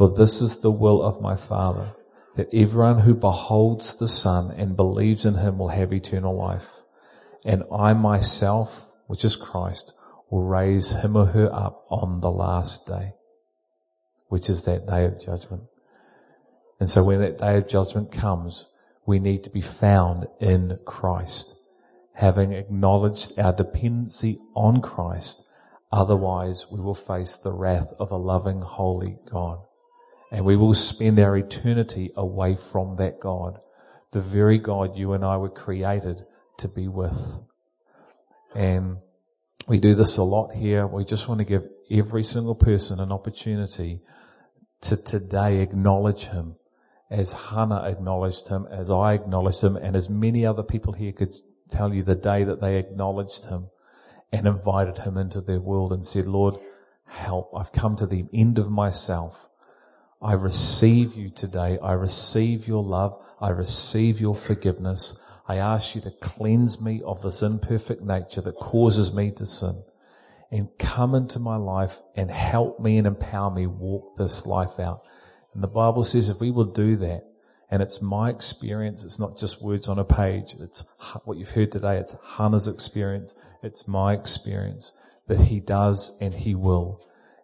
For 0.00 0.08
this 0.08 0.40
is 0.40 0.62
the 0.62 0.70
will 0.70 1.02
of 1.02 1.20
my 1.20 1.36
Father, 1.36 1.92
that 2.34 2.54
everyone 2.54 3.00
who 3.00 3.12
beholds 3.12 3.98
the 3.98 4.08
Son 4.08 4.50
and 4.56 4.74
believes 4.74 5.26
in 5.26 5.34
him 5.34 5.58
will 5.58 5.68
have 5.68 5.92
eternal 5.92 6.34
life. 6.34 6.70
And 7.44 7.64
I 7.70 7.92
myself, 7.92 8.86
which 9.08 9.26
is 9.26 9.36
Christ, 9.36 9.92
will 10.30 10.44
raise 10.44 10.90
him 10.90 11.16
or 11.16 11.26
her 11.26 11.54
up 11.54 11.84
on 11.90 12.22
the 12.22 12.30
last 12.30 12.86
day, 12.86 13.12
which 14.28 14.48
is 14.48 14.64
that 14.64 14.86
day 14.86 15.04
of 15.04 15.20
judgment. 15.20 15.64
And 16.80 16.88
so 16.88 17.04
when 17.04 17.20
that 17.20 17.36
day 17.36 17.58
of 17.58 17.68
judgment 17.68 18.10
comes, 18.10 18.64
we 19.04 19.18
need 19.18 19.44
to 19.44 19.50
be 19.50 19.60
found 19.60 20.26
in 20.40 20.78
Christ, 20.86 21.54
having 22.14 22.54
acknowledged 22.54 23.38
our 23.38 23.52
dependency 23.52 24.40
on 24.56 24.80
Christ. 24.80 25.44
Otherwise, 25.92 26.72
we 26.72 26.80
will 26.80 26.94
face 26.94 27.36
the 27.36 27.52
wrath 27.52 27.92
of 27.98 28.12
a 28.12 28.16
loving, 28.16 28.62
holy 28.62 29.18
God. 29.30 29.58
And 30.30 30.44
we 30.44 30.56
will 30.56 30.74
spend 30.74 31.18
our 31.18 31.36
eternity 31.36 32.12
away 32.14 32.56
from 32.56 32.96
that 32.96 33.18
God, 33.20 33.58
the 34.12 34.20
very 34.20 34.58
God 34.58 34.96
you 34.96 35.12
and 35.12 35.24
I 35.24 35.36
were 35.38 35.50
created 35.50 36.24
to 36.58 36.68
be 36.68 36.88
with. 36.88 37.18
And 38.54 38.98
we 39.66 39.80
do 39.80 39.94
this 39.94 40.18
a 40.18 40.22
lot 40.22 40.52
here. 40.52 40.86
We 40.86 41.04
just 41.04 41.28
want 41.28 41.38
to 41.38 41.44
give 41.44 41.68
every 41.90 42.24
single 42.24 42.54
person 42.54 43.00
an 43.00 43.12
opportunity 43.12 44.00
to 44.82 44.96
today 44.96 45.60
acknowledge 45.60 46.26
Him 46.26 46.56
as 47.10 47.32
Hana 47.32 47.82
acknowledged 47.82 48.48
Him, 48.48 48.66
as 48.70 48.90
I 48.90 49.14
acknowledged 49.14 49.62
Him, 49.62 49.76
and 49.76 49.96
as 49.96 50.08
many 50.08 50.46
other 50.46 50.62
people 50.62 50.92
here 50.92 51.12
could 51.12 51.34
tell 51.68 51.92
you 51.92 52.02
the 52.02 52.14
day 52.14 52.44
that 52.44 52.60
they 52.60 52.78
acknowledged 52.78 53.46
Him 53.46 53.66
and 54.32 54.46
invited 54.46 54.96
Him 54.96 55.16
into 55.16 55.40
their 55.40 55.60
world 55.60 55.92
and 55.92 56.06
said, 56.06 56.26
Lord, 56.26 56.54
help. 57.06 57.50
I've 57.56 57.72
come 57.72 57.96
to 57.96 58.06
the 58.06 58.24
end 58.32 58.58
of 58.58 58.70
myself. 58.70 59.49
I 60.22 60.34
receive 60.34 61.14
you 61.14 61.30
today. 61.30 61.78
I 61.82 61.94
receive 61.94 62.68
your 62.68 62.82
love. 62.82 63.24
I 63.40 63.50
receive 63.50 64.20
your 64.20 64.34
forgiveness. 64.34 65.18
I 65.48 65.56
ask 65.56 65.94
you 65.94 66.02
to 66.02 66.10
cleanse 66.10 66.80
me 66.80 67.02
of 67.02 67.22
this 67.22 67.42
imperfect 67.42 68.02
nature 68.02 68.42
that 68.42 68.56
causes 68.56 69.14
me 69.14 69.30
to 69.32 69.46
sin 69.46 69.82
and 70.50 70.68
come 70.78 71.14
into 71.14 71.38
my 71.38 71.56
life 71.56 71.98
and 72.16 72.30
help 72.30 72.80
me 72.80 72.98
and 72.98 73.06
empower 73.06 73.50
me 73.50 73.66
walk 73.66 74.16
this 74.16 74.46
life 74.46 74.78
out. 74.78 75.02
And 75.54 75.62
the 75.62 75.68
Bible 75.68 76.04
says 76.04 76.28
if 76.28 76.38
we 76.38 76.50
will 76.50 76.72
do 76.72 76.96
that, 76.96 77.24
and 77.70 77.82
it's 77.82 78.02
my 78.02 78.30
experience, 78.30 79.04
it's 79.04 79.20
not 79.20 79.38
just 79.38 79.62
words 79.62 79.88
on 79.88 79.98
a 80.00 80.04
page, 80.04 80.54
it's 80.58 80.84
what 81.24 81.38
you've 81.38 81.50
heard 81.50 81.72
today, 81.72 81.98
it's 81.98 82.16
Hana's 82.22 82.68
experience, 82.68 83.34
it's 83.62 83.88
my 83.88 84.12
experience, 84.12 84.92
that 85.28 85.38
he 85.38 85.60
does 85.60 86.18
and 86.20 86.34
he 86.34 86.54
will. 86.54 87.00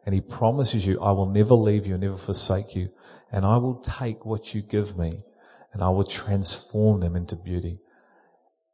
And 0.07 0.15
he 0.15 0.21
promises 0.21 0.87
you, 0.87 1.01
I 1.01 1.11
will 1.11 1.27
never 1.27 1.55
leave 1.55 1.87
you, 1.87 1.95
and 1.95 2.03
never 2.03 2.17
forsake 2.17 2.77
you, 2.77 2.91
and 3.33 3.45
I 3.45 3.57
will 3.57 3.81
take 3.81 4.25
what 4.25 4.55
you 4.55 4.63
give 4.63 4.97
me, 4.97 5.25
and 5.73 5.83
I 5.83 5.91
will 5.91 6.05
transform 6.05 7.01
them 7.01 7.17
into 7.17 7.35
beauty. 7.35 7.81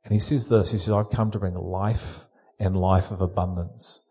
And 0.05 0.13
he 0.13 0.19
says 0.19 0.49
this, 0.49 0.71
he 0.71 0.79
says, 0.79 0.93
I've 0.93 1.11
come 1.11 1.31
to 1.31 1.39
bring 1.39 1.55
life 1.55 2.27
and 2.59 2.77
life 2.77 3.11
of 3.11 3.23
abundance. 3.23 4.07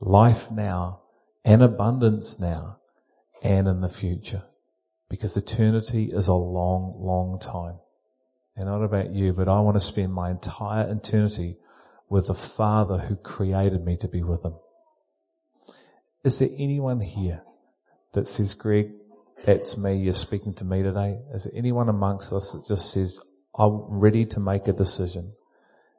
Life 0.00 0.50
now 0.50 1.02
and 1.44 1.62
abundance 1.62 2.40
now 2.40 2.78
and 3.42 3.68
in 3.68 3.80
the 3.80 3.88
future. 3.88 4.42
Because 5.08 5.36
eternity 5.36 6.10
is 6.12 6.28
a 6.28 6.34
long, 6.34 6.94
long 6.96 7.38
time. 7.38 7.76
And 8.56 8.66
not 8.66 8.82
about 8.82 9.14
you, 9.14 9.32
but 9.32 9.48
I 9.48 9.60
want 9.60 9.76
to 9.76 9.80
spend 9.80 10.12
my 10.12 10.30
entire 10.30 10.90
eternity 10.90 11.58
with 12.08 12.28
the 12.28 12.34
Father 12.34 12.96
who 12.96 13.16
created 13.16 13.84
me 13.84 13.98
to 13.98 14.08
be 14.08 14.22
with 14.22 14.44
Him. 14.44 14.54
Is 16.26 16.40
there 16.40 16.48
anyone 16.58 16.98
here 16.98 17.44
that 18.14 18.26
says, 18.26 18.54
Greg, 18.54 18.90
that's 19.44 19.78
me, 19.78 19.98
you're 19.98 20.12
speaking 20.12 20.54
to 20.54 20.64
me 20.64 20.82
today? 20.82 21.20
Is 21.32 21.44
there 21.44 21.52
anyone 21.56 21.88
amongst 21.88 22.32
us 22.32 22.50
that 22.50 22.66
just 22.66 22.90
says, 22.90 23.20
I'm 23.56 24.00
ready 24.00 24.26
to 24.26 24.40
make 24.40 24.66
a 24.66 24.72
decision? 24.72 25.34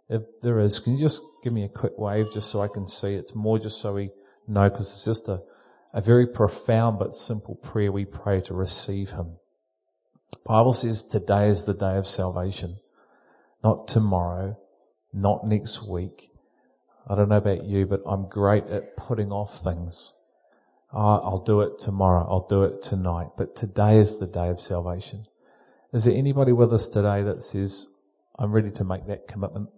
If 0.09 0.23
there 0.43 0.59
is, 0.59 0.81
can 0.81 0.95
you 0.97 0.99
just 0.99 1.21
give 1.45 1.53
me 1.53 1.63
a 1.63 1.69
quick 1.69 1.97
wave 1.97 2.25
just 2.33 2.49
so 2.49 2.59
I 2.59 2.67
can 2.67 2.89
see? 2.89 3.13
It's 3.13 3.35
more 3.35 3.57
just 3.57 3.79
so 3.79 3.93
we 3.93 4.11
know 4.49 4.69
because 4.69 4.87
it's 4.87 5.05
just 5.05 5.29
a, 5.29 5.43
a 5.93 6.01
very 6.01 6.27
profound 6.27 6.99
but 6.99 7.13
simple 7.13 7.55
prayer 7.55 7.93
we 7.93 8.03
pray 8.03 8.41
to 8.41 8.53
receive 8.53 9.09
Him. 9.09 9.37
The 10.31 10.39
Bible 10.45 10.73
says 10.73 11.03
today 11.03 11.47
is 11.47 11.63
the 11.63 11.73
day 11.73 11.95
of 11.95 12.05
salvation. 12.05 12.75
Not 13.63 13.87
tomorrow, 13.87 14.59
not 15.13 15.47
next 15.47 15.87
week. 15.87 16.29
I 17.09 17.15
don't 17.15 17.29
know 17.29 17.37
about 17.37 17.63
you, 17.63 17.85
but 17.85 18.01
I'm 18.05 18.27
great 18.27 18.65
at 18.65 18.97
putting 18.97 19.31
off 19.31 19.63
things. 19.63 20.11
Oh, 20.99 21.21
I'll 21.23 21.43
do 21.43 21.61
it 21.61 21.77
tomorrow. 21.77 22.25
I'll 22.27 22.47
do 22.47 22.63
it 22.63 22.81
tonight. 22.81 23.27
But 23.37 23.55
today 23.55 23.99
is 23.99 24.17
the 24.17 24.25
day 24.25 24.49
of 24.49 24.59
salvation. 24.59 25.27
Is 25.93 26.05
there 26.05 26.17
anybody 26.17 26.53
with 26.53 26.73
us 26.73 26.87
today 26.87 27.21
that 27.21 27.43
says, 27.43 27.85
I'm 28.39 28.51
ready 28.51 28.71
to 28.71 28.83
make 28.83 29.05
that 29.05 29.27
commitment? 29.27 29.69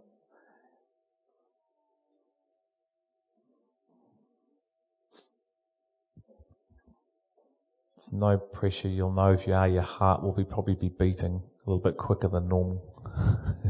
It's 7.96 8.14
no 8.14 8.38
pressure. 8.38 8.88
You'll 8.88 9.12
know 9.12 9.34
if 9.34 9.46
you 9.46 9.56
are, 9.56 9.68
your 9.68 9.82
heart 9.82 10.24
will 10.24 10.32
be 10.32 10.46
probably 10.46 10.76
be 10.76 10.88
beating 10.88 11.44
a 11.66 11.70
little 11.70 11.84
bit 11.84 11.98
quicker 11.98 12.30
than 12.30 12.48
normal. 12.48 12.82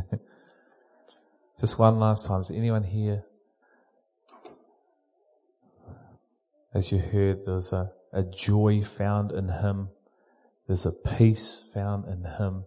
Just 1.59 1.79
one 1.79 1.97
last 1.97 2.27
time. 2.27 2.41
Is 2.41 2.51
anyone 2.51 2.83
here? 2.83 3.23
As 6.73 6.91
you 6.91 6.99
heard, 6.99 7.45
there's 7.45 7.73
a, 7.73 7.91
a 8.13 8.23
joy 8.23 8.83
found 8.83 9.31
in 9.31 9.49
Him. 9.49 9.89
There's 10.67 10.85
a 10.85 10.91
peace 10.91 11.67
found 11.73 12.05
in 12.05 12.23
Him. 12.23 12.65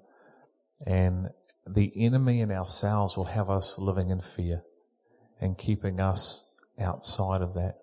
And 0.84 1.30
the 1.66 1.92
enemy 1.96 2.40
and 2.40 2.50
ourselves 2.50 3.16
will 3.16 3.26
have 3.26 3.48
us 3.48 3.78
living 3.78 4.10
in 4.10 4.20
fear 4.20 4.62
and 5.40 5.56
keeping 5.56 6.00
us 6.00 6.50
outside 6.80 7.42
of 7.42 7.54
that. 7.54 7.78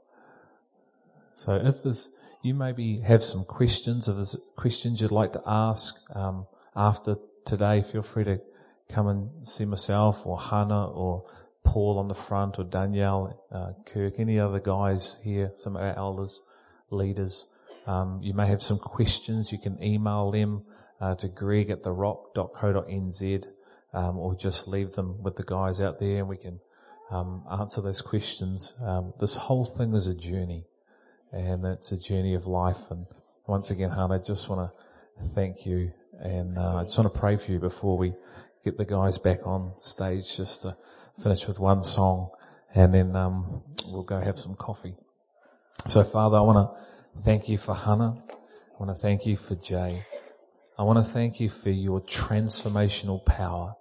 So 1.35 1.53
if 1.55 1.83
there's, 1.83 2.09
you 2.41 2.53
maybe 2.53 2.99
have 2.99 3.23
some 3.23 3.45
questions. 3.45 4.09
If 4.09 4.15
there's 4.15 4.35
questions 4.57 4.99
you'd 4.99 5.11
like 5.11 5.33
to 5.33 5.43
ask 5.45 5.95
um, 6.13 6.47
after 6.75 7.15
today, 7.45 7.81
feel 7.81 8.01
free 8.01 8.25
to 8.25 8.41
come 8.89 9.07
and 9.07 9.47
see 9.47 9.63
myself 9.63 10.25
or 10.25 10.37
Hana 10.37 10.87
or 10.87 11.25
Paul 11.63 11.99
on 11.99 12.07
the 12.07 12.15
front 12.15 12.59
or 12.59 12.63
Danielle, 12.63 13.43
uh, 13.51 13.73
Kirk, 13.85 14.19
any 14.19 14.39
other 14.39 14.59
guys 14.59 15.17
here, 15.23 15.51
some 15.55 15.75
of 15.75 15.81
our 15.81 15.95
elders, 15.95 16.41
leaders. 16.89 17.45
Um, 17.85 18.19
you 18.21 18.33
may 18.33 18.47
have 18.47 18.61
some 18.61 18.79
questions. 18.79 19.51
You 19.51 19.59
can 19.59 19.81
email 19.83 20.31
them 20.31 20.63
uh, 20.99 21.15
to 21.15 21.27
greg 21.27 21.69
at 21.69 21.83
therock.co.nz 21.83 23.45
um, 23.93 24.17
or 24.17 24.35
just 24.35 24.67
leave 24.67 24.93
them 24.93 25.21
with 25.23 25.35
the 25.35 25.43
guys 25.43 25.81
out 25.81 25.99
there 25.99 26.19
and 26.19 26.27
we 26.27 26.37
can 26.37 26.59
um, 27.11 27.43
answer 27.51 27.81
those 27.81 28.01
questions. 28.01 28.73
Um, 28.83 29.13
this 29.19 29.35
whole 29.35 29.65
thing 29.65 29.93
is 29.93 30.07
a 30.07 30.15
journey 30.15 30.65
and 31.31 31.65
it's 31.65 31.91
a 31.91 31.99
journey 31.99 32.35
of 32.35 32.47
life. 32.47 32.79
And 32.89 33.05
once 33.47 33.71
again, 33.71 33.89
Hana, 33.89 34.15
I 34.15 34.17
just 34.19 34.49
want 34.49 34.71
to 34.71 35.29
thank 35.29 35.65
you, 35.65 35.91
and 36.19 36.57
uh, 36.57 36.77
I 36.77 36.83
just 36.83 36.97
want 36.97 37.13
to 37.13 37.19
pray 37.19 37.37
for 37.37 37.51
you 37.51 37.59
before 37.59 37.97
we 37.97 38.13
get 38.63 38.77
the 38.77 38.85
guys 38.85 39.17
back 39.17 39.45
on 39.45 39.73
stage, 39.79 40.37
just 40.37 40.63
to 40.63 40.75
finish 41.21 41.47
with 41.47 41.59
one 41.59 41.83
song, 41.83 42.29
and 42.73 42.93
then 42.93 43.15
um, 43.15 43.63
we'll 43.87 44.03
go 44.03 44.19
have 44.19 44.37
some 44.37 44.55
coffee. 44.55 44.95
So, 45.87 46.03
Father, 46.03 46.37
I 46.37 46.41
want 46.41 46.57
to 46.57 47.21
thank 47.21 47.49
you 47.49 47.57
for 47.57 47.73
Hana. 47.73 48.21
I 48.29 48.83
want 48.83 48.95
to 48.95 49.01
thank 49.01 49.25
you 49.25 49.37
for 49.37 49.55
Jay. 49.55 50.03
I 50.77 50.83
want 50.83 51.05
to 51.05 51.11
thank 51.11 51.39
you 51.39 51.49
for 51.49 51.69
your 51.69 52.01
transformational 52.01 53.25
power. 53.25 53.75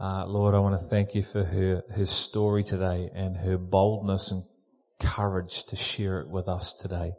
Uh, 0.00 0.26
Lord, 0.26 0.54
I 0.54 0.58
want 0.58 0.80
to 0.80 0.86
thank 0.86 1.14
you 1.14 1.22
for 1.22 1.44
her, 1.44 1.82
her 1.94 2.06
story 2.06 2.62
today 2.62 3.10
and 3.14 3.36
her 3.36 3.56
boldness 3.58 4.30
and 4.30 4.42
courage 5.00 5.64
to 5.66 5.76
share 5.76 6.20
it 6.20 6.28
with 6.28 6.48
us 6.48 6.74
today. 6.74 7.12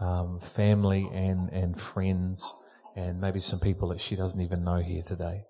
Um, 0.00 0.40
family 0.40 1.08
and, 1.12 1.48
and 1.50 1.80
friends 1.80 2.52
and 2.96 3.20
maybe 3.20 3.40
some 3.40 3.60
people 3.60 3.88
that 3.88 4.00
she 4.00 4.16
doesn't 4.16 4.40
even 4.40 4.64
know 4.64 4.78
here 4.78 5.02
today. 5.02 5.44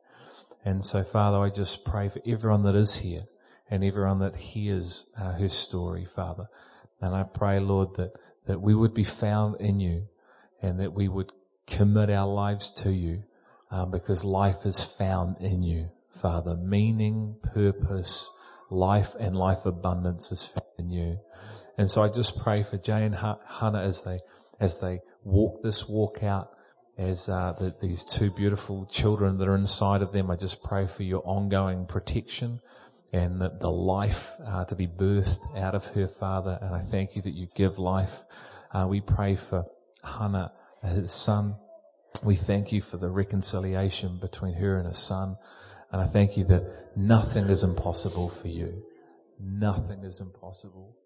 And 0.65 0.85
so 0.85 1.03
Father, 1.05 1.39
I 1.39 1.51
just 1.51 1.85
pray 1.85 2.09
for 2.09 2.21
everyone 2.27 2.63
that 2.65 2.75
is 2.75 2.95
here 2.95 3.25
and 3.71 3.85
everyone 3.85 4.21
that 4.21 4.35
hears 4.35 5.05
uh, 5.19 5.33
her 5.33 5.49
story, 5.49 6.05
Father. 6.05 6.49
And 7.01 7.15
I 7.15 7.25
pray, 7.25 7.61
Lord, 7.61 7.97
that, 7.97 8.13
that 8.47 8.61
we 8.61 8.75
would 8.75 8.95
be 8.95 9.05
found 9.05 9.61
in 9.61 9.81
you 9.81 10.09
and 10.63 10.81
that 10.81 10.93
we 10.93 11.09
would 11.09 11.33
commit 11.67 12.11
our 12.11 12.27
lives 12.27 12.71
to 12.83 12.91
you 12.91 13.23
um, 13.71 13.91
because 13.91 14.25
life 14.25 14.65
is 14.65 14.83
found 14.83 15.37
in 15.41 15.63
you, 15.63 15.91
Father. 16.21 16.55
Meaning, 16.55 17.37
purpose, 17.43 18.31
life 18.71 19.15
and 19.19 19.37
life 19.37 19.67
abundance 19.67 20.33
is 20.33 20.47
found 20.47 20.67
in 20.79 20.91
you. 20.91 21.19
And 21.77 21.91
so 21.91 22.03
I 22.03 22.09
just 22.09 22.39
pray 22.39 22.63
for 22.63 22.79
Jay 22.79 23.05
and 23.05 23.15
Hana 23.15 23.83
as 23.83 24.03
they, 24.05 24.21
as 24.61 24.79
they 24.79 25.01
walk 25.25 25.63
this 25.63 25.89
walk 25.89 26.23
out, 26.23 26.51
as 26.97 27.29
uh, 27.29 27.55
the, 27.59 27.75
these 27.81 28.05
two 28.05 28.31
beautiful 28.31 28.87
children 28.87 29.39
that 29.39 29.49
are 29.49 29.57
inside 29.57 30.03
of 30.03 30.13
them. 30.13 30.31
I 30.31 30.37
just 30.37 30.63
pray 30.63 30.87
for 30.87 31.03
your 31.03 31.23
ongoing 31.25 31.87
protection 31.87 32.61
and 33.13 33.41
the, 33.41 33.51
the 33.61 33.71
life 33.71 34.33
uh, 34.45 34.65
to 34.67 34.77
be 34.77 34.87
birthed 34.87 35.57
out 35.57 35.75
of 35.75 35.85
her, 35.87 36.07
Father. 36.07 36.59
And 36.61 36.75
I 36.75 36.81
thank 36.81 37.17
you 37.17 37.23
that 37.23 37.35
you 37.35 37.49
give 37.55 37.79
life. 37.79 38.25
Uh, 38.73 38.87
we 38.89 39.01
pray 39.01 39.37
for 39.37 39.67
Hana, 40.03 40.53
his 40.83 41.13
son. 41.13 41.57
We 42.25 42.37
thank 42.37 42.73
you 42.73 42.81
for 42.81 42.97
the 42.97 43.09
reconciliation 43.09 44.19
between 44.21 44.55
her 44.55 44.79
and 44.79 44.87
her 44.87 44.95
son. 44.95 45.37
And 45.91 46.01
I 46.01 46.07
thank 46.07 46.37
you 46.37 46.45
that 46.45 46.97
nothing 46.97 47.45
is 47.45 47.65
impossible 47.65 48.31
for 48.31 48.49
you. 48.49 48.83
Nothing 49.41 50.05
is 50.05 50.21
impossible. 50.21 50.97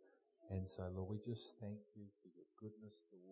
And 0.51 0.68
so, 0.68 0.82
Lord, 0.95 1.11
we 1.11 1.16
just 1.18 1.55
thank 1.61 1.78
you 1.95 2.05
for 2.22 2.28
your 2.34 2.47
goodness 2.61 3.03
towards. 3.11 3.28